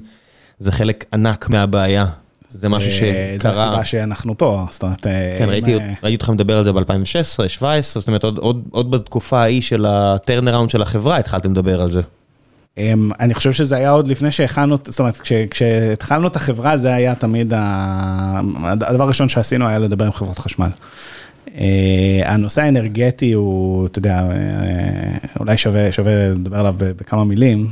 [0.59, 2.05] זה חלק ענק מהבעיה.
[2.49, 3.37] זה משהו שקרה.
[3.39, 5.07] זה הסיבה שאנחנו פה, זאת אומרת...
[5.37, 8.23] כן, ראיתי אותך מדבר על זה ב-2016, 2017, זאת אומרת
[8.71, 12.01] עוד בתקופה ההיא של הטרנראונד של החברה התחלתם לדבר על זה.
[13.19, 17.53] אני חושב שזה היה עוד לפני שהכנו, זאת אומרת, כשהתחלנו את החברה זה היה תמיד,
[18.65, 20.69] הדבר הראשון שעשינו היה לדבר עם חברות חשמל.
[22.25, 24.29] הנושא האנרגטי הוא, אתה יודע,
[25.39, 27.67] אולי שווה לדבר עליו בכמה מילים.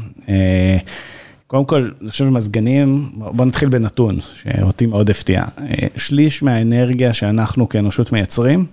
[1.48, 5.44] קודם כל, אני חושב שמזגנים, בוא נתחיל בנתון, שאותי מאוד הפתיע.
[5.96, 8.66] שליש מהאנרגיה שאנחנו כאנושות מייצרים,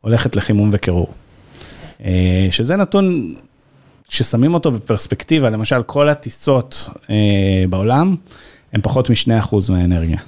[0.00, 1.12] הולכת לחימום וקירור.
[2.50, 3.34] שזה נתון
[4.08, 6.90] ששמים אותו בפרספקטיבה, למשל כל הטיסות
[7.70, 8.16] בעולם,
[8.72, 10.18] הן פחות מ-2% מהאנרגיה.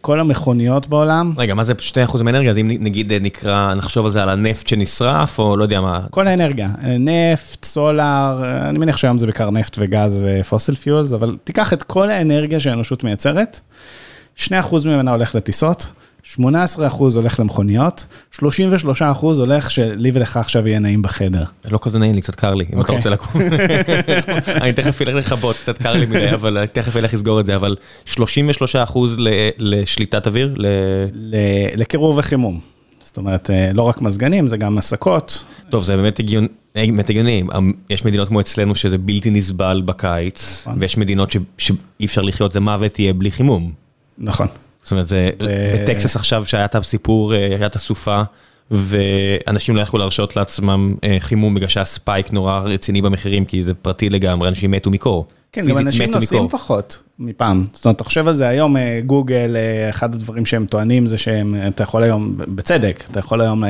[0.00, 1.32] כל המכוניות בעולם.
[1.36, 1.72] רגע, מה זה
[2.08, 2.50] 2% מהאנרגיה?
[2.50, 6.00] אז אם נגיד נקרא, נחשוב על זה על הנפט שנשרף, או לא יודע מה.
[6.10, 11.72] כל האנרגיה, נפט, סולאר, אני מניח שהיום זה בעיקר נפט וגז ופוסל פיולס, אבל תיקח
[11.72, 13.60] את כל האנרגיה שהאנושות מייצרת,
[14.38, 14.50] 2%
[14.84, 15.92] ממנה הולך לטיסות,
[16.34, 16.38] 18%
[17.14, 18.40] הולך למכוניות, 33%
[19.22, 21.44] הולך שלי ולך עכשיו יהיה נעים בחדר.
[21.70, 23.42] לא כזה נעים לי, קצת קר לי, אם אתה רוצה לקום.
[24.62, 27.76] אני תכף אלך לכבות, קצת קר לי מדי, אבל תכף אלך לסגור את זה, אבל
[28.14, 28.18] 33%
[29.58, 30.54] לשליטת אוויר?
[31.74, 32.60] לקירור וחימום.
[32.98, 35.44] זאת אומרת, לא רק מזגנים, זה גם הסקות.
[35.70, 36.20] טוב, זה באמת
[37.08, 37.42] הגיוני,
[37.90, 42.98] יש מדינות כמו אצלנו שזה בלתי נסבל בקיץ, ויש מדינות שאי אפשר לחיות, זה מוות
[42.98, 43.72] יהיה בלי חימום.
[44.18, 44.46] נכון.
[44.86, 45.30] זאת אומרת, זה
[45.74, 48.22] בטקסס עכשיו שהיה את הסיפור, הייתה סופה,
[48.70, 54.08] ואנשים לא יכלו להרשות לעצמם חימום בגלל שהיה ספייק נורא רציני במחירים, כי זה פרטי
[54.08, 55.26] לגמרי, אנשים מתו מקור.
[55.52, 57.66] כן, גם אנשים נוסעים פחות מפעם.
[57.72, 58.76] זאת אומרת, אתה חושב על זה היום,
[59.06, 59.56] גוגל,
[59.90, 63.64] אחד הדברים שהם טוענים זה שאתה יכול היום, בצדק, אתה יכול היום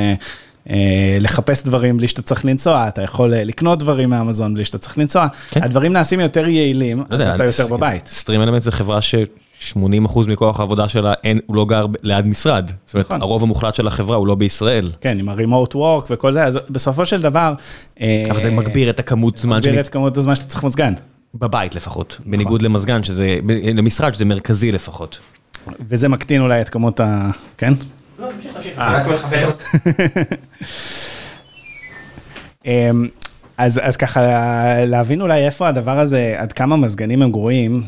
[1.21, 5.27] לחפש דברים בלי שאתה צריך לנסוע, אתה יכול לקנות דברים מאמזון בלי שאתה צריך לנסוע,
[5.53, 8.07] הדברים נעשים יותר יעילים, אז אתה יותר בבית.
[8.07, 9.15] סטרים אלמנט זה חברה ש...
[9.61, 9.77] 80%
[10.29, 12.71] מכוח העבודה שלה, אין, הוא לא גר ליד משרד.
[12.87, 14.93] זאת אומרת, הרוב המוחלט של החברה הוא לא בישראל.
[15.01, 17.55] כן, עם ה-remote work וכל זה, אז בסופו של דבר...
[18.01, 19.57] אבל זה מגביר את הכמות זמן.
[19.57, 20.95] מגביר את כמות הזמן שאתה צריך מזגן.
[21.35, 23.39] בבית לפחות, בניגוד למזגן, שזה,
[23.75, 25.19] למשרד שזה מרכזי לפחות.
[25.81, 27.31] וזה מקטין אולי את כמות ה...
[27.59, 27.73] כן?
[28.19, 28.79] לא, תמשיך, תמשיך.
[28.79, 29.51] רק מחבר.
[33.59, 34.21] אז, אז ככה
[34.85, 37.83] להבין אולי איפה הדבר הזה, עד כמה מזגנים הם גרועים.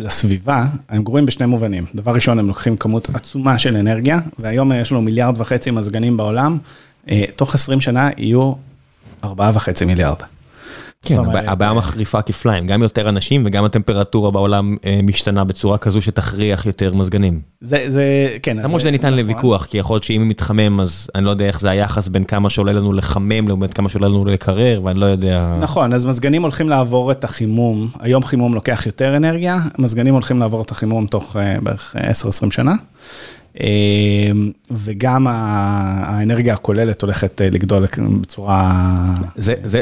[0.00, 1.84] לסביבה, הם גרועים בשני מובנים.
[1.94, 6.58] דבר ראשון, הם לוקחים כמות עצומה של אנרגיה, והיום יש לנו מיליארד וחצי מזגנים בעולם,
[7.36, 8.52] תוך 20 שנה יהיו
[9.24, 9.28] 4.5
[9.86, 10.16] מיליארד.
[11.04, 16.94] כן, הבעיה מחריפה כפליים, גם יותר אנשים וגם הטמפרטורה בעולם משתנה בצורה כזו שתכריח יותר
[16.94, 17.40] מזגנים.
[17.60, 18.56] זה, זה, כן.
[18.56, 21.70] למרות שזה ניתן לוויכוח, כי יכול להיות שאם מתחמם, אז אני לא יודע איך זה
[21.70, 25.56] היחס בין כמה שעולה לנו לחמם, לעומת כמה שעולה לנו לקרר, ואני לא יודע...
[25.60, 30.62] נכון, אז מזגנים הולכים לעבור את החימום, היום חימום לוקח יותר אנרגיה, מזגנים הולכים לעבור
[30.62, 31.96] את החימום תוך בערך
[32.46, 32.74] 10-20 שנה.
[34.70, 37.86] וגם האנרגיה הכוללת הולכת לגדול
[38.20, 39.14] בצורה...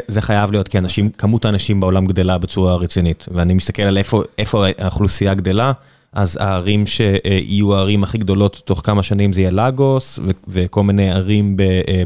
[0.09, 3.99] זה חייב להיות, כי אנשים, כמות האנשים בעולם גדלה בצורה רצינית, ואני מסתכל על
[4.39, 5.73] איפה האוכלוסייה גדלה,
[6.13, 10.19] אז הערים שיהיו הערים הכי גדולות תוך כמה שנים זה יהיה לגוס,
[10.49, 11.57] וכל מיני ערים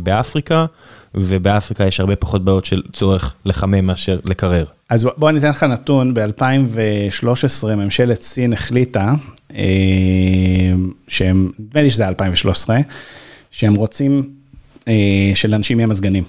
[0.02, 0.66] באפריקה,
[1.14, 4.64] ובאפריקה יש הרבה פחות בעיות של צורך לחמם מאשר לקרר.
[4.89, 9.14] אז בוא אני אתן לך נתון, ב-2013 ממשלת סין החליטה,
[11.08, 12.78] שהם, נדמה לי שזה 2013,
[13.50, 14.30] שהם רוצים
[15.34, 16.24] שלאנשים יהיה מזגנים.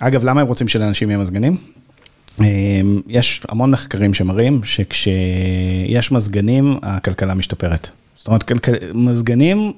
[0.00, 1.56] אגב, למה הם רוצים שלאנשים יהיה מזגנים?
[3.06, 7.88] יש המון מחקרים שמראים שכשיש מזגנים, הכלכלה משתפרת.
[8.16, 8.44] זאת אומרת,
[8.94, 9.72] מזגנים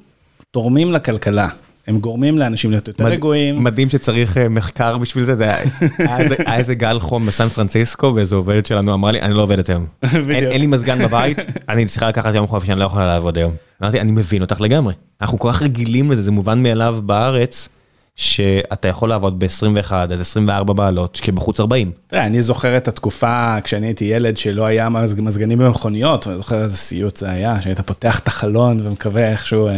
[0.51, 1.49] תורמים לכלכלה.
[1.87, 3.65] הם גורמים לאנשים להיות יותר רגועים.
[3.65, 5.57] מדהים שצריך מחקר בשביל זה,
[5.99, 9.87] היה איזה גל חום בסן פרנסיסקו ואיזו עובדת שלנו אמרה לי, אני לא עובדת היום.
[10.31, 11.39] אין לי מזגן בבית,
[11.69, 13.53] אני צריכה לקחת יום חופש, אני לא יכולה לעבוד היום.
[13.83, 14.95] אמרתי, אני מבין אותך לגמרי.
[15.21, 17.69] אנחנו כל כך רגילים לזה, זה מובן מאליו בארץ,
[18.17, 21.91] שאתה יכול לעבוד ב-21 עד 24 מעלות, כי בחוץ 40.
[22.07, 26.77] תראה, אני זוכר את התקופה כשאני הייתי ילד שלא היה מזגנים במכוניות, אני זוכר איזה
[26.77, 29.69] סיוט זה היה, שהיית פותח את החלון ומקווה איכשהו...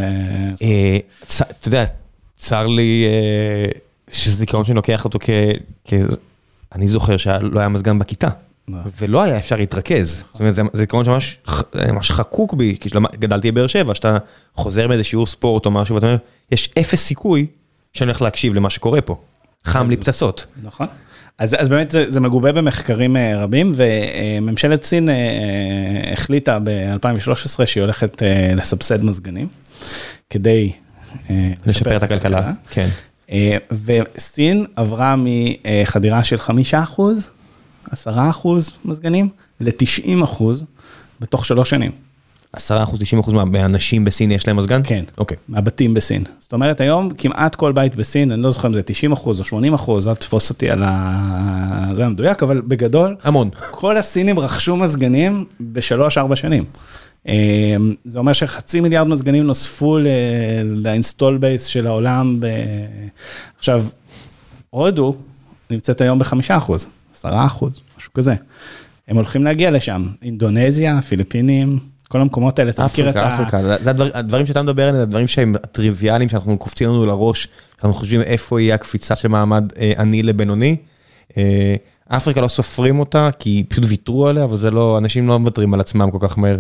[1.31, 1.85] אתה יודע,
[2.36, 3.05] צר לי
[4.11, 5.19] שזה זיכרון שאני לוקח אותו
[5.85, 5.93] כ...
[6.74, 8.28] אני זוכר שלא היה מזגן בכיתה.
[8.98, 13.94] ולא היה אפשר להתרכז, זאת אומרת, זה זיכרון שממש חקוק בי, כי גדלתי בבאר שבע,
[13.94, 14.19] שאתה
[14.55, 16.16] חוזר מאיזה שיעור ספורט או משהו, ואתה אומר,
[16.52, 17.47] יש אפס סיכוי
[17.95, 19.21] שאני הולך להקשיב למה שקורה פה.
[19.65, 20.47] חם לי פצצות.
[20.62, 20.87] נכון.
[21.39, 25.09] אז באמת זה מגובה במחקרים רבים, וממשלת סין
[26.12, 28.23] החליטה ב-2013 שהיא הולכת
[28.57, 29.49] לסבסד מזגנים,
[30.31, 30.73] כדי
[31.66, 32.53] לשפר את הכלכלה.
[32.71, 32.89] כן.
[33.85, 37.31] וסין עברה מחדירה של 5 אחוז,
[37.91, 39.29] 10 אחוז מזגנים,
[39.61, 40.65] ל-90 אחוז
[41.21, 41.91] בתוך שלוש שנים.
[42.56, 44.81] 10 אחוז, 90 אחוז מהאנשים בסין יש להם מזגן?
[44.85, 45.36] כן, אוקיי.
[45.48, 46.24] מהבתים בסין.
[46.39, 49.44] זאת אומרת, היום כמעט כל בית בסין, אני לא זוכר אם זה 90 אחוז או
[49.44, 51.90] 80 אחוז, אל תתפוס אותי על ה...
[51.93, 53.51] זה המדויק, אבל בגדול, המון.
[53.70, 56.64] כל הסינים רכשו מזגנים בשלוש-ארבע שנים.
[58.05, 59.98] זה אומר שחצי מיליארד מזגנים נוספו
[60.64, 62.40] לאינסטול בייס של העולם.
[63.59, 63.85] עכשיו,
[64.70, 65.16] הודו
[65.70, 68.35] נמצאת היום בחמישה אחוז, עשרה אחוז, משהו כזה.
[69.09, 71.78] הם הולכים להגיע לשם, אינדונזיה, פיליפינים,
[72.09, 73.28] כל המקומות האלה, אתה מכיר את ה...
[73.35, 77.48] אפריקה, אפריקה, זה הדברים שאתה מדבר עליהם, זה הדברים שהם טריוויאליים, שאנחנו קופצים לנו לראש,
[77.74, 79.64] אנחנו חושבים איפה יהיה הקפיצה של מעמד
[79.98, 80.76] עני לבינוני.
[82.09, 85.81] אפריקה לא סופרים אותה, כי פשוט ויתרו עליה, אבל זה לא, אנשים לא מוותרים על
[85.81, 86.59] עצמם כל כך מהר.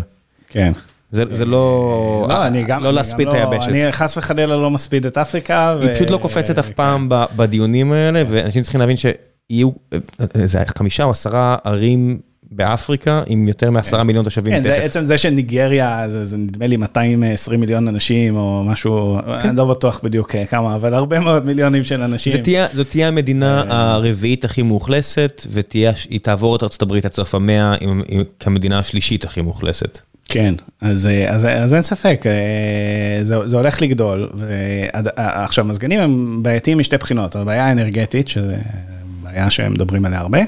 [0.48, 0.72] כן.
[1.10, 3.68] זה לא, לא, אני גם, לא להספיד את היבשת.
[3.68, 5.76] אני חס וחלילה לא מספיד את אפריקה.
[5.80, 9.70] היא פשוט לא קופצת אף פעם בדיונים האלה, ואנשים צריכים להבין שיהיו,
[10.44, 12.18] זה חמישה או עשרה ערים
[12.50, 14.52] באפריקה עם יותר מעשרה מיליון תושבים.
[14.52, 19.64] כן, זה עצם זה שניגריה, זה נדמה לי 220 מיליון אנשים או משהו, אני לא
[19.64, 22.32] בטוח בדיוק כמה, אבל הרבה מאוד מיליונים של אנשים.
[22.72, 27.74] זאת תהיה המדינה הרביעית הכי מאוכלסת, והיא תעבור את הברית עד סוף המאה
[28.40, 30.00] כמדינה השלישית הכי מאוכלסת.
[30.28, 32.24] כן, אז אין ספק,
[33.22, 38.56] זה הולך לגדול, ועכשיו מזגנים הם בעייתיים משתי בחינות, הבעיה האנרגטית, שזה
[39.34, 40.38] בעיה שהם מדברים עליה הרבה,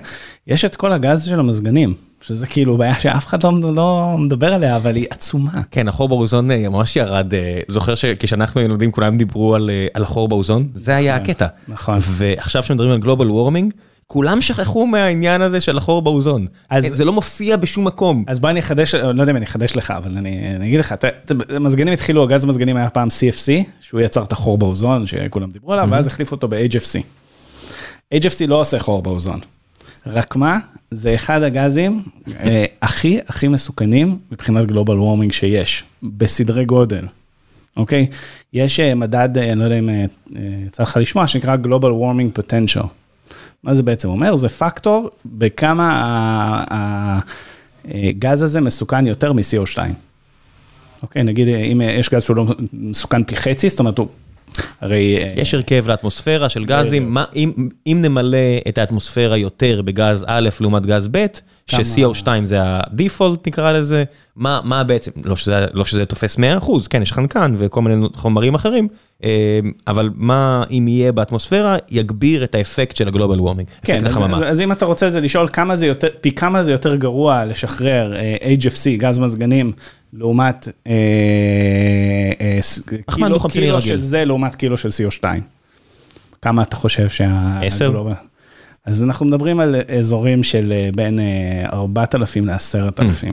[0.47, 4.97] יש את כל הגז של המזגנים, שזה כאילו בעיה שאף אחד לא מדבר עליה, אבל
[4.97, 5.61] היא עצומה.
[5.71, 7.33] כן, החור באוזון ממש ירד,
[7.69, 9.55] זוכר שכשאנחנו ילדים כולם דיברו
[9.95, 11.47] על החור באוזון, זה היה הקטע.
[11.69, 11.99] נכון.
[12.01, 13.73] ועכשיו שמדברים על גלובל וורמינג,
[14.07, 16.47] כולם שכחו מהעניין הזה של החור באוזון,
[16.81, 18.25] זה לא מופיע בשום מקום.
[18.27, 20.95] אז בוא אני אחדש, לא יודע אם אני אחדש לך, אבל אני אגיד לך,
[21.61, 25.89] מזגנים התחילו, הגז המזגנים היה פעם CFC, שהוא יצר את החור באוזון שכולם דיברו עליו,
[25.91, 27.01] ואז החליפו אותו ב-HFC.
[28.15, 29.41] HFC לא עושה חור באוזון,
[30.07, 30.59] רק מה,
[30.91, 32.03] זה אחד הגזים
[32.83, 37.07] הכי הכי מסוכנים מבחינת גלובל וורמינג שיש, בסדרי גודל.
[37.77, 38.07] אוקיי?
[38.53, 39.89] יש מדד, אני לא יודע אם
[40.67, 42.87] יצא לך לשמוע, שנקרא Global Warming Potential.
[43.63, 44.37] מה זה בעצם אומר?
[44.37, 46.65] זה פקטור בכמה
[47.85, 49.79] הגז הזה מסוכן יותר מ-CO2.
[51.03, 54.09] אוקיי, נגיד אם יש גז שהוא לא מסוכן פי חצי, זאת אומרת הוא...
[54.81, 55.19] הרי...
[55.37, 60.87] יש הרכב לאטמוספירה של גזים, מה, אם, אם נמלא את האטמוספירה יותר בגז א' לעומת
[60.87, 61.27] גז ב',
[61.67, 64.05] ש-CO2 זה הדיפולט נקרא לזה,
[64.37, 66.41] מה, מה בעצם, לא שזה, לא שזה תופס 100%,
[66.91, 68.89] כן, יש חנקן וכל מיני חומרים אחרים,
[69.87, 74.61] אבל מה אם יהיה באטמוספירה, יגביר את האפקט של הגלובל וורמינג, כן, אז, אז, אז
[74.61, 78.15] אם אתה רוצה זה לשאול כמה זה יותר, פי כמה זה יותר גרוע לשחרר
[78.61, 79.73] HFC, גז מזגנים,
[80.13, 80.69] לעומת
[83.11, 85.25] קילו, קילו של זה, לעומת קילו של CO2.
[86.43, 87.61] כמה אתה חושב שה...
[87.63, 88.03] 10?
[88.85, 91.19] אז אנחנו מדברים על אזורים של בין
[91.73, 93.33] 4,000 ל-10,000.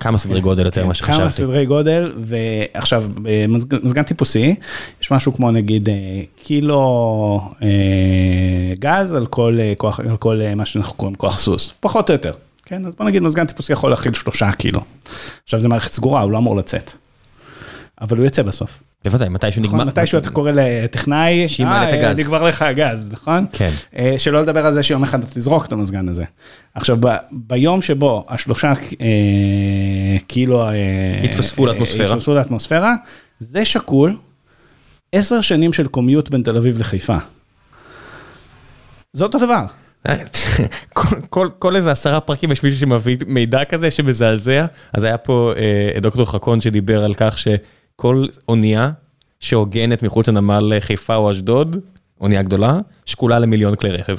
[0.00, 1.18] כמה סדרי גודל יותר ממה שחשבתי.
[1.18, 4.54] כמה סדרי גודל, ועכשיו במזגן טיפוסי,
[5.02, 5.88] יש משהו כמו נגיד
[6.42, 7.40] קילו
[8.78, 12.32] גז על כל כוח, על כל מה שאנחנו קוראים כוח סוס, פחות או יותר.
[12.68, 14.80] כן, אז בוא נגיד מזגן טיפוסי יכול להכיל שלושה קילו.
[15.44, 16.92] עכשיו זה מערכת סגורה, הוא לא אמור לצאת.
[18.00, 18.82] אבל הוא יצא בסוף.
[19.04, 19.84] בוודאי, מתישהו נגמר.
[19.84, 22.18] מתישהו אתה קורא לטכנאי, הגז.
[22.18, 23.46] נגמר לך הגז, נכון?
[23.52, 23.70] כן.
[24.18, 26.24] שלא לדבר על זה שיום אחד אתה תזרוק את המזגן הזה.
[26.74, 26.98] עכשיו,
[27.32, 28.72] ביום שבו השלושה
[30.26, 30.64] קילו...
[31.24, 32.04] התווספו לאטמוספירה.
[32.04, 32.94] התווספו לאטמוספירה,
[33.40, 34.16] זה שקול
[35.12, 37.16] עשר שנים של קומיוט בין תל אביב לחיפה.
[39.12, 39.64] זה אותו דבר.
[41.58, 45.52] כל איזה עשרה פרקים יש מישהו שמביא מידע כזה שמזעזע, אז היה פה
[46.00, 48.90] דוקטור חכון שדיבר על כך שכל אונייה
[49.40, 51.76] שהוגנת מחוץ לנמל חיפה או אשדוד,
[52.20, 54.16] אונייה גדולה, שקולה למיליון כלי רכב.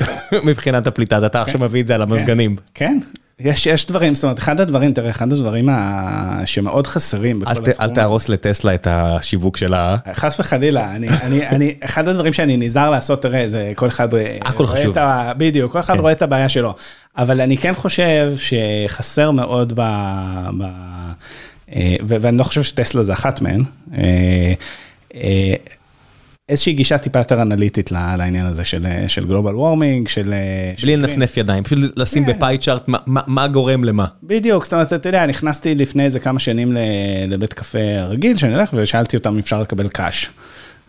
[0.48, 2.56] מבחינת הפליטה, אז אתה עכשיו מביא את זה על המזגנים.
[2.74, 2.98] כן,
[3.44, 5.68] יש, יש דברים, זאת אומרת, אחד הדברים, תראה, אחד הדברים
[6.44, 7.74] שמאוד חסרים בכל התחום.
[7.80, 9.96] אל תהרוס לטסלה את השיווק שלה.
[10.12, 14.08] חס וחלילה, אני, אני, אני, אחד הדברים שאני נזהר לעשות, תראה, זה כל אחד
[14.40, 14.90] הכל רואה חשוב.
[14.90, 15.32] את ה...
[15.36, 16.00] בדיוק, כל אחד כן.
[16.00, 16.74] רואה את הבעיה שלו.
[17.18, 19.82] אבל אני כן חושב שחסר מאוד ב...
[20.58, 20.64] ב
[22.02, 23.62] ואני לא חושב שטסלה זה אחת מהן.
[26.50, 30.34] איזושהי גישה טיפה יותר אנליטית לעניין הזה של של גלובל וורמינג, של...
[30.82, 32.32] בלי לנפנף ידיים, פשוט לשים כן.
[32.32, 34.06] בפאי צ'ארט מה גורם למה.
[34.22, 36.76] בדיוק, זאת אומרת, אתה יודע, נכנסתי לפני איזה כמה שנים
[37.28, 37.78] לבית קפה
[38.08, 40.30] רגיל, שאני הולך ושאלתי אותם אם אפשר לקבל קאש.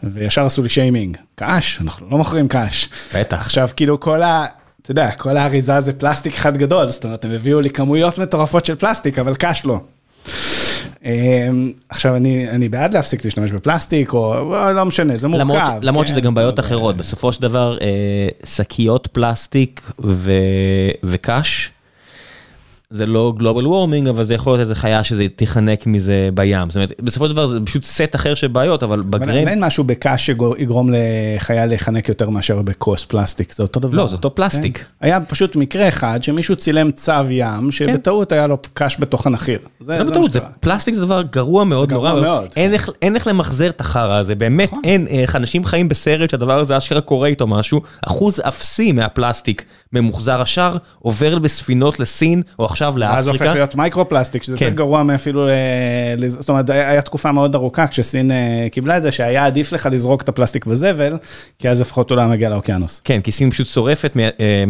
[0.03, 1.79] וישר עשו לי שיימינג, קאש?
[1.81, 2.89] אנחנו לא מוכרים קאש.
[3.15, 3.41] בטח.
[3.41, 4.45] עכשיו, כאילו כל ה...
[4.81, 8.65] אתה יודע, כל האריזה זה פלסטיק אחד גדול, זאת אומרת, הם הביאו לי כמויות מטורפות
[8.65, 9.79] של פלסטיק, אבל קאש לא.
[11.05, 14.33] אמ, עכשיו אני אני בעד להפסיק להשתמש בפלסטיק או
[14.75, 17.87] לא משנה זה מורכב למרות שזה גם בעיות אחרות בסופו של דבר אה,
[18.43, 19.91] שקיות פלסטיק
[21.03, 21.71] וקש.
[22.91, 26.75] זה לא global warming אבל זה יכול להיות איזה חיה שזה תיחנק מזה בים זאת
[26.75, 29.83] אומרת בסופו של דבר זה פשוט סט אחר של בעיות אבל ב green אין משהו
[29.83, 34.77] בקש שיגרום לחיה להיחנק יותר מאשר בכוס פלסטיק זה אותו דבר לא זה אותו פלסטיק
[34.77, 34.83] כן?
[35.01, 38.35] היה פשוט מקרה אחד שמישהו צילם צו ים שבטעות כן.
[38.35, 39.59] היה לו קש בתוך הנחיר.
[39.79, 42.49] זה לא בטעות זה פלסטיק זה דבר גרוע מאוד גרוע נורא מאוד.
[42.55, 44.81] אין איך אין איך למחזר את החרא הזה באמת נכון.
[44.83, 49.63] אין איך אנשים חיים בסרט שהדבר הזה אשכרה קורה איתו משהו אחוז אפסי מהפלסטיק
[49.93, 53.19] ממוחזר השאר עובר בספינות לסין או עכשיו עכשיו לאפריקה.
[53.19, 54.65] אז הופך להיות micro-plastic, שזה כן.
[54.65, 59.11] יותר גרוע מאפילו, אה, זאת אומרת, היה תקופה מאוד ארוכה כשסין אה, קיבלה את זה,
[59.11, 61.17] שהיה עדיף לך לזרוק את הפלסטיק בזבל,
[61.59, 63.01] כי אז לפחות הוא לא מגיע לאוקיינוס.
[63.03, 64.63] כן, כי סין פשוט שורפת אה,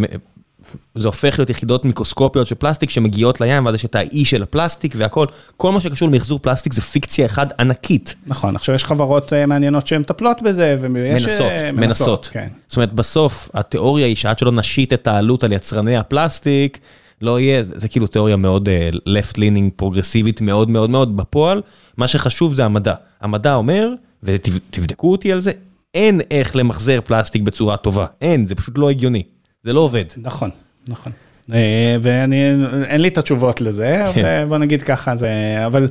[0.95, 4.93] זה הופך להיות יחידות מיקרוסקופיות של פלסטיק שמגיעות לים, ואז יש את האי של הפלסטיק
[4.97, 5.25] והכל,
[5.57, 8.15] כל מה שקשור למחזור פלסטיק זה פיקציה אחת ענקית.
[8.27, 11.23] נכון, עכשיו יש חברות מעניינות שהן מטפלות בזה, ויש...
[11.23, 12.29] מנסות, מנסות.
[12.31, 12.47] כן.
[12.67, 16.77] זאת אומרת, בסוף התיאוריה היא שעד שלא נשית את העלות על יצרני הפלסטיק,
[17.21, 21.61] לא יהיה, זה כאילו תיאוריה מאוד uh, left leaning פרוגרסיבית מאוד מאוד מאוד בפועל,
[21.97, 22.93] מה שחשוב זה המדע.
[23.21, 23.89] המדע אומר,
[24.23, 25.51] ותבדקו אותי על זה,
[25.93, 29.23] אין איך למחזר פלסטיק בצורה טובה, אין, זה פשוט לא הגיוני,
[29.63, 30.05] זה לא עובד.
[30.17, 30.49] נכון,
[30.87, 31.11] נכון.
[31.53, 32.43] אה, ואני,
[32.85, 34.45] אין לי את התשובות לזה, כן.
[34.47, 35.29] בוא נגיד ככה, זה,
[35.65, 35.87] אבל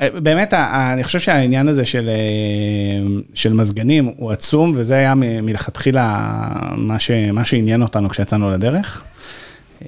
[0.00, 2.10] אה, באמת, אני חושב שהעניין הזה של,
[3.34, 6.28] של מזגנים הוא עצום, וזה היה מלכתחילה
[6.76, 9.02] מה, ש, מה שעניין אותנו כשיצאנו לדרך.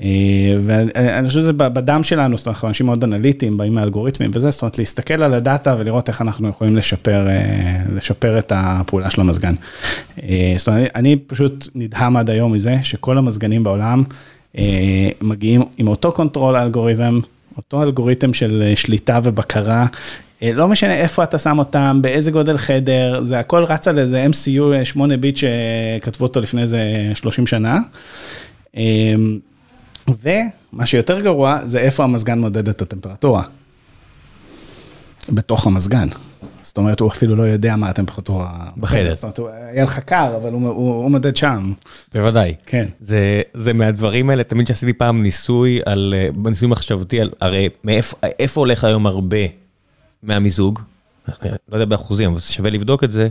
[0.02, 4.62] אה, ואני חושב שזה בדם שלנו, זאת אומרת, אנשים מאוד אנליטיים, באים מאלגוריתמים וזה, זאת
[4.62, 9.20] אומרת, להסתכל על ה data ולראות איך אנחנו יכולים לשפר, אה, לשפר את הפעולה של
[9.20, 9.54] המזגן.
[10.22, 14.02] אה, זאת אומרת, אני פשוט נדהם עד היום מזה שכל המזגנים בעולם
[15.22, 17.20] מגיעים עם אותו control אלגוריתם,
[17.56, 19.86] אותו אלגוריתם של שליטה ובקרה.
[20.42, 24.84] לא משנה איפה אתה שם אותם, באיזה גודל חדר, זה הכל רץ על איזה MCU
[24.84, 26.80] 8 ביט שכתבו אותו לפני איזה
[27.14, 27.78] 30 שנה.
[30.08, 33.42] ומה שיותר גרוע זה איפה המזגן מודד את הטמפרטורה.
[35.28, 36.08] בתוך המזגן.
[36.62, 38.50] זאת אומרת, הוא אפילו לא יודע מה הטמפרטורה.
[38.76, 39.14] בחדר.
[39.14, 41.72] זאת אומרת, היה לך קר, אבל הוא, הוא, הוא מדד שם.
[42.14, 42.54] בוודאי.
[42.66, 42.86] כן.
[43.00, 48.60] זה, זה מהדברים האלה, תמיד שעשיתי פעם ניסוי, על, בניסוי מחשבתי, על, הרי מאיפה איפה
[48.60, 49.38] הולך היום הרבה
[50.22, 50.80] מהמיזוג,
[51.28, 53.28] לא יודע באחוזים, אבל שווה לבדוק את זה,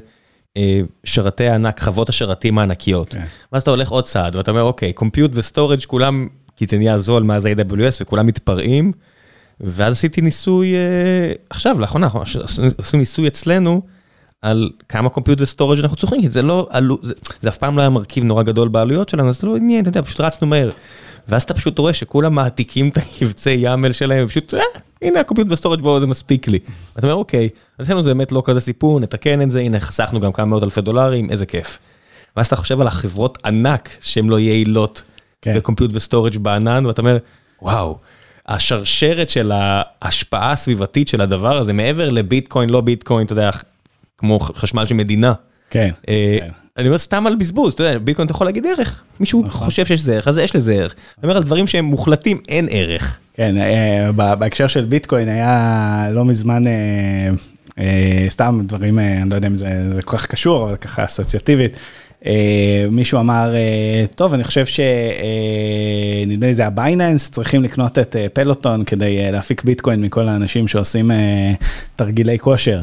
[0.57, 3.09] אה, שרתי הענק, חוות השרתים הענקיות.
[3.09, 3.23] כן.
[3.51, 6.99] ואז אתה הולך עוד צעד, ואתה אומר, אוקיי, compute ו storage כולם כי זה נהיה
[6.99, 8.91] זול מאז ה-AWS וכולם מתפרעים.
[9.59, 12.07] ואז עשיתי ניסוי, uh, עכשיו, לאחרונה,
[12.77, 13.81] עשינו ניסוי אצלנו,
[14.41, 17.77] על כמה compute ו storage אנחנו צורכים, כי זה לא, עלו, זה, זה אף פעם
[17.77, 20.47] לא היה מרכיב נורא גדול בעלויות שלנו, אז זה לא עניין, אתה יודע, פשוט רצנו
[20.47, 20.69] מהר.
[21.27, 24.59] ואז אתה פשוט רואה שכולם מעתיקים את הקבצי YAML שלהם, ופשוט, אה,
[25.01, 26.59] הנה ה compute ו storage בואו, זה מספיק לי.
[26.95, 30.19] ואתה אומר, אוקיי, אז אצלנו זה באמת לא כזה סיפור, נתקן את זה, הנה, חסכנו
[30.19, 31.80] גם כמה מאות אלפי דולרים, איזה כיף.
[32.38, 35.03] ואז אתה חושב על החברות ענק שהן לא יעילות
[35.43, 35.55] כן.
[35.55, 37.17] ב compute ו storage בענן, ואתה אומר,
[37.61, 37.97] וואו,
[38.47, 43.49] השרשרת של ההשפעה הסביבתית של הדבר הזה, מעבר לביטקוין, לא ביטקוין, אתה יודע,
[44.17, 45.33] כמו חשמל של מדינה.
[45.69, 45.91] כן.
[46.09, 46.49] אה, כן.
[46.77, 49.65] אני אומר סתם על בזבוז, אתה יודע, ביטקוין אתה יכול להגיד ערך, מישהו נכון.
[49.65, 50.95] חושב שיש לזה ערך, אז יש לזה ערך.
[51.17, 53.17] אני אומר על דברים שהם מוחלטים, אין ערך.
[53.33, 59.55] כן, אה, בהקשר של ביטקוין היה לא מזמן, אה, סתם דברים, אני לא יודע אם
[59.55, 61.77] זה כל כך קשור, אבל ככה אסוציאטיבית.
[62.25, 68.27] אה, מישהו אמר, אה, טוב, אני חושב שנדמה לי זה הבייננס, צריכים לקנות את אה,
[68.33, 71.11] פלוטון כדי להפיק ביטקוין מכל האנשים שעושים
[71.95, 72.81] תרגילי כושר.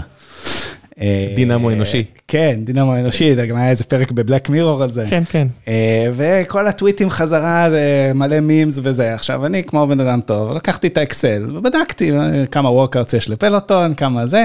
[1.01, 2.05] אה, דינמו אנושי.
[2.29, 5.07] כן, דינמו אנושי, גם היה איזה פרק ב Black Mirror על זה.
[5.11, 5.49] כן, כן.
[5.69, 9.15] אה, וכל הטוויטים חזרה, זה מלא memes וזה.
[9.15, 13.95] עכשיו, אני כמו בן אדם טוב, לקחתי את האקסל ובדקתי אה, כמה workouts יש לפלוטון,
[13.95, 14.45] כמה זה,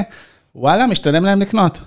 [0.55, 1.81] וואלה, משתלם להם לקנות.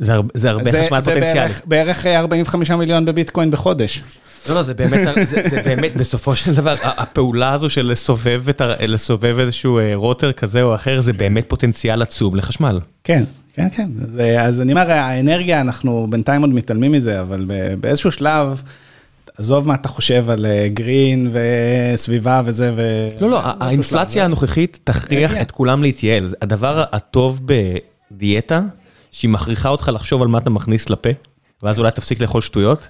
[0.00, 1.40] זה הרבה, זה הרבה זה- חשמל זה פוטנציאלי.
[1.40, 4.02] בערך- בערך אה, 45 מיליון בביטקוין בחודש.
[4.48, 8.62] לא, לא, זה באמת, זה, זה באמת, בסופו של דבר, הפעולה הזו של לסובב, את
[8.86, 12.80] לסובב איזשהו אה, רוטר כזה או אחר, זה באמת פוטנציאל עצום לחשמל.
[13.04, 13.24] כן,
[13.54, 13.88] כן, כן.
[14.06, 17.44] אז, אה, אז אני אומר, האנרגיה, אנחנו בינתיים עוד מתעלמים מזה, אבל
[17.80, 18.62] באיזשהו שלב,
[19.38, 22.82] עזוב מה אתה חושב על גרין וסביבה וזה, ו...
[23.20, 25.36] לא, לא, האינפלציה שלב, הנוכחית תכריח.
[25.40, 26.26] את כולם להתייעל.
[26.26, 27.40] זה הדבר הטוב
[28.12, 28.60] בדיאטה,
[29.10, 31.08] שהיא מכריחה אותך לחשוב על מה אתה מכניס לפה,
[31.62, 32.88] ואז אולי תפסיק לאכול שטויות,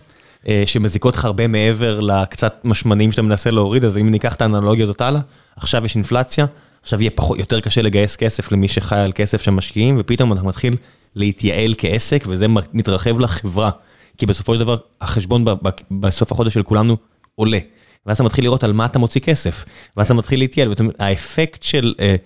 [0.49, 4.85] אה, שמזיקות לך הרבה מעבר לקצת משמנים שאתה מנסה להוריד, אז אם ניקח את האנלוגיה
[4.85, 5.21] הזאת הלאה,
[5.57, 6.47] עכשיו יש אינפלציה,
[6.83, 10.77] עכשיו יהיה פחות, יותר קשה לגייס כסף למי שחי על כסף שמשקיעים, ופתאום אתה מתחיל
[11.17, 13.71] להתייעל כעסק, וזה מתרחב לחברה.
[14.19, 15.45] כי בסופו של דבר, החשבון
[15.91, 16.97] בסוף החודש של כולנו
[17.35, 17.59] עולה.
[18.07, 19.65] ואז אתה מתחיל לראות על מה אתה מוציא כסף,
[19.97, 22.17] ואז אתה מתחיל להתייעל, והאפקט של, אה,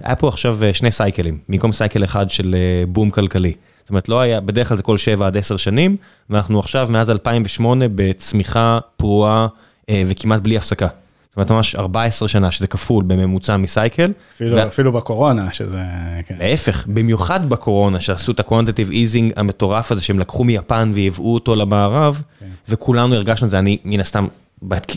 [0.00, 3.52] היה פה עכשיו אה, שני סייקלים, במקום סייקל אחד של אה, בום כלכלי.
[3.80, 5.96] זאת אומרת, לא היה, בדרך כלל זה כל 7 עד 10 שנים,
[6.30, 9.46] ואנחנו עכשיו מאז 2008 בצמיחה פרועה
[9.90, 10.88] אה, וכמעט בלי הפסקה.
[11.30, 14.12] זאת אומרת, ממש 14 שנה, שזה כפול בממוצע מסייקל.
[14.34, 15.78] אפילו, ו- אפילו בקורונה, שזה...
[16.26, 16.34] כן.
[16.38, 22.22] להפך, במיוחד בקורונה, שעשו את ה-quantitative easing המטורף הזה, שהם לקחו מיפן וייבאו אותו למערב,
[22.68, 24.26] וכולנו הרגשנו את זה, אני מן הסתם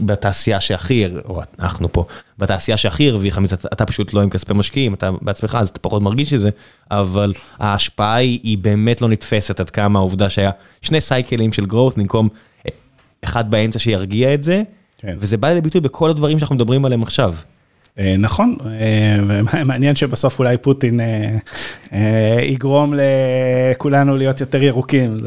[0.01, 2.05] בתעשייה שהכי, או אנחנו פה,
[2.37, 6.01] בתעשייה שהכי הרוויחה, מזה, אתה פשוט לא עם כספי משקיעים, אתה בעצמך, אז אתה פחות
[6.01, 6.49] מרגיש את זה,
[6.91, 11.97] אבל ההשפעה היא, היא באמת לא נתפסת עד כמה העובדה שהיה שני סייקלים של growth
[11.97, 12.29] במקום
[12.65, 12.71] אה,
[13.23, 14.63] אחד באמצע שירגיע את זה,
[14.97, 15.15] כן.
[15.19, 17.35] וזה בא לידי ביטוי בכל הדברים שאנחנו מדברים עליהם עכשיו.
[17.99, 19.17] אה, נכון, אה,
[19.53, 20.99] ומעניין שבסוף אולי פוטין
[21.93, 22.93] אה, יגרום
[23.73, 25.17] לכולנו להיות יותר ירוקים.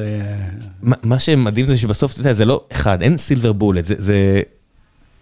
[0.83, 4.41] מה שמדהים זה שבסוף אתה יודע, זה לא אחד, אין סילבר בולט, זה,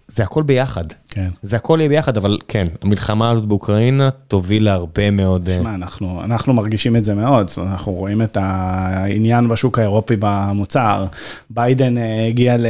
[0.07, 0.83] זה, הכל ביחד.
[1.09, 1.29] כן.
[1.41, 5.49] זה הכל יהיה ביחד, אבל כן, המלחמה הזאת באוקראינה תוביל להרבה מאוד...
[5.55, 11.05] שמע, אנחנו, אנחנו מרגישים את זה מאוד, אנחנו רואים את העניין בשוק האירופי במוצר.
[11.49, 11.95] ביידן
[12.29, 12.65] הגיע ל-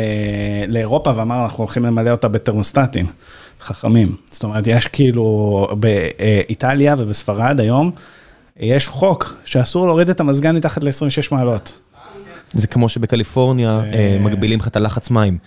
[0.68, 3.06] לאירופה ואמר, אנחנו הולכים למלא אותה בתרמוסטטים
[3.61, 4.15] חכמים.
[4.32, 7.91] זאת אומרת, יש כאילו באיטליה ובספרד היום,
[8.60, 11.80] יש חוק שאסור להוריד את המזגן מתחת ל-26 מעלות.
[12.52, 15.38] זה כמו שבקליפורניה אה, מגבילים לך את הלחץ מים.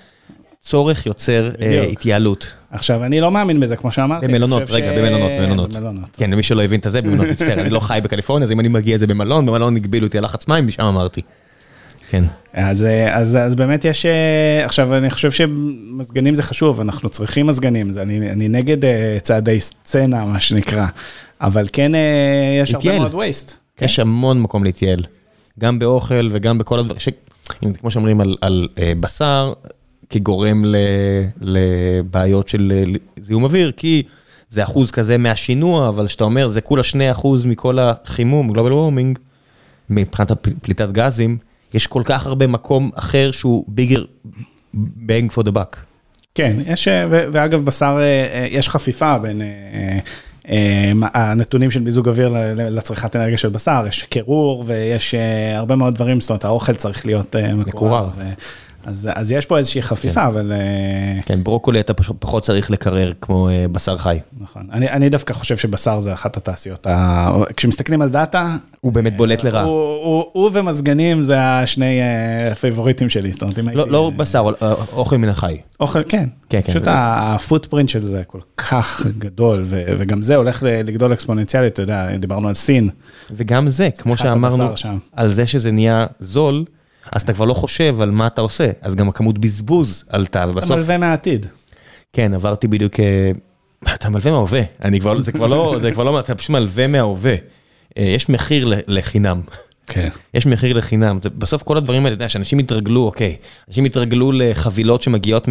[0.61, 1.83] צורך יוצר אה.
[1.83, 2.53] התייעלות.
[2.71, 4.27] עכשיו, אני לא מאמין בזה, כמו שאמרתי.
[4.27, 6.11] במלונות, רגע, במלונות, במלונות.
[6.13, 8.69] כן, למי שלא הבין את זה, במלונות, מצטער, אני לא חי בקליפורניה, אז אם אני
[8.69, 11.21] מגיע לזה במלון, במלון הגבילו אותי על לחץ מים, ושם אמרתי.
[12.11, 12.25] כן.
[12.53, 17.47] אז, אה, אז, אז באמת יש, אה, עכשיו אני חושב שמזגנים זה חשוב, אנחנו צריכים
[17.47, 20.87] מזגנים, זה, אני, אני נגד אה, צעדי סצנה, מה שנקרא,
[21.41, 21.93] אבל כן
[22.63, 22.99] יש הרבה להתייעל.
[22.99, 23.57] מאוד וייסט.
[23.81, 25.05] יש המון מקום להתייעל.
[25.59, 27.09] גם באוכל וגם בכל הדברים, ש...
[27.81, 28.69] כמו שאומרים על, על
[29.01, 29.53] בשר,
[30.11, 30.77] כגורם ל,
[31.41, 32.73] לבעיות של
[33.21, 34.03] זיהום אוויר, כי
[34.51, 39.19] זה אחוז כזה מהשינוע, אבל שאתה אומר, זה כולה 2 אחוז מכל החימום, גלובל וורמינג,
[39.91, 40.33] מבחינת
[40.63, 41.39] פליטת גזים,
[41.75, 44.05] יש כל כך הרבה מקום אחר שהוא ביגר
[44.77, 45.77] bang for the buck.
[46.35, 49.43] כן, יש, אה, ו- ואגב בשר, אה, אה, יש חפיפה בין
[51.15, 55.15] הנתונים של מיזוג אוויר לצריכת אנרגיה של בשר, יש קירור ויש
[55.55, 58.09] הרבה מאוד דברים, זאת אומרת האוכל צריך להיות מקורר.
[58.85, 60.53] ו- אז, אז יש פה איזושהי חפיפה, אבל...
[60.53, 64.19] אה, כן, ברוקולי אתה פחות צריך לקרר כמו אה, בשר חי.
[64.41, 64.69] נכון.
[64.73, 66.87] אני, אני דווקא חושב שבשר זה אחת התעשיות.
[66.87, 67.31] ה...
[67.57, 69.63] כשמסתכלים על data, הוא באמת בולט לרעה.
[69.63, 73.33] הוא, הוא, הוא ומזגנים זה השני uh, פייבוריטים שלי.
[73.33, 73.93] זאת אומרת, אם לא, הייתי...
[73.93, 75.57] לא בשר, אבל, אה, אוכל מן החי.
[75.81, 76.29] אוכל, כן.
[76.49, 76.73] כן, כן.
[76.73, 81.83] פשוט ה footprint של זה כל כך גדול, ו, וגם זה הולך לגדול אקספוננציאלית, אתה
[81.83, 82.91] יודע, דיברנו על סין.
[83.31, 84.69] וגם זה, כמו שאמרנו.
[85.13, 86.65] על זה שזה נהיה זול,
[87.13, 90.51] אז אתה כבר לא חושב על מה אתה עושה, אז גם הכמות בזבוז עלתה, אתה
[90.51, 91.47] ובסוף, מלווה מהעתיד.
[92.13, 93.31] כן, עברתי בדיוק, אה,
[93.95, 97.35] אתה מלווה מההווה, אני כבר, זה כבר לא, זה כבר לא, אתה פשוט מלווה מההווה.
[97.99, 99.41] אה, יש מחיר לחינם.
[99.87, 100.09] כן.
[100.35, 103.37] יש מחיר לחינם, בסוף כל הדברים האלה, אתה יודע, שאנשים יתרגלו, אוקיי,
[103.69, 105.49] אנשים יתרגלו לחבילות שמגיעות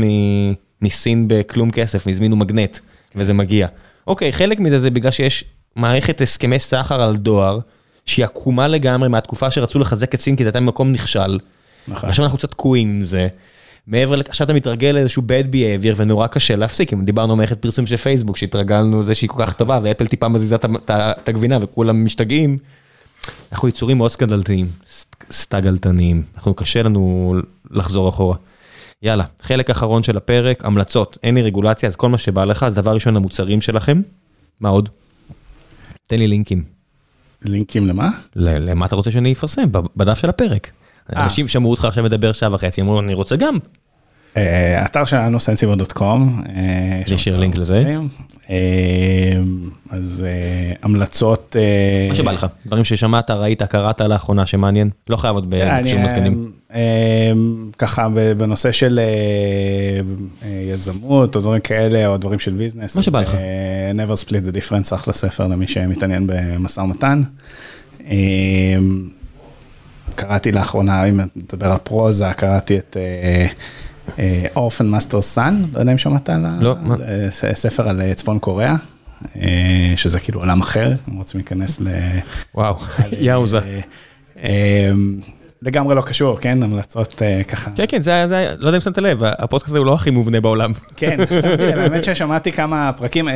[0.82, 2.80] מסין בכלום כסף, הזמינו מגנט,
[3.16, 3.68] וזה מגיע.
[4.08, 5.44] אוקיי, חלק מזה זה בגלל שיש
[5.76, 7.60] מערכת הסכמי סחר על דואר,
[8.08, 11.40] שהיא עקומה לגמרי מהתקופה שרצו לחזק את סין, כי זה הייתה במקום נכשל.
[11.88, 12.10] נכון.
[12.10, 13.28] עכשיו אנחנו קצת תקועים עם זה.
[13.88, 17.62] מעבר לכך, עכשיו אתה מתרגל לאיזשהו bad behavior ונורא קשה להפסיק, אם דיברנו על מערכת
[17.62, 20.56] פרסום של פייסבוק שהתרגלנו לזה שהיא כל כך טובה ואפל טיפה מזיזה
[20.92, 22.58] את הגבינה וכולם משתגעים.
[23.52, 27.36] אנחנו יצורים מאוד סקנדלתיים, סט- סטגלתניים, אנחנו קשה לנו
[27.72, 28.36] לחזור אחורה.
[29.02, 32.74] יאללה, חלק אחרון של הפרק, המלצות, אין לי רגולציה, אז כל מה שבא לך, אז
[32.74, 34.02] דבר ראשון המוצרים שלכם,
[34.62, 34.90] מה עוד?
[36.08, 36.77] תן לי לינקים.
[37.46, 38.10] לינקים למה?
[38.36, 39.64] למה אתה רוצה שאני אפרסם?
[39.96, 40.72] בדף של הפרק.
[41.16, 41.24] אה.
[41.24, 43.58] אנשים שמעו אותך עכשיו מדבר שעה וחצי, אמרו, אני רוצה גם.
[44.38, 46.44] אה, אתר שלנו סנסיבו.קום.
[47.06, 47.84] יש אשאיר לינק לזה.
[48.50, 48.56] אה,
[49.90, 50.26] אז
[50.84, 51.56] המלצות.
[52.10, 56.52] מה שבא לך, דברים ששמעת, ראית, קראת לאחרונה שמעניין, לא חייב עוד בקשור מזגנים.
[57.78, 58.08] ככה
[58.38, 59.00] בנושא של
[60.74, 62.96] יזמות או דברים כאלה או דברים של ביזנס.
[62.96, 63.32] מה שבא לך.
[63.96, 67.22] never split the difference, אחלה ספר למי שמתעניין במשא ומתן.
[70.16, 72.98] קראתי לאחרונה, אם נדבר על פרוזה, קראתי את
[74.56, 76.96] Orphan Master's Son, לא יודע אם שמעת על לא, מה?
[77.54, 78.76] ספר על צפון קוריאה,
[79.96, 81.88] שזה כאילו עולם אחר, אם רוצים להיכנס ל...
[82.56, 82.76] וואו,
[83.20, 83.60] יאוזה.
[85.62, 86.64] לגמרי לא קשור, כן?
[86.64, 87.72] המלצות ככה.
[87.76, 90.42] כן, כן, זה היה, לא יודע אם שמת לב, הפודקאסט הזה הוא לא הכי מובנה
[90.42, 90.72] בעולם.
[90.96, 93.28] כן, שמתי לב, האמת ששמעתי כמה פרקים,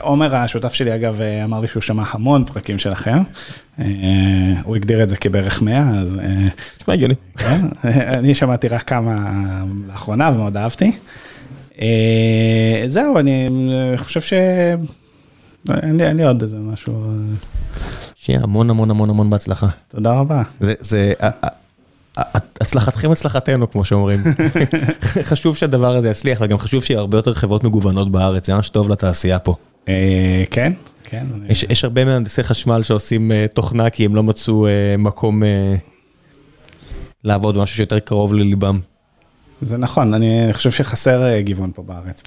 [0.00, 3.18] עומר השותף שלי אגב אמר לי שהוא שמע המון פרקים שלכם.
[4.62, 6.16] הוא הגדיר את זה כבערך 100, אז...
[6.80, 7.14] נשמע הגיוני.
[7.84, 9.32] אני שמעתי רק כמה
[9.88, 10.92] לאחרונה ומאוד אהבתי.
[12.86, 13.48] זהו, אני
[13.96, 14.32] חושב ש...
[15.82, 17.12] אין לי עוד איזה משהו.
[18.20, 19.66] שיהיה המון המון המון המון בהצלחה.
[19.88, 20.42] תודה רבה.
[20.60, 21.12] זה,
[22.60, 24.20] הצלחתכם הצלחתנו כמו שאומרים.
[25.30, 28.88] חשוב שהדבר הזה יצליח וגם חשוב שיהיה הרבה יותר חברות מגוונות בארץ, זה ממש טוב
[28.88, 29.54] לתעשייה פה.
[30.50, 30.72] כן,
[31.04, 31.26] כן.
[31.48, 34.66] יש הרבה מהנדסי חשמל שעושים תוכנה כי הם לא מצאו
[34.98, 35.42] מקום
[37.24, 38.80] לעבוד משהו שיותר קרוב לליבם.
[39.60, 42.22] זה נכון, אני חושב שחסר גיוון פה בארץ.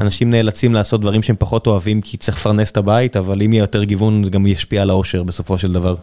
[0.00, 3.62] אנשים נאלצים לעשות דברים שהם פחות אוהבים כי צריך לפרנס את הבית, אבל אם יהיה
[3.62, 5.94] יותר גיוון זה גם ישפיע על האושר בסופו של דבר.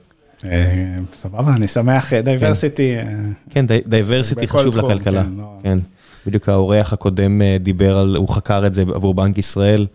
[1.13, 2.95] סבבה, אני שמח, diversity.
[3.49, 5.23] כן, diversity חשוב לכלכלה.
[5.63, 5.79] כן,
[6.27, 9.87] בדיוק האורח הקודם דיבר על, הוא חקר את זה עבור בנק ישראל,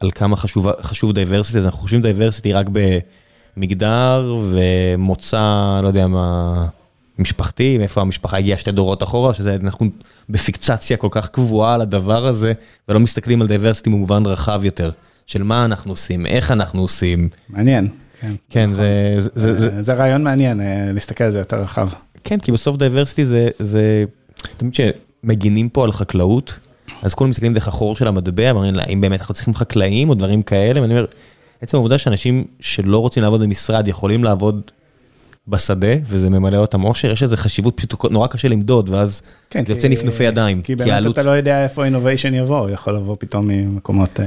[0.00, 0.36] על כמה
[0.82, 2.66] חשוב diversity, אז אנחנו חושבים diversity רק
[3.56, 6.66] במגדר ומוצא, לא יודע מה...
[7.18, 9.86] משפחתי, מאיפה המשפחה הגיעה שתי דורות אחורה, שזה אנחנו
[10.28, 12.52] בפיקסציה כל כך קבועה על הדבר הזה,
[12.88, 14.90] ולא מסתכלים על diversity במובן רחב יותר,
[15.26, 17.28] של מה אנחנו עושים, איך אנחנו עושים.
[17.48, 17.88] מעניין.
[18.20, 20.60] כן, כן זה, זה, זה, זה רעיון מעניין,
[20.94, 21.88] להסתכל על זה יותר רחב.
[22.24, 24.04] כן, כי בסוף diversity זה, זה,
[24.56, 26.58] תמיד שמגינים פה על חקלאות,
[27.02, 30.42] אז כולם מסתכלים דרך החור של המטבע, ואומרים, האם באמת אנחנו צריכים חקלאים או דברים
[30.42, 31.04] כאלה, ואני אומר,
[31.60, 34.60] עצם העובדה שאנשים שלא רוצים לעבוד במשרד יכולים לעבוד
[35.48, 39.88] בשדה, וזה ממלא אותם אושר, יש איזה חשיבות פשוט נורא קשה למדוד, ואז כן, יוצא
[39.88, 40.62] נפנופי ידיים.
[40.62, 41.18] כי באמת העלות...
[41.18, 44.20] אתה לא יודע איפה innovation יבוא, הוא יכול לבוא פתאום ממקומות...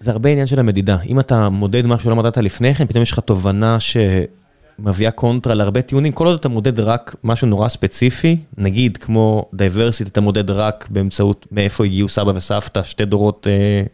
[0.00, 0.96] זה הרבה עניין של המדידה.
[1.06, 5.82] אם אתה מודד משהו שלא מדדת לפני כן, פתאום יש לך תובנה שמביאה קונטרה להרבה
[5.82, 6.12] טיעונים.
[6.12, 11.46] כל עוד אתה מודד רק משהו נורא ספציפי, נגיד כמו diversity, אתה מודד רק באמצעות
[11.52, 13.46] מאיפה הגיעו סבא וסבתא, שתי דורות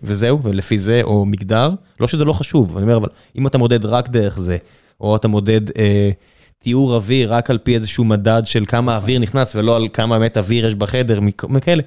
[0.03, 1.71] וזהו, ולפי זה, או מגדר.
[2.01, 3.09] לא שזה לא חשוב, אני אומר, אבל
[3.39, 4.57] אם אתה מודד רק דרך זה,
[5.01, 6.11] או אתה מודד אה,
[6.59, 10.37] תיאור אוויר רק על פי איזשהו מדד של כמה אוויר נכנס ולא על כמה באמת
[10.37, 11.83] אוויר יש בחדר, מכאלה,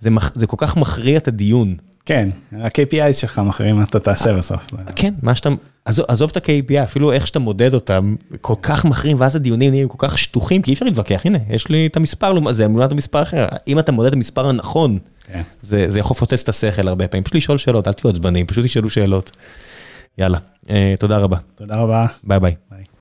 [0.00, 1.76] זה, זה כל כך מכריע את הדיון.
[2.06, 4.66] כן, ה-KPI שלך מכריעים מה אתה תעשה בסוף.
[4.96, 5.48] כן, מה שאתה,
[5.84, 9.88] עזוב, עזוב את ה-KPI, אפילו איך שאתה מודד אותם, כל כך מכריעים, ואז הדיונים נהיים
[9.88, 13.22] כל כך שטוחים, כי אי אפשר להתווכח, הנה, יש לי את המספר, זה אמונת המספר
[13.22, 14.98] אחר, אם אתה מודד את המספר הנכון,
[15.32, 15.42] כן.
[15.62, 18.64] זה, זה יכול לפוצץ את השכל הרבה פעמים, פשוט לשאול שאלות, אל תהיו עצבנים, פשוט
[18.64, 19.36] תשאלו שאלות.
[20.18, 20.38] יאללה,
[20.70, 21.36] אה, תודה רבה.
[21.54, 22.06] תודה רבה.
[22.24, 22.54] ביי ביי.
[22.70, 22.84] ביי.